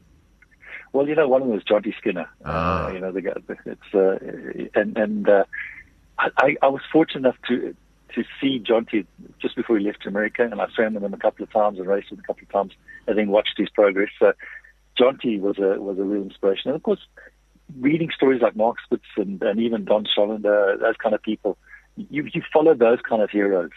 Well, 0.92 1.08
you 1.08 1.14
know, 1.14 1.28
one 1.28 1.42
of 1.42 1.48
them 1.48 1.54
was 1.54 1.64
Jonty 1.64 1.96
Skinner. 1.96 2.28
Ah. 2.44 2.86
Uh, 2.86 2.92
you 2.92 3.00
know, 3.00 3.12
the 3.12 3.22
guy. 3.22 3.32
It's 3.66 3.94
uh, 3.94 4.18
and 4.74 4.96
and 4.96 5.28
uh, 5.28 5.44
I, 6.18 6.56
I 6.62 6.68
was 6.68 6.82
fortunate 6.92 7.20
enough 7.20 7.36
to 7.48 7.74
to 8.14 8.24
see 8.40 8.58
Jonty 8.58 9.06
just 9.40 9.54
before 9.54 9.78
he 9.78 9.84
left 9.84 10.06
America, 10.06 10.42
and 10.42 10.60
I 10.60 10.66
swam 10.74 10.94
with 10.94 11.04
him 11.04 11.14
a 11.14 11.18
couple 11.18 11.44
of 11.44 11.52
times 11.52 11.78
and 11.78 11.86
raced 11.86 12.10
with 12.10 12.18
him 12.18 12.24
a 12.24 12.26
couple 12.26 12.44
of 12.44 12.50
times, 12.50 12.72
and 13.06 13.18
then 13.18 13.28
watched 13.28 13.54
his 13.56 13.68
progress. 13.68 14.10
So, 14.18 14.32
Jonty 14.98 15.40
was 15.40 15.58
a 15.58 15.80
was 15.80 15.98
a 15.98 16.04
real 16.04 16.22
inspiration, 16.22 16.70
and 16.70 16.76
of 16.76 16.82
course, 16.82 17.00
reading 17.78 18.10
stories 18.14 18.42
like 18.42 18.56
Mark 18.56 18.76
Spitz 18.84 19.04
and, 19.16 19.42
and 19.42 19.60
even 19.60 19.84
Don 19.84 20.06
Schollander, 20.06 20.80
those 20.80 20.96
kind 20.96 21.14
of 21.14 21.22
people, 21.22 21.58
you 21.96 22.28
you 22.32 22.42
follow 22.52 22.74
those 22.74 22.98
kind 23.08 23.22
of 23.22 23.30
heroes 23.30 23.70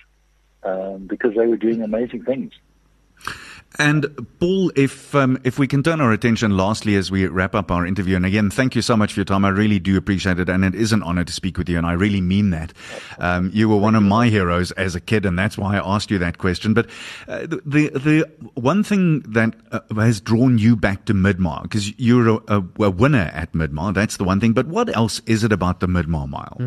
um, 0.63 1.07
because 1.07 1.35
they 1.35 1.45
were 1.45 1.57
doing 1.57 1.81
amazing 1.81 2.23
things. 2.23 2.53
And 3.79 4.27
Paul, 4.39 4.71
if 4.75 5.15
um, 5.15 5.39
if 5.45 5.57
we 5.57 5.65
can 5.65 5.81
turn 5.81 6.01
our 6.01 6.11
attention 6.11 6.57
lastly 6.57 6.95
as 6.95 7.09
we 7.09 7.25
wrap 7.27 7.55
up 7.55 7.71
our 7.71 7.85
interview, 7.85 8.17
and 8.17 8.25
again, 8.25 8.49
thank 8.49 8.75
you 8.75 8.81
so 8.81 8.97
much 8.97 9.13
for 9.13 9.21
your 9.21 9.25
time. 9.25 9.45
I 9.45 9.49
really 9.49 9.79
do 9.79 9.95
appreciate 9.97 10.39
it, 10.39 10.49
and 10.49 10.65
it 10.65 10.75
is 10.75 10.91
an 10.91 11.01
honor 11.03 11.23
to 11.23 11.31
speak 11.31 11.57
with 11.57 11.69
you, 11.69 11.77
and 11.77 11.87
I 11.87 11.93
really 11.93 12.19
mean 12.19 12.49
that. 12.49 12.73
Um, 13.17 13.49
you 13.53 13.69
were 13.69 13.77
one 13.77 13.95
of 13.95 14.03
my 14.03 14.27
heroes 14.27 14.71
as 14.73 14.93
a 14.93 14.99
kid, 14.99 15.25
and 15.25 15.39
that's 15.39 15.57
why 15.57 15.77
I 15.77 15.95
asked 15.95 16.11
you 16.11 16.17
that 16.17 16.37
question. 16.37 16.73
But 16.73 16.87
uh, 17.29 17.47
the, 17.47 17.89
the 17.95 18.29
one 18.55 18.83
thing 18.83 19.21
that 19.21 19.55
uh, 19.71 19.79
has 19.95 20.19
drawn 20.19 20.57
you 20.57 20.75
back 20.75 21.05
to 21.05 21.13
Midmar, 21.13 21.63
because 21.63 21.97
you're 21.97 22.27
a, 22.27 22.59
a, 22.59 22.63
a 22.81 22.89
winner 22.89 23.31
at 23.33 23.53
Midmar, 23.53 23.93
that's 23.93 24.17
the 24.17 24.25
one 24.25 24.41
thing. 24.41 24.51
But 24.51 24.67
what 24.67 24.93
else 24.93 25.21
is 25.25 25.45
it 25.45 25.53
about 25.53 25.79
the 25.79 25.87
Midmar 25.87 26.27
Mile? 26.27 26.57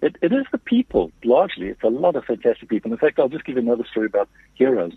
It, 0.00 0.16
it 0.22 0.32
is 0.32 0.46
the 0.52 0.58
people, 0.58 1.12
largely. 1.24 1.66
It's 1.66 1.82
a 1.82 1.88
lot 1.88 2.16
of 2.16 2.24
fantastic 2.24 2.68
people. 2.68 2.92
In 2.92 2.98
fact, 2.98 3.18
I'll 3.18 3.28
just 3.28 3.44
give 3.44 3.56
you 3.56 3.62
another 3.62 3.84
story 3.90 4.06
about 4.06 4.28
heroes. 4.54 4.94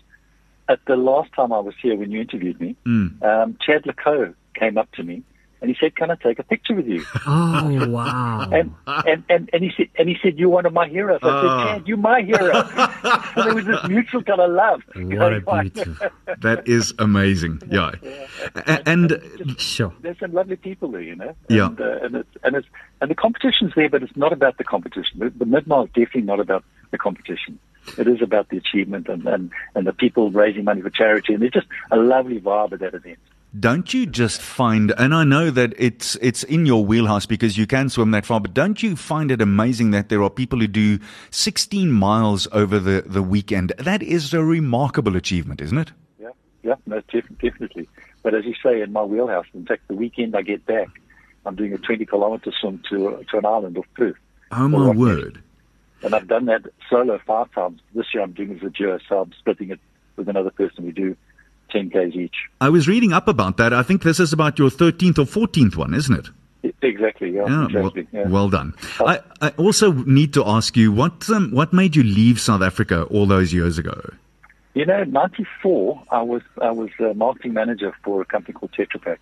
At 0.68 0.80
the 0.86 0.96
last 0.96 1.32
time 1.32 1.52
I 1.52 1.58
was 1.58 1.74
here 1.82 1.96
when 1.96 2.10
you 2.10 2.20
interviewed 2.20 2.60
me, 2.60 2.76
um, 2.86 3.56
Chad 3.60 3.84
Lecoe 3.86 4.34
came 4.54 4.78
up 4.78 4.90
to 4.92 5.02
me 5.02 5.22
and 5.60 5.70
he 5.70 5.76
said, 5.78 5.94
"Can 5.96 6.10
I 6.10 6.14
take 6.16 6.38
a 6.38 6.42
picture 6.42 6.74
with 6.74 6.86
you?" 6.86 7.04
Oh 7.26 7.86
wow. 7.90 8.48
And 8.50 8.74
and 8.86 9.24
and, 9.28 9.50
and 9.52 9.62
he 9.62 9.70
said, 9.76 9.88
and 9.98 10.08
he 10.08 10.16
said, 10.22 10.38
"You're 10.38 10.48
one 10.48 10.66
of 10.66 10.72
my 10.72 10.88
heroes." 10.88 11.20
I 11.22 11.28
said, 11.28 11.64
"Chad, 11.78 11.88
you're 11.88 11.96
my 11.98 12.22
hero." 12.22 12.52
so 13.34 13.42
there 13.44 13.54
was 13.54 13.64
this 13.66 13.78
mutual 13.88 14.22
kind 14.22 14.40
of 14.40 14.50
love. 14.50 14.82
What 14.94 15.32
a 15.32 15.40
going 15.40 15.44
on. 15.46 15.68
beautiful. 15.68 16.08
That 16.40 16.66
is 16.66 16.92
amazing. 16.98 17.60
Yeah, 17.70 17.92
A- 18.56 18.82
and 18.88 19.20
Sure. 19.58 19.92
there's 20.00 20.18
some 20.18 20.32
lovely 20.32 20.56
people 20.56 20.90
there, 20.90 21.02
you 21.02 21.14
know. 21.16 21.34
Yeah. 21.48 21.66
And, 21.66 21.80
uh, 21.80 21.98
and 22.02 22.16
it's 22.16 22.36
and 22.44 22.56
it's 22.56 22.68
and 23.00 23.10
the 23.10 23.14
competition's 23.14 23.72
there, 23.76 23.88
but 23.88 24.02
it's 24.02 24.16
not 24.16 24.32
about 24.32 24.58
the 24.58 24.64
competition. 24.64 25.18
The, 25.20 25.30
the 25.30 25.46
mid 25.46 25.66
mile 25.66 25.84
is 25.84 25.90
definitely 25.90 26.22
not 26.22 26.40
about 26.40 26.64
the 26.92 26.98
competition. 26.98 27.58
It 27.98 28.06
is 28.08 28.22
about 28.22 28.48
the 28.48 28.56
achievement 28.56 29.08
and, 29.08 29.26
and, 29.26 29.50
and 29.74 29.86
the 29.86 29.92
people 29.92 30.30
raising 30.30 30.64
money 30.64 30.82
for 30.82 30.90
charity, 30.90 31.34
and 31.34 31.42
there's 31.42 31.52
just 31.52 31.66
a 31.90 31.96
lovely 31.96 32.40
vibe 32.40 32.72
at 32.72 32.80
that 32.80 32.94
event. 32.94 33.18
Don't 33.58 33.92
you 33.92 34.06
just 34.06 34.40
find, 34.40 34.94
and 34.96 35.14
I 35.14 35.24
know 35.24 35.50
that 35.50 35.74
it's 35.76 36.14
it's 36.22 36.42
in 36.42 36.64
your 36.64 36.86
wheelhouse 36.86 37.26
because 37.26 37.58
you 37.58 37.66
can 37.66 37.90
swim 37.90 38.10
that 38.12 38.24
far, 38.24 38.40
but 38.40 38.54
don't 38.54 38.82
you 38.82 38.96
find 38.96 39.30
it 39.30 39.42
amazing 39.42 39.90
that 39.90 40.08
there 40.08 40.22
are 40.22 40.30
people 40.30 40.58
who 40.58 40.66
do 40.66 40.98
16 41.30 41.92
miles 41.92 42.48
over 42.52 42.78
the, 42.78 43.02
the 43.04 43.22
weekend? 43.22 43.74
That 43.76 44.02
is 44.02 44.32
a 44.32 44.42
remarkable 44.42 45.16
achievement, 45.16 45.60
isn't 45.60 45.76
it? 45.76 45.92
Yeah, 46.18 46.30
yeah, 46.62 46.74
no, 46.86 47.02
def- 47.12 47.28
definitely. 47.42 47.90
But 48.22 48.34
as 48.34 48.46
you 48.46 48.54
say, 48.62 48.80
in 48.80 48.90
my 48.90 49.02
wheelhouse, 49.02 49.46
in 49.52 49.66
fact, 49.66 49.86
the 49.86 49.96
weekend 49.96 50.34
I 50.34 50.40
get 50.40 50.64
back, 50.64 50.88
I'm 51.44 51.54
doing 51.54 51.74
a 51.74 51.78
20 51.78 52.06
kilometer 52.06 52.52
swim 52.58 52.82
to 52.88 53.22
to 53.30 53.36
an 53.36 53.44
island 53.44 53.76
off 53.76 53.86
Perth. 53.94 54.16
Oh 54.50 54.68
my 54.68 54.92
word! 54.92 55.42
And 56.02 56.14
I've 56.14 56.26
done 56.28 56.46
that 56.46 56.62
solo 56.90 57.20
five 57.26 57.52
times. 57.52 57.80
This 57.94 58.06
year 58.12 58.22
I'm 58.22 58.32
doing 58.32 58.52
it 58.52 58.56
as 58.56 58.62
a 58.68 58.70
duo, 58.70 58.98
so 59.08 59.20
I'm 59.20 59.32
splitting 59.38 59.70
it 59.70 59.80
with 60.16 60.28
another 60.28 60.50
person. 60.50 60.84
We 60.84 60.92
do 60.92 61.16
10 61.70 61.90
k's 61.90 62.14
each. 62.14 62.34
I 62.60 62.68
was 62.68 62.88
reading 62.88 63.12
up 63.12 63.28
about 63.28 63.56
that. 63.58 63.72
I 63.72 63.82
think 63.82 64.02
this 64.02 64.20
is 64.20 64.32
about 64.32 64.58
your 64.58 64.68
13th 64.70 65.18
or 65.18 65.46
14th 65.46 65.76
one, 65.76 65.94
isn't 65.94 66.14
it? 66.14 66.28
Exactly, 66.82 67.30
yeah, 67.32 67.46
Yeah, 67.48 67.64
exactly. 67.66 68.06
well, 68.12 68.22
yeah. 68.22 68.28
well 68.28 68.48
done. 68.48 68.72
I, 69.00 69.20
I 69.40 69.48
also 69.50 69.92
need 69.92 70.32
to 70.34 70.44
ask 70.46 70.76
you 70.76 70.92
what 70.92 71.28
um, 71.28 71.50
what 71.50 71.72
made 71.72 71.96
you 71.96 72.04
leave 72.04 72.40
South 72.40 72.62
Africa 72.62 73.02
all 73.04 73.26
those 73.26 73.52
years 73.52 73.78
ago? 73.78 74.00
You 74.74 74.86
know, 74.86 75.02
in 75.02 75.10
'94, 75.10 76.02
I 76.12 76.22
was 76.22 76.42
I 76.60 76.70
was 76.70 76.90
a 77.00 77.14
marketing 77.14 77.54
manager 77.54 77.92
for 78.04 78.22
a 78.22 78.24
company 78.24 78.52
called 78.54 78.70
Tetra 78.78 79.02
Pak, 79.02 79.20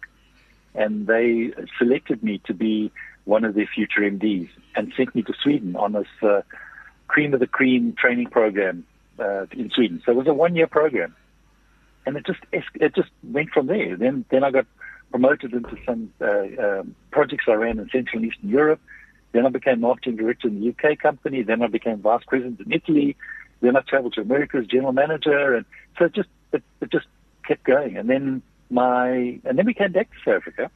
and 0.74 1.06
they 1.06 1.52
selected 1.78 2.22
me 2.22 2.42
to 2.44 2.52
be 2.52 2.92
one 3.24 3.44
of 3.44 3.54
their 3.54 3.66
future 3.66 4.02
MDs 4.02 4.50
and 4.76 4.92
sent 4.94 5.14
me 5.14 5.22
to 5.22 5.32
Sweden 5.42 5.76
on 5.76 5.92
this 5.92 6.08
uh, 6.22 6.42
cream 7.10 7.34
of 7.34 7.40
the 7.40 7.46
cream 7.46 7.92
training 7.98 8.28
program 8.28 8.86
uh, 9.18 9.46
in 9.50 9.68
Sweden. 9.70 10.00
So 10.06 10.12
it 10.12 10.16
was 10.16 10.28
a 10.28 10.32
one 10.32 10.54
year 10.54 10.68
program, 10.68 11.16
and 12.06 12.16
it 12.16 12.24
just 12.24 12.38
it 12.52 12.94
just 12.94 13.10
went 13.24 13.50
from 13.50 13.66
there. 13.66 13.96
Then 13.96 14.24
then 14.30 14.44
I 14.44 14.52
got 14.52 14.66
promoted 15.10 15.52
into 15.52 15.76
some 15.84 16.12
uh, 16.20 16.46
um, 16.64 16.94
projects 17.10 17.46
I 17.48 17.54
ran 17.54 17.80
in 17.80 17.90
Central 17.90 18.22
and 18.22 18.32
Eastern 18.32 18.48
Europe. 18.48 18.80
Then 19.32 19.44
I 19.44 19.48
became 19.48 19.80
marketing 19.80 20.16
director 20.16 20.46
in 20.48 20.60
the 20.60 20.68
UK 20.70 20.98
company. 20.98 21.42
Then 21.42 21.62
I 21.62 21.66
became 21.66 21.98
vice 21.98 22.22
president 22.26 22.60
in 22.60 22.72
Italy. 22.72 23.16
Then 23.60 23.76
I 23.76 23.80
traveled 23.80 24.14
to 24.14 24.20
America 24.20 24.58
as 24.58 24.66
general 24.66 24.92
manager, 24.92 25.54
and 25.56 25.66
so 25.98 26.04
it 26.04 26.14
just 26.14 26.28
it, 26.52 26.62
it 26.80 26.92
just 26.92 27.06
kept 27.46 27.64
going. 27.64 27.96
And 27.96 28.08
then 28.08 28.42
my 28.70 29.40
and 29.44 29.58
then 29.58 29.66
we 29.66 29.74
came 29.74 29.92
back 29.92 30.10
to 30.10 30.18
South 30.24 30.42
Africa. 30.42 30.70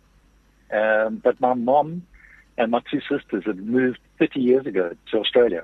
Um, 0.73 1.20
but 1.23 1.40
my 1.40 1.55
mom 1.55 2.03
and 2.59 2.73
my 2.73 2.81
two 2.90 3.01
sisters 3.01 3.44
had 3.47 3.59
moved 3.59 3.99
30 4.18 4.40
years 4.40 4.66
ago 4.66 4.97
to 5.11 5.18
Australia, 5.18 5.62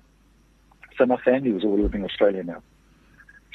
so 0.99 1.07
my 1.07 1.17
family 1.19 1.53
was 1.53 1.65
all 1.65 1.79
living 1.79 2.01
in 2.01 2.07
Australia 2.07 2.43
now. 2.43 2.63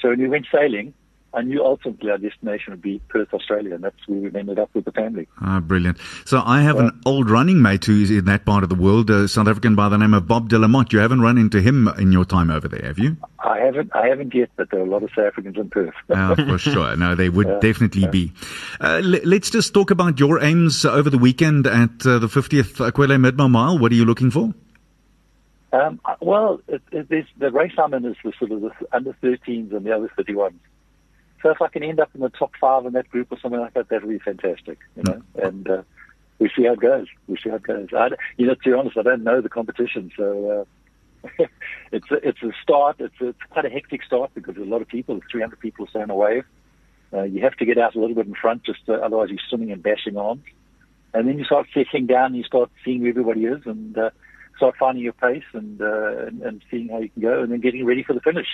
So 0.01 0.09
when 0.09 0.19
we 0.19 0.27
went 0.27 0.45
sailing, 0.51 0.93
I 1.33 1.41
knew 1.41 1.61
ultimately 1.65 2.09
our 2.11 2.17
destination 2.17 2.71
would 2.71 2.81
be 2.81 3.01
Perth, 3.09 3.33
Australia, 3.33 3.75
and 3.75 3.83
that's 3.83 4.07
where 4.07 4.19
we 4.31 4.39
ended 4.39 4.57
up 4.57 4.69
with 4.73 4.85
the 4.85 4.93
family. 4.93 5.27
Ah, 5.41 5.59
brilliant. 5.59 5.97
So 6.23 6.41
I 6.45 6.61
have 6.61 6.79
an 6.79 7.01
old 7.05 7.29
running 7.29 7.61
mate 7.61 7.83
who's 7.83 8.09
in 8.09 8.23
that 8.25 8.45
part 8.45 8.63
of 8.63 8.69
the 8.69 8.75
world, 8.75 9.09
a 9.09 9.27
South 9.27 9.49
African 9.49 9.75
by 9.75 9.89
the 9.89 9.97
name 9.97 10.13
of 10.13 10.27
Bob 10.29 10.49
Delamotte. 10.49 10.93
You 10.93 10.99
haven't 10.99 11.19
run 11.19 11.37
into 11.37 11.59
him 11.59 11.89
in 11.99 12.13
your 12.13 12.23
time 12.23 12.49
over 12.49 12.69
there, 12.69 12.83
have 12.87 12.99
you? 12.99 13.17
I 13.39 13.59
haven't, 13.59 13.93
I 13.93 14.07
haven't 14.07 14.33
yet, 14.33 14.49
but 14.55 14.71
there 14.71 14.79
are 14.79 14.83
a 14.85 14.89
lot 14.89 15.03
of 15.03 15.09
South 15.13 15.25
Africans 15.25 15.57
in 15.57 15.69
Perth. 15.69 15.93
Uh, 16.09 16.35
for 16.35 16.57
sure. 16.71 16.95
No, 16.95 17.15
they 17.15 17.27
would 17.27 17.59
definitely 17.59 18.07
be. 18.07 18.31
Uh, 18.79 19.01
l- 19.03 19.19
let's 19.25 19.49
just 19.49 19.73
talk 19.73 19.91
about 19.91 20.19
your 20.21 20.41
aims 20.41 20.85
over 20.85 21.09
the 21.09 21.17
weekend 21.17 21.67
at 21.67 22.05
uh, 22.05 22.17
the 22.19 22.27
50th 22.27 22.75
Aquile 22.89 23.19
Midmar 23.19 23.51
Mile. 23.51 23.77
What 23.77 23.91
are 23.91 23.95
you 23.95 24.05
looking 24.05 24.31
for? 24.31 24.53
Um, 25.75 25.99
well, 26.21 26.61
it, 26.69 26.81
it, 26.91 27.25
the 27.37 27.51
race 27.51 27.73
I'm 27.77 27.93
in 27.93 28.05
is 28.05 28.15
the 28.23 28.31
sort 28.39 28.51
of 28.51 28.61
the 28.61 28.71
under 28.93 29.11
13s 29.21 29.75
and 29.75 29.85
the 29.85 29.93
other 29.93 30.09
31s. 30.17 30.53
So 31.41 31.49
if 31.49 31.61
I 31.61 31.67
can 31.67 31.83
end 31.83 31.99
up 31.99 32.09
in 32.15 32.21
the 32.21 32.29
top 32.29 32.53
five 32.59 32.85
in 32.85 32.93
that 32.93 33.09
group 33.09 33.27
or 33.29 33.37
something 33.39 33.59
like 33.59 33.73
that, 33.73 33.89
that 33.89 34.01
would 34.01 34.09
be 34.09 34.19
fantastic, 34.19 34.79
you 34.95 35.03
know. 35.03 35.21
And 35.35 35.69
uh, 35.69 35.81
we 36.39 36.49
see 36.55 36.63
how 36.63 36.73
it 36.73 36.79
goes. 36.79 37.07
We 37.27 37.35
see 37.43 37.49
how 37.49 37.57
it 37.57 37.63
goes. 37.63 37.89
I, 37.93 38.11
you 38.37 38.47
know, 38.47 38.55
to 38.55 38.69
be 38.69 38.73
honest, 38.73 38.97
I 38.97 39.01
don't 39.01 39.23
know 39.23 39.41
the 39.41 39.49
competition, 39.49 40.11
so 40.15 40.65
uh, 41.29 41.45
it's 41.91 42.09
a, 42.09 42.27
it's 42.27 42.41
a 42.41 42.51
start. 42.63 42.95
It's 42.99 43.19
a, 43.19 43.27
it's 43.29 43.39
quite 43.49 43.65
a 43.65 43.69
hectic 43.69 44.03
start 44.03 44.31
because 44.33 44.55
there's 44.55 44.67
a 44.67 44.71
lot 44.71 44.81
of 44.81 44.87
people. 44.87 45.15
There's 45.15 45.29
300 45.29 45.59
people 45.59 45.87
staying 45.87 46.09
a 46.09 46.15
wave. 46.15 46.45
Uh, 47.13 47.23
you 47.23 47.41
have 47.41 47.55
to 47.57 47.65
get 47.65 47.77
out 47.77 47.95
a 47.95 47.99
little 47.99 48.15
bit 48.15 48.27
in 48.27 48.33
front, 48.33 48.63
just 48.63 48.87
uh, 48.87 48.93
otherwise 48.93 49.29
you're 49.29 49.39
swimming 49.49 49.71
and 49.73 49.83
bashing 49.83 50.15
arms. 50.15 50.43
And 51.13 51.27
then 51.27 51.37
you 51.37 51.43
start 51.43 51.67
settling 51.73 52.07
down. 52.07 52.27
And 52.27 52.37
you 52.37 52.43
start 52.43 52.71
seeing 52.85 53.01
who 53.01 53.09
everybody 53.09 53.45
is, 53.45 53.61
and 53.65 53.97
uh, 53.97 54.11
start 54.57 54.75
finding 54.77 55.03
your 55.03 55.13
pace 55.13 55.43
and, 55.53 55.81
uh, 55.81 56.25
and 56.27 56.41
and 56.41 56.63
seeing 56.69 56.89
how 56.89 56.99
you 56.99 57.09
can 57.09 57.21
go, 57.21 57.41
and 57.41 57.51
then 57.51 57.59
getting 57.61 57.85
ready 57.85 58.03
for 58.03 58.13
the 58.13 58.21
finish. 58.21 58.47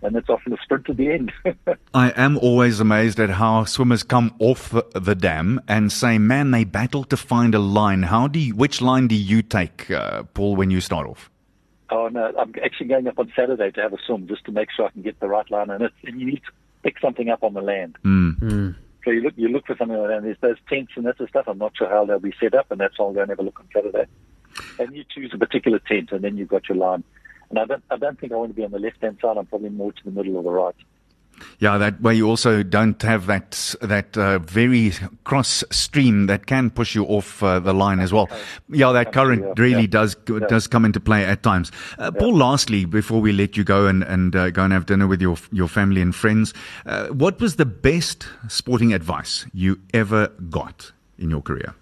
And 0.00 0.14
it's 0.14 0.28
often 0.28 0.52
a 0.52 0.56
sprint 0.62 0.84
to 0.86 0.94
the 0.94 1.10
end. 1.10 1.32
I 1.94 2.10
am 2.10 2.38
always 2.38 2.78
amazed 2.78 3.18
at 3.18 3.30
how 3.30 3.64
swimmers 3.64 4.04
come 4.04 4.32
off 4.38 4.70
the, 4.70 4.84
the 4.94 5.16
dam 5.16 5.60
and 5.66 5.90
say, 5.90 6.18
man, 6.18 6.52
they 6.52 6.62
battle 6.62 7.02
to 7.04 7.16
find 7.16 7.52
a 7.52 7.58
line. 7.58 8.04
How 8.04 8.28
do 8.28 8.38
you, 8.38 8.54
which 8.54 8.80
line 8.80 9.08
do 9.08 9.16
you 9.16 9.42
take, 9.42 9.90
uh, 9.90 10.22
Paul, 10.34 10.54
when 10.54 10.70
you 10.70 10.80
start 10.80 11.08
off? 11.08 11.30
Oh 11.90 12.08
no, 12.08 12.32
I'm 12.38 12.54
actually 12.62 12.88
going 12.88 13.08
up 13.08 13.18
on 13.18 13.32
Saturday 13.34 13.70
to 13.70 13.80
have 13.80 13.92
a 13.92 13.98
swim 14.06 14.28
just 14.28 14.44
to 14.44 14.52
make 14.52 14.68
sure 14.70 14.86
I 14.86 14.90
can 14.90 15.02
get 15.02 15.18
the 15.20 15.28
right 15.28 15.50
line, 15.50 15.70
and 15.70 15.82
it's 15.82 15.94
and 16.04 16.20
you 16.20 16.26
need 16.26 16.42
to 16.44 16.52
pick 16.82 16.98
something 17.00 17.28
up 17.30 17.42
on 17.42 17.54
the 17.54 17.62
land. 17.62 17.96
Mm. 18.04 18.74
So 19.04 19.10
you 19.10 19.22
look 19.22 19.34
you 19.36 19.48
look 19.48 19.66
for 19.66 19.76
something 19.76 19.96
like 19.96 20.08
that. 20.08 20.16
And 20.18 20.26
there's 20.26 20.36
those 20.40 20.58
tents 20.68 20.92
and 20.96 21.06
that 21.06 21.16
sort 21.16 21.28
of 21.28 21.30
stuff. 21.30 21.44
I'm 21.48 21.58
not 21.58 21.76
sure 21.76 21.88
how 21.88 22.04
they'll 22.04 22.18
be 22.18 22.34
set 22.38 22.54
up, 22.54 22.70
and 22.70 22.78
that's 22.78 22.96
all. 22.98 23.08
I'll 23.08 23.14
go 23.14 23.20
and 23.22 23.30
have 23.30 23.38
a 23.38 23.42
look 23.42 23.58
on 23.58 23.68
Saturday. 23.74 24.06
And 24.78 24.94
you 24.94 25.04
choose 25.08 25.32
a 25.34 25.38
particular 25.38 25.78
tent, 25.78 26.12
and 26.12 26.22
then 26.22 26.36
you've 26.36 26.48
got 26.48 26.68
your 26.68 26.78
line. 26.78 27.04
And 27.50 27.58
I 27.58 27.64
don't 27.64 27.82
I 27.90 27.96
don't 27.96 28.18
think 28.18 28.32
I 28.32 28.36
want 28.36 28.50
to 28.50 28.54
be 28.54 28.64
on 28.64 28.70
the 28.70 28.78
left 28.78 29.00
hand 29.00 29.18
side. 29.22 29.36
I'm 29.36 29.46
probably 29.46 29.70
more 29.70 29.92
to 29.92 30.04
the 30.04 30.10
middle 30.10 30.36
or 30.36 30.42
the 30.42 30.50
right. 30.50 30.74
Yeah, 31.60 31.78
that 31.78 32.00
way 32.00 32.14
you 32.14 32.28
also 32.28 32.62
don't 32.62 33.00
have 33.02 33.26
that 33.26 33.74
that 33.80 34.16
uh, 34.16 34.38
very 34.38 34.92
cross 35.24 35.64
stream 35.70 36.26
that 36.26 36.46
can 36.46 36.70
push 36.70 36.94
you 36.94 37.04
off 37.04 37.42
uh, 37.42 37.58
the 37.58 37.72
line 37.72 38.00
as 38.00 38.12
well. 38.12 38.28
Yeah, 38.68 38.92
that 38.92 39.12
current 39.12 39.58
really 39.58 39.82
yeah. 39.82 39.88
does 39.88 40.14
does 40.48 40.66
come 40.66 40.84
into 40.84 41.00
play 41.00 41.24
at 41.24 41.42
times. 41.42 41.72
Uh, 41.98 42.10
Paul, 42.10 42.36
lastly, 42.36 42.84
before 42.84 43.20
we 43.20 43.32
let 43.32 43.56
you 43.56 43.64
go 43.64 43.86
and 43.86 44.02
and 44.02 44.34
uh, 44.34 44.50
go 44.50 44.64
and 44.64 44.72
have 44.72 44.86
dinner 44.86 45.06
with 45.06 45.20
your 45.20 45.36
your 45.52 45.68
family 45.68 46.00
and 46.00 46.14
friends, 46.14 46.54
uh, 46.86 47.08
what 47.08 47.40
was 47.40 47.56
the 47.56 47.66
best 47.66 48.28
sporting 48.48 48.92
advice 48.92 49.46
you 49.52 49.80
ever 49.94 50.28
got 50.50 50.92
in 51.18 51.30
your 51.30 51.42
career? 51.42 51.74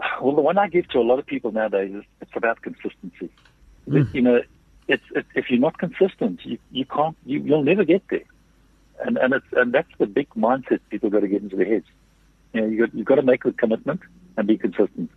Well, 0.20 0.34
the 0.34 0.42
one 0.42 0.58
I 0.58 0.68
give 0.68 0.88
to 0.90 0.98
a 0.98 1.02
lot 1.02 1.18
of 1.18 1.26
people 1.26 1.50
nowadays 1.52 1.94
is 1.94 2.04
it's 2.20 2.30
about 2.34 2.60
consistency. 2.62 3.30
You 3.86 4.22
know, 4.22 4.42
it's, 4.86 5.02
it's 5.14 5.28
if 5.34 5.50
you're 5.50 5.60
not 5.60 5.78
consistent, 5.78 6.44
you, 6.44 6.58
you 6.70 6.84
can't, 6.84 7.16
you, 7.24 7.40
you'll 7.40 7.64
never 7.64 7.84
get 7.84 8.02
there. 8.10 8.24
And 9.04 9.16
and 9.16 9.32
it's 9.32 9.46
and 9.52 9.72
that's 9.72 9.88
the 9.98 10.06
big 10.06 10.28
mindset 10.30 10.80
people 10.90 11.08
got 11.08 11.20
to 11.20 11.28
get 11.28 11.42
into 11.42 11.56
their 11.56 11.66
heads. 11.66 11.86
You 12.52 12.60
know, 12.60 12.66
you 12.66 12.78
got 12.80 12.94
you've 12.94 13.06
got 13.06 13.14
to 13.14 13.22
make 13.22 13.44
the 13.44 13.52
commitment 13.52 14.00
and 14.36 14.46
be 14.46 14.58
consistent. 14.58 15.10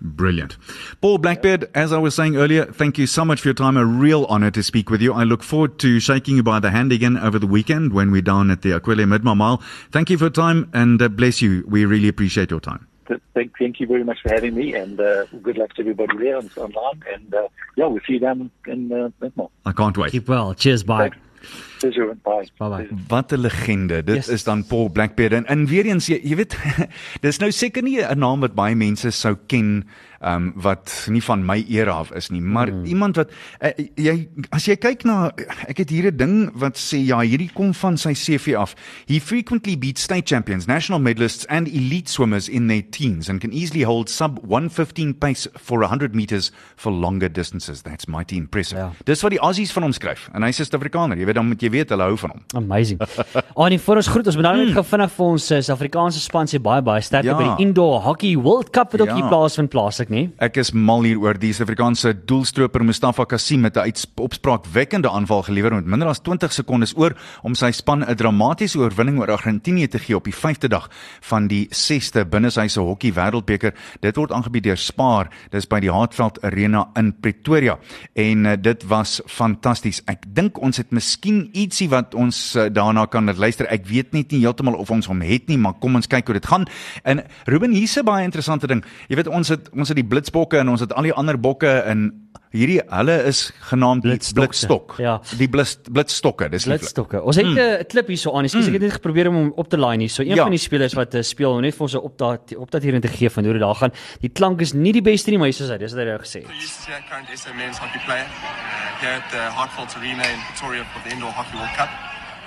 Brilliant. 0.00 0.56
Paul 1.00 1.18
Blackbeard, 1.18 1.68
as 1.74 1.92
I 1.92 1.98
was 1.98 2.14
saying 2.14 2.36
earlier, 2.36 2.64
thank 2.66 2.98
you 2.98 3.06
so 3.06 3.24
much 3.24 3.40
for 3.40 3.48
your 3.48 3.54
time. 3.54 3.76
A 3.76 3.84
real 3.84 4.26
honor 4.26 4.50
to 4.52 4.62
speak 4.62 4.90
with 4.90 5.02
you. 5.02 5.12
I 5.12 5.24
look 5.24 5.42
forward 5.42 5.78
to 5.80 5.98
shaking 5.98 6.36
you 6.36 6.42
by 6.42 6.60
the 6.60 6.70
hand 6.70 6.92
again 6.92 7.18
over 7.18 7.38
the 7.38 7.48
weekend 7.48 7.92
when 7.92 8.12
we're 8.12 8.22
down 8.22 8.50
at 8.50 8.62
the 8.62 8.70
Aquile 8.70 9.04
Midmar 9.04 9.36
Mile. 9.36 9.60
Thank 9.90 10.08
you 10.08 10.16
for 10.16 10.24
your 10.24 10.30
time 10.30 10.70
and 10.72 11.02
uh, 11.02 11.08
bless 11.08 11.42
you. 11.42 11.64
We 11.66 11.84
really 11.84 12.08
appreciate 12.08 12.50
your 12.50 12.60
time. 12.60 12.87
Th- 13.08 13.20
Thank, 13.34 13.58
thank 13.58 13.80
you 13.80 13.86
very 13.86 14.04
much 14.04 14.18
for 14.22 14.28
having 14.28 14.54
me, 14.54 14.74
and 14.74 15.00
uh, 15.00 15.24
good 15.42 15.56
luck 15.56 15.74
to 15.74 15.80
everybody 15.80 16.16
there 16.18 16.36
on, 16.36 16.50
online. 16.56 17.02
And 17.12 17.34
uh, 17.34 17.48
yeah, 17.76 17.86
we'll 17.86 18.00
see 18.06 18.14
you 18.14 18.18
down 18.20 18.50
in 18.66 18.92
uh, 18.92 19.10
Midmore. 19.20 19.50
I 19.64 19.72
can't 19.72 19.96
wait. 19.96 20.12
Keep 20.12 20.28
well. 20.28 20.54
Cheers, 20.54 20.82
bye. 20.82 21.08
Pleasure 21.08 21.64
and 21.84 22.22
bye. 22.22 22.46
Bye 22.58 22.68
bye. 22.68 22.88
Wat 23.08 23.32
'n 23.32 23.40
legende. 23.40 24.04
Dit 24.04 24.16
Yes. 24.16 24.28
is 24.28 24.44
dan 24.44 24.64
Paul 24.66 24.88
Blackbeard 24.88 25.32
en, 25.32 25.46
en 25.46 25.66
weer 25.66 25.86
eens 25.86 26.06
jy, 26.06 26.20
jy 26.22 26.36
weet 26.36 26.56
dis 27.26 27.38
nou 27.38 27.50
seker 27.50 27.82
nie 27.82 28.00
'n 28.02 28.18
naam 28.18 28.40
wat 28.40 28.54
baie 28.54 28.74
mense 28.74 29.10
sou 29.10 29.36
ken 29.46 29.84
um 30.20 30.52
wat 30.58 31.06
nie 31.10 31.22
van 31.22 31.44
my 31.46 31.64
era 31.70 31.92
af 32.02 32.10
is 32.12 32.28
nie, 32.30 32.40
maar 32.40 32.72
mm. 32.72 32.84
iemand 32.84 33.16
wat 33.16 33.30
uh, 33.62 33.70
jy 33.94 34.28
as 34.54 34.66
jy 34.66 34.74
kyk 34.76 35.04
na 35.06 35.30
ek 35.70 35.78
het 35.84 35.90
hier 35.94 36.10
'n 36.10 36.16
ding 36.16 36.36
wat 36.58 36.74
sê 36.76 36.98
ja, 36.98 37.20
hierdie 37.22 37.50
kom 37.54 37.74
van 37.74 37.96
sy 37.96 38.14
CV 38.14 38.56
af. 38.56 38.74
He 39.06 39.20
frequently 39.20 39.76
beats 39.78 40.02
state 40.02 40.26
champions, 40.26 40.66
national 40.66 41.00
medalists 41.00 41.46
and 41.46 41.68
elite 41.68 42.10
swimmers 42.10 42.48
in 42.48 42.66
their 42.66 42.82
teens 42.82 43.28
and 43.28 43.40
can 43.40 43.52
easily 43.52 43.82
hold 43.82 44.10
sub 44.10 44.40
115 44.42 45.14
pace 45.14 45.48
for 45.54 45.80
100 45.82 46.14
meters 46.14 46.50
for 46.76 46.90
longer 46.92 47.28
distances. 47.28 47.82
That's 47.82 48.06
mighty 48.08 48.36
impressive. 48.36 48.78
Ja. 48.78 48.92
Dis 49.04 49.22
wat 49.22 49.30
die 49.30 49.40
Aussies 49.40 49.72
van 49.72 49.82
hom 49.82 49.92
skryf 49.92 50.28
en 50.34 50.42
hy's 50.42 50.58
'n 50.58 50.64
Suid-Afrikaner. 50.64 51.16
Jy 51.18 51.24
weet 51.24 51.34
dan 51.34 51.46
moet 51.46 51.62
jy 51.62 51.67
weet 51.70 51.88
hulle 51.90 52.02
hou 52.02 52.16
van 52.16 52.30
hom. 52.30 52.42
Amazing. 52.64 53.00
Annie, 53.56 53.78
voor 53.80 53.96
ons 53.96 54.06
groet, 54.08 54.26
ons 54.26 54.36
moet 54.36 54.44
nou 54.44 54.56
net 54.64 54.72
gou 54.74 54.84
vinnig 54.84 55.10
vir 55.12 55.26
ons 55.26 55.50
eh, 55.50 55.60
Suid-Afrikaanse 55.60 56.20
span 56.20 56.46
sê 56.46 56.58
baie 56.62 56.82
baie 56.82 57.00
sterkte 57.02 57.28
Ja. 57.28 57.36
by 57.38 57.56
die 57.56 57.64
Indoor 57.66 58.00
Hockey 58.02 58.36
World 58.36 58.70
Cup 58.72 58.92
wat 58.92 59.00
ook 59.00 59.08
Ja. 59.08 59.14
hier 59.14 59.28
plaasvind 59.28 59.70
plaaslik, 59.70 60.08
nê? 60.10 60.30
Ek 60.38 60.56
is 60.56 60.72
mal 60.72 61.02
hieroor 61.02 61.38
die 61.38 61.52
Suid-Afrikaanse 61.52 62.14
doelstroper 62.26 62.84
Mustafa 62.84 63.24
Kassim 63.24 63.60
met 63.60 63.76
'n 63.76 63.80
uitopspraakwekkende 63.90 65.10
aanval 65.10 65.42
gelewer 65.42 65.74
met 65.74 65.86
minder 65.86 66.08
as 66.08 66.20
20 66.20 66.52
sekondes 66.52 66.94
oor 66.96 67.14
om 67.42 67.54
sy 67.54 67.70
span 67.70 68.02
'n 68.04 68.14
dramatiese 68.16 68.78
oorwinning 68.78 69.18
oor 69.20 69.30
Argentinië 69.30 69.88
te 69.88 69.98
gee 69.98 70.16
op 70.16 70.24
die 70.24 70.32
5de 70.34 70.68
dag 70.68 70.88
van 71.20 71.46
die 71.48 71.66
6de 71.70 72.24
binneshuise 72.24 72.80
hokkie 72.80 73.12
wêreldbeker. 73.12 73.72
Dit 74.00 74.16
word 74.16 74.32
aangebied 74.32 74.62
deur 74.64 74.76
Spar. 74.76 75.28
Dis 75.50 75.66
by 75.66 75.80
die 75.80 75.90
Hartveld 75.90 76.42
Arena 76.42 76.88
in 76.96 77.12
Pretoria. 77.20 77.78
En 78.14 78.44
uh, 78.46 78.52
dit 78.60 78.84
was 78.86 79.20
fantasties. 79.26 80.02
Ek 80.06 80.24
dink 80.34 80.58
ons 80.62 80.76
het 80.76 80.90
miskien 80.90 81.50
ietsie 81.64 81.88
wat 81.92 82.14
ons 82.14 82.38
uh, 82.56 82.68
daarna 82.72 83.06
kan 83.10 83.28
luister. 83.36 83.66
Ek 83.70 83.86
weet 83.86 84.12
net 84.16 84.32
nie 84.32 84.42
heeltemal 84.44 84.78
of 84.78 84.90
ons 84.94 85.06
hom 85.10 85.20
het 85.24 85.48
nie, 85.50 85.58
maar 85.58 85.78
kom 85.82 85.98
ons 85.98 86.06
kyk 86.10 86.30
hoe 86.30 86.38
dit 86.38 86.46
gaan. 86.46 86.66
En 87.02 87.22
Ruben, 87.46 87.74
hier's 87.74 87.96
'n 87.98 88.04
baie 88.04 88.24
interessante 88.24 88.66
ding. 88.66 88.84
Jy 89.08 89.16
weet 89.16 89.28
ons 89.28 89.48
het 89.48 89.70
ons 89.72 89.88
het 89.88 89.96
die 89.96 90.06
blitsbokke 90.06 90.58
en 90.58 90.68
ons 90.68 90.80
het 90.80 90.92
al 90.92 91.02
die 91.02 91.12
ander 91.14 91.40
bokke 91.40 91.70
en 91.84 92.27
hierdie 92.50 92.80
hulle 92.88 93.22
is 93.28 93.52
genaamd 93.70 94.02
die 94.02 94.10
Blitsstokse. 94.10 94.66
blitstok. 94.66 94.94
Ja. 94.98 95.20
Die 95.38 95.48
blits 95.48 95.78
blitsstokke, 95.90 96.48
dis 96.48 96.64
lieflik. 96.64 96.80
Blitstokke. 96.80 97.22
Ons 97.22 97.36
het 97.36 97.46
'n 97.46 97.50
mm. 97.50 97.86
klip 97.88 98.06
hierso 98.06 98.32
aan. 98.36 98.44
Ekskuus, 98.44 98.66
ek 98.66 98.72
het 98.72 98.82
net 98.82 98.92
geprobeer 98.92 99.28
om 99.28 99.34
hom 99.34 99.52
op 99.56 99.68
te 99.68 99.78
laai 99.78 99.96
nie. 99.96 100.08
So 100.08 100.22
een 100.22 100.34
Ja. 100.34 100.42
van 100.42 100.50
die 100.50 100.58
spelers 100.58 100.94
wat 100.94 101.14
uh, 101.14 101.22
speel, 101.22 101.60
net 101.60 101.74
vir 101.74 101.82
ons 101.82 101.94
'n 101.94 101.98
opdat 101.98 102.56
opdatering 102.56 103.02
te 103.02 103.08
gee 103.08 103.30
van 103.30 103.44
hoe 103.44 103.52
dit 103.52 103.62
daar 103.62 103.74
gaan. 103.74 103.92
Die 104.20 104.30
klank 104.30 104.60
is 104.60 104.72
nie 104.72 104.92
die 104.92 105.02
beste 105.02 105.30
nie, 105.30 105.38
maar 105.38 105.48
hier 105.48 105.60
is 105.60 105.70
hy. 105.70 105.76
Dis 105.78 105.92
wat 105.92 106.00
hy 106.00 106.06
nou 106.08 106.18
gesê 106.18 106.40
het. 106.42 106.50
Used 106.50 106.84
to 106.86 106.92
current 107.08 107.28
SA 107.38 107.52
men's 107.52 107.78
hockey 107.78 108.00
player 108.06 108.26
uh, 108.26 109.00
here 109.00 109.14
at 109.16 109.30
the 109.30 109.42
Hartford 109.56 109.94
Arena 109.96 110.24
in 110.24 110.40
Pretoria 110.48 110.84
for 110.92 111.00
the 111.04 111.10
Indoor 111.14 111.30
Hockey 111.30 111.56
World 111.56 111.74
Cup. 111.76 111.88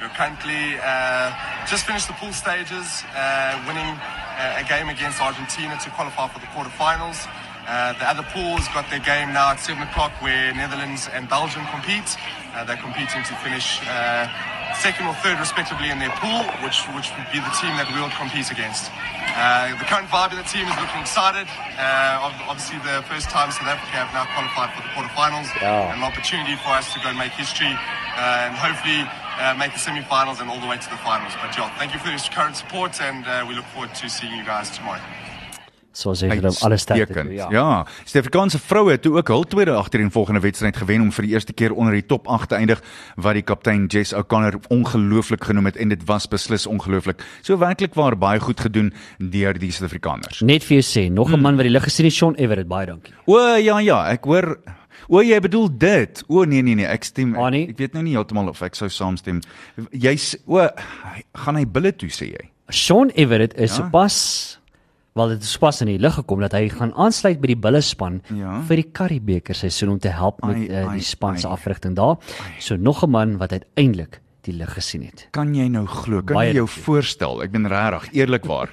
We're 0.01 0.09
currently 0.17 0.77
uh, 0.81 1.29
just 1.69 1.85
finished 1.85 2.07
the 2.07 2.13
pool 2.17 2.33
stages, 2.33 3.03
uh, 3.13 3.53
winning 3.67 3.93
uh, 4.41 4.57
a 4.57 4.65
game 4.65 4.89
against 4.89 5.21
Argentina 5.21 5.77
to 5.77 5.89
qualify 5.91 6.27
for 6.27 6.39
the 6.39 6.47
quarterfinals. 6.53 7.27
Uh, 7.67 7.93
the 7.93 8.07
other 8.09 8.23
pools 8.33 8.67
got 8.73 8.89
their 8.89 8.99
game 8.99 9.33
now 9.33 9.51
at 9.51 9.59
7 9.59 9.81
o'clock 9.83 10.11
where 10.21 10.53
Netherlands 10.53 11.09
and 11.13 11.29
Belgium 11.29 11.65
compete. 11.67 12.17
Uh, 12.53 12.63
they're 12.65 12.81
competing 12.81 13.23
to 13.23 13.33
finish 13.39 13.79
uh, 13.87 14.27
second 14.75 15.07
or 15.07 15.13
third 15.21 15.39
respectively 15.39 15.89
in 15.89 15.99
their 15.99 16.11
pool, 16.17 16.43
which, 16.63 16.83
which 16.97 17.11
would 17.15 17.29
be 17.31 17.39
the 17.39 17.53
team 17.61 17.71
that 17.77 17.87
we'll 17.93 18.11
compete 18.17 18.49
against. 18.51 18.91
Uh, 19.37 19.71
the 19.77 19.85
current 19.85 20.09
vibe 20.09 20.31
of 20.33 20.39
the 20.41 20.49
team 20.49 20.67
is 20.67 20.75
looking 20.81 20.99
excited. 20.99 21.47
Uh, 21.77 22.19
obviously, 22.49 22.77
the 22.83 22.99
first 23.07 23.29
time 23.29 23.51
South 23.51 23.69
Africa 23.69 24.03
have 24.03 24.11
now 24.11 24.27
qualified 24.35 24.73
for 24.75 24.81
the 24.83 24.91
quarterfinals. 24.91 25.47
Yeah. 25.61 25.93
An 25.95 26.03
opportunity 26.03 26.55
for 26.59 26.75
us 26.75 26.91
to 26.93 26.99
go 26.99 27.09
and 27.09 27.17
make 27.17 27.31
history 27.31 27.71
uh, 27.71 28.47
and 28.49 28.55
hopefully 28.55 29.07
uh, 29.39 29.55
make 29.55 29.71
the 29.73 29.79
semi-finals 29.79 30.41
and 30.41 30.49
all 30.49 30.59
the 30.59 30.67
way 30.67 30.77
to 30.77 30.89
the 30.89 30.99
finals. 30.99 31.33
But 31.39 31.55
yeah, 31.55 31.71
thank 31.77 31.93
you 31.93 31.99
for 31.99 32.09
your 32.09 32.19
current 32.31 32.55
support 32.55 32.99
and 33.01 33.25
uh, 33.27 33.45
we 33.47 33.55
look 33.55 33.65
forward 33.71 33.95
to 33.95 34.09
seeing 34.09 34.33
you 34.33 34.43
guys 34.43 34.69
tomorrow. 34.69 35.01
So 35.93 36.13
sê 36.13 36.29
vir 36.29 36.41
hom 36.41 36.55
alles 36.63 36.81
sterkte. 36.81 37.13
Toe, 37.23 37.33
Ja. 37.33 37.47
Ja, 37.51 37.85
Suid-Afrikaanse 38.05 38.59
vroue 38.59 38.91
het 38.91 39.05
ook 39.07 39.27
hul 39.27 39.43
tweede 39.43 39.71
agtereenvolgende 39.75 40.39
wedstryd 40.39 40.77
gewen 40.77 41.01
om 41.01 41.11
vir 41.11 41.25
die 41.25 41.33
eerste 41.33 41.53
keer 41.53 41.73
onder 41.73 41.93
die 41.93 42.05
top 42.05 42.27
8 42.27 42.49
te 42.49 42.55
eindig 42.55 42.81
wat 43.17 43.33
die 43.33 43.41
kaptein 43.41 43.87
Jess 43.87 44.13
O'Connor 44.13 44.59
ongelooflik 44.69 45.43
genoem 45.43 45.65
het 45.65 45.75
en 45.77 45.89
dit 45.89 46.03
was 46.07 46.27
beslis 46.27 46.65
ongelooflik. 46.67 47.21
So 47.41 47.57
werklik 47.57 47.93
waar 47.95 48.15
baie 48.17 48.39
goed 48.39 48.59
gedoen 48.59 48.93
deur 49.19 49.53
die 49.59 49.71
Suid-Afrikaners. 49.71 50.41
Net 50.41 50.63
vir 50.63 50.79
jou 50.81 50.83
sê, 50.83 51.11
nog 51.11 51.27
'n 51.29 51.33
Hmm. 51.33 51.41
man 51.41 51.55
wat 51.57 51.63
die 51.63 51.71
lig 51.71 51.83
gesien 51.83 52.05
het, 52.05 52.13
Sean 52.13 52.35
Everett, 52.35 52.67
baie 52.67 52.85
dankie. 52.85 53.13
O 53.27 53.55
ja 53.57 53.79
ja, 53.79 54.05
ek 54.11 54.23
hoor 54.25 54.57
O 55.09 55.19
jy 55.21 55.39
bedoel 55.41 55.69
dit. 55.77 56.23
O 56.29 56.43
nee 56.45 56.61
nee 56.61 56.75
nee, 56.75 56.85
ek 56.85 57.03
stem 57.03 57.35
Annie? 57.35 57.63
ek, 57.63 57.69
ek 57.69 57.77
weet 57.77 57.93
nou 57.93 58.03
nie 58.03 58.13
heeltemal 58.15 58.47
of 58.49 58.61
ek 58.61 58.75
sou 58.75 58.87
saamstem. 58.87 59.41
Jy's 59.91 60.37
o 60.47 60.69
gaan 61.35 61.55
hy 61.55 61.65
bulle 61.65 61.91
toe 61.91 62.07
sê 62.09 62.27
jy? 62.31 62.49
Sean 62.69 63.09
Everett 63.15 63.53
is 63.59 63.71
Ja. 63.77 63.83
sopas 63.83 64.57
wel 65.13 65.27
dit 65.27 65.41
is 65.43 65.51
sopas 65.51 65.81
in 65.81 65.87
die 65.87 65.99
lig 65.99 66.13
gekom 66.15 66.39
dat 66.39 66.51
hy 66.55 66.69
gaan 66.69 66.93
aansluit 66.95 67.41
by 67.41 67.47
die 67.47 67.55
Bulle 67.59 67.81
span 67.81 68.21
Ja. 68.33 68.61
vir 68.67 68.75
die 68.75 68.91
Currybeker 68.91 69.55
seisoen 69.55 69.89
om 69.89 69.99
te 69.99 70.09
help 70.09 70.41
met 70.45 70.55
Ai, 70.55 70.67
uh, 70.69 70.87
ai, 70.87 70.93
die 70.97 71.03
span 71.03 71.37
se 71.37 71.47
ai. 71.47 71.53
afrigting 71.53 71.95
daar. 71.95 72.15
So 72.59 72.75
nog 72.77 73.03
'n 73.03 73.09
man 73.09 73.37
wat 73.37 73.51
uiteindelik 73.51 74.21
die 74.47 74.53
lig 74.57 74.71
gesien 74.73 75.03
het. 75.05 75.27
Kan 75.35 75.53
jy 75.55 75.67
nou 75.69 75.83
glo? 75.85 76.21
Kan 76.25 76.35
Baie 76.39 76.49
jy 76.49 76.55
jou 76.61 76.65
dankie. 76.65 76.83
voorstel? 76.83 77.41
Ek 77.43 77.51
ben 77.51 77.67
regtig 77.69 78.07
eerlikwaar. 78.17 78.69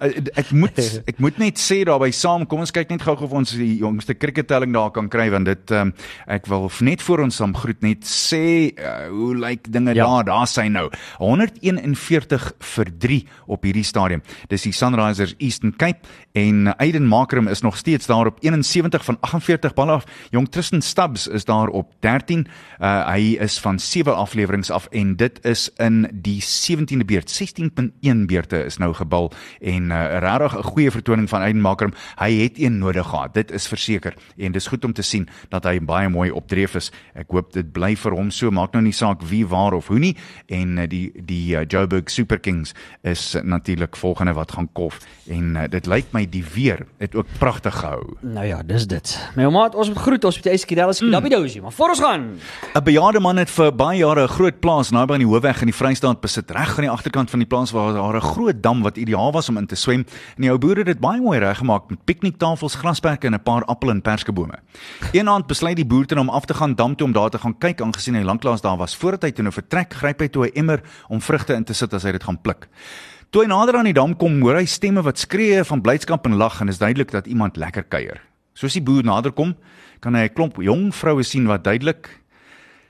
ek, 0.00 0.30
ek 0.36 0.50
moet 0.52 0.78
ek 1.10 1.18
moet 1.22 1.38
net 1.38 1.58
sê 1.62 1.82
daarby 1.86 2.10
saam, 2.12 2.46
kom 2.46 2.60
ons 2.64 2.72
kyk 2.74 2.90
net 2.90 3.02
gou 3.06 3.14
of 3.14 3.32
ons 3.32 3.52
die 3.54 3.76
jongste 3.78 4.14
krikettelling 4.18 4.72
daar 4.74 4.90
kan 4.90 5.08
kry 5.12 5.28
want 5.30 5.46
dit 5.46 5.70
um, 5.78 5.92
ek 6.26 6.46
wil 6.50 6.66
net 6.80 7.02
voor 7.06 7.22
ons 7.28 7.36
saam 7.36 7.54
groet 7.54 7.80
net 7.82 8.02
sê 8.08 8.72
uh, 8.74 9.08
hoe 9.12 9.34
lyk 9.38 9.70
dinge 9.72 9.94
Ja. 9.94 10.06
daar? 10.10 10.24
Daar 10.24 10.46
sy 10.50 10.66
nou. 10.68 10.88
141 11.18 12.52
vir 12.74 12.90
3 12.98 13.18
op 13.46 13.62
hierdie 13.66 13.84
stadium. 13.86 14.22
Dis 14.50 14.62
die 14.66 14.72
Sunrisers 14.74 15.34
Eastern 15.38 15.74
Cape 15.78 16.00
en 16.38 16.72
Aiden 16.78 17.06
Makram 17.06 17.48
is 17.48 17.62
nog 17.62 17.76
steeds 17.76 18.06
daar 18.10 18.26
op 18.30 18.38
71 18.42 19.04
van 19.04 19.18
48 19.20 19.74
balle 19.74 19.92
af. 20.00 20.06
Jong 20.30 20.48
Tristan 20.50 20.82
Stubbs 20.82 21.26
is 21.28 21.44
daar 21.44 21.68
op 21.68 21.92
13. 22.00 22.46
Uh, 22.80 23.06
hy 23.12 23.36
is 23.40 23.58
van 23.60 23.78
7 23.78 24.16
afleweringe 24.16 24.72
af 24.72 24.86
en 24.90 25.11
dit 25.16 25.44
is 25.44 25.70
in 25.76 26.08
die 26.12 26.40
17de 26.42 27.04
beurt. 27.04 27.42
16.1 27.42 28.24
beurte 28.26 28.64
is 28.64 28.76
nou 28.76 28.92
gebal 28.94 29.32
en 29.60 29.90
uh, 29.90 30.18
regtig 30.18 30.56
'n 30.58 30.62
goeie 30.62 30.90
vertoning 30.90 31.28
van 31.28 31.40
Aiden 31.40 31.60
Makram. 31.60 31.94
Hy 32.18 32.32
het 32.42 32.58
een 32.58 32.78
nodig 32.78 33.06
gehad. 33.06 33.34
Dit 33.34 33.50
is 33.50 33.66
verseker 33.66 34.14
en 34.36 34.52
dis 34.52 34.66
goed 34.66 34.84
om 34.84 34.92
te 34.92 35.02
sien 35.02 35.28
dat 35.48 35.64
hy 35.64 35.80
baie 35.80 36.08
mooi 36.08 36.30
opdreef 36.30 36.74
is. 36.74 36.92
Ek 37.14 37.30
hoop 37.30 37.52
dit 37.52 37.72
bly 37.72 37.96
vir 37.96 38.12
hom 38.12 38.30
so. 38.30 38.50
Maak 38.50 38.72
nou 38.72 38.82
nie 38.82 38.92
saak 38.92 39.22
wie 39.22 39.46
waar 39.46 39.72
of 39.72 39.86
hoe 39.86 39.98
nie 39.98 40.16
en 40.46 40.78
uh, 40.78 40.88
die 40.88 41.12
die 41.14 41.56
uh, 41.56 41.64
Joburg 41.68 42.10
Super 42.10 42.38
Kings 42.38 42.74
is 43.02 43.34
uh, 43.34 43.42
natuurlik 43.42 43.96
volgende 43.96 44.32
wat 44.32 44.52
gaan 44.52 44.68
kof 44.72 44.98
en 45.26 45.56
uh, 45.56 45.68
dit 45.68 45.86
lyk 45.86 46.12
my 46.12 46.26
die 46.26 46.44
weer 46.54 46.86
het 46.98 47.14
ook 47.14 47.26
pragtig 47.38 47.74
gehou. 47.74 48.16
Nou 48.20 48.46
ja, 48.46 48.62
dis 48.62 48.86
dit. 48.86 49.30
My 49.36 49.46
maat, 49.46 49.74
ons 49.74 49.88
moet 49.88 49.98
groet, 49.98 50.24
ons 50.24 50.36
moet 50.36 50.44
jy 50.44 50.56
skielik 50.56 50.94
skielik 50.94 51.56
mm. 51.56 51.62
maar 51.62 51.72
voor 51.72 51.88
ons 51.88 52.00
gaan. 52.00 52.38
'n 52.74 52.84
Bejaarde 52.84 53.20
man 53.20 53.36
het 53.36 53.50
vir 53.50 53.74
baie 53.74 53.98
jare 53.98 54.22
'n 54.24 54.28
groot 54.28 54.60
plaas 54.60 54.90
naby 54.90 55.01
naby 55.02 55.16
aan 55.16 55.24
die 55.24 55.28
hoofweg 55.28 55.62
in 55.64 55.70
die 55.70 55.74
Vrystaat 55.74 56.20
besit, 56.22 56.50
reg 56.54 56.76
aan 56.76 56.86
die 56.86 56.92
agterkant 56.92 57.30
van 57.32 57.42
die 57.42 57.48
plaas 57.48 57.72
waar 57.74 57.92
daar 57.96 58.16
'n 58.16 58.20
groot 58.20 58.62
dam 58.62 58.82
wat 58.82 58.96
ideaal 58.96 59.32
was 59.32 59.48
om 59.48 59.56
in 59.58 59.66
te 59.66 59.74
swem. 59.74 60.04
En 60.36 60.42
die 60.42 60.50
ou 60.50 60.58
boere 60.58 60.78
het 60.78 60.86
dit 60.86 61.00
baie 61.00 61.20
mooi 61.20 61.38
reggemaak 61.38 61.90
met 61.90 62.04
pikniktafels, 62.04 62.74
grasperke 62.74 63.26
en 63.26 63.34
'n 63.34 63.42
paar 63.42 63.64
appel 63.64 63.90
en 63.90 64.02
perskebome. 64.02 64.54
Eenaand 65.12 65.46
besluit 65.46 65.76
die 65.76 65.86
boer 65.86 66.06
toe 66.06 66.18
om 66.18 66.28
af 66.28 66.44
te 66.44 66.54
gaan 66.54 66.74
dam 66.74 66.94
toe 66.96 67.06
om 67.06 67.12
daar 67.12 67.30
te 67.30 67.38
gaan 67.38 67.58
kyk 67.58 67.80
aangesien 67.80 68.14
hy 68.14 68.22
lanklaas 68.22 68.60
daar 68.60 68.76
was. 68.76 68.96
Voordat 68.96 69.22
hy 69.22 69.30
toe 69.30 69.42
nou 69.42 69.52
vertrek, 69.52 69.92
gryp 69.92 70.20
hy 70.20 70.28
toe 70.28 70.46
'n 70.46 70.54
emmer 70.54 70.80
om 71.08 71.20
vrugte 71.20 71.54
in 71.54 71.64
te 71.64 71.74
sit 71.74 71.92
as 71.94 72.02
hy 72.02 72.12
dit 72.12 72.22
gaan 72.22 72.40
pluk. 72.40 72.68
Toe 73.30 73.42
hy 73.42 73.48
nader 73.48 73.76
aan 73.76 73.84
die 73.84 73.92
dam 73.92 74.16
kom, 74.16 74.40
hoor 74.40 74.56
hy 74.56 74.64
stemme 74.64 75.02
wat 75.02 75.18
skree 75.18 75.64
van 75.64 75.80
blydskap 75.80 76.26
en 76.26 76.36
lag 76.36 76.60
en 76.60 76.68
is 76.68 76.78
duidelik 76.78 77.10
dat 77.10 77.26
iemand 77.26 77.56
lekker 77.56 77.82
kuier. 77.82 78.20
Soos 78.54 78.72
die 78.72 78.82
boer 78.82 79.02
nader 79.02 79.32
kom, 79.32 79.56
kan 80.00 80.14
hy 80.14 80.24
'n 80.24 80.34
klomp 80.34 80.56
jong 80.56 80.94
vroue 80.94 81.22
sien 81.22 81.46
wat 81.46 81.64
duidelik 81.64 82.21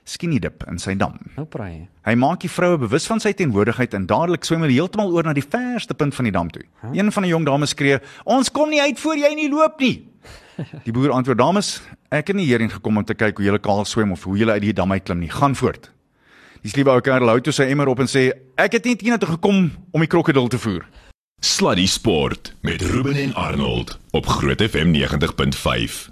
skinny 0.04 0.38
dip 0.42 0.64
in 0.70 0.78
sy 0.82 0.94
dam. 0.98 1.18
Nou 1.36 1.46
praai. 1.46 1.88
Hy 2.06 2.14
maak 2.18 2.42
die 2.42 2.50
vroue 2.50 2.78
bewus 2.82 3.06
van 3.10 3.20
sy 3.22 3.32
teenwoordigheid 3.38 3.94
en 3.94 4.06
dadelik 4.10 4.44
swem 4.44 4.64
hulle 4.64 4.74
heeltemal 4.74 5.12
oor 5.14 5.28
na 5.28 5.34
die 5.36 5.44
verste 5.46 5.94
punt 5.94 6.16
van 6.16 6.28
die 6.28 6.34
dam 6.34 6.50
toe. 6.50 6.64
Huh? 6.82 6.90
Een 6.96 7.12
van 7.14 7.26
die 7.26 7.32
jong 7.32 7.46
dames 7.46 7.74
skree: 7.76 8.00
"Ons 8.24 8.50
kom 8.50 8.70
nie 8.70 8.82
uit 8.82 9.00
voor 9.00 9.16
jy 9.16 9.34
nie 9.34 9.50
loop 9.50 9.80
nie." 9.80 10.08
Die 10.86 10.92
boer 10.92 11.10
antwoord: 11.10 11.38
"Dames, 11.38 11.82
ek 12.10 12.26
het 12.26 12.36
nie 12.36 12.46
hierheen 12.46 12.70
gekom 12.70 12.96
om 12.96 13.04
te 13.04 13.14
kyk 13.14 13.36
hoe 13.36 13.46
julle 13.46 13.58
kaal 13.58 13.84
swem 13.84 14.12
of 14.12 14.24
hoe 14.24 14.36
julle 14.36 14.52
uit 14.52 14.62
die 14.62 14.72
dam 14.72 14.92
uitklim 14.92 15.18
nie. 15.18 15.30
Gaan 15.30 15.54
voort." 15.54 15.90
Die 16.62 16.70
sliewe 16.70 16.90
ou 16.90 17.00
kerel 17.00 17.28
hou 17.28 17.40
toe 17.40 17.52
sy 17.52 17.70
emmer 17.72 17.88
op 17.88 17.98
en 17.98 18.10
sê: 18.10 18.30
"Ek 18.56 18.72
het 18.72 18.84
net 18.84 19.00
hiernatoe 19.00 19.34
gekom 19.38 19.70
om 19.90 20.00
die 20.00 20.10
krokodil 20.10 20.48
te 20.48 20.58
voer." 20.58 20.86
Sluddy 21.42 21.86
Sport 21.86 22.54
met 22.60 22.82
Ruben 22.82 23.16
en 23.16 23.34
Arnold 23.34 23.98
op 24.10 24.26
Groot 24.26 24.62
FM 24.62 24.94
90.5. 24.94 26.10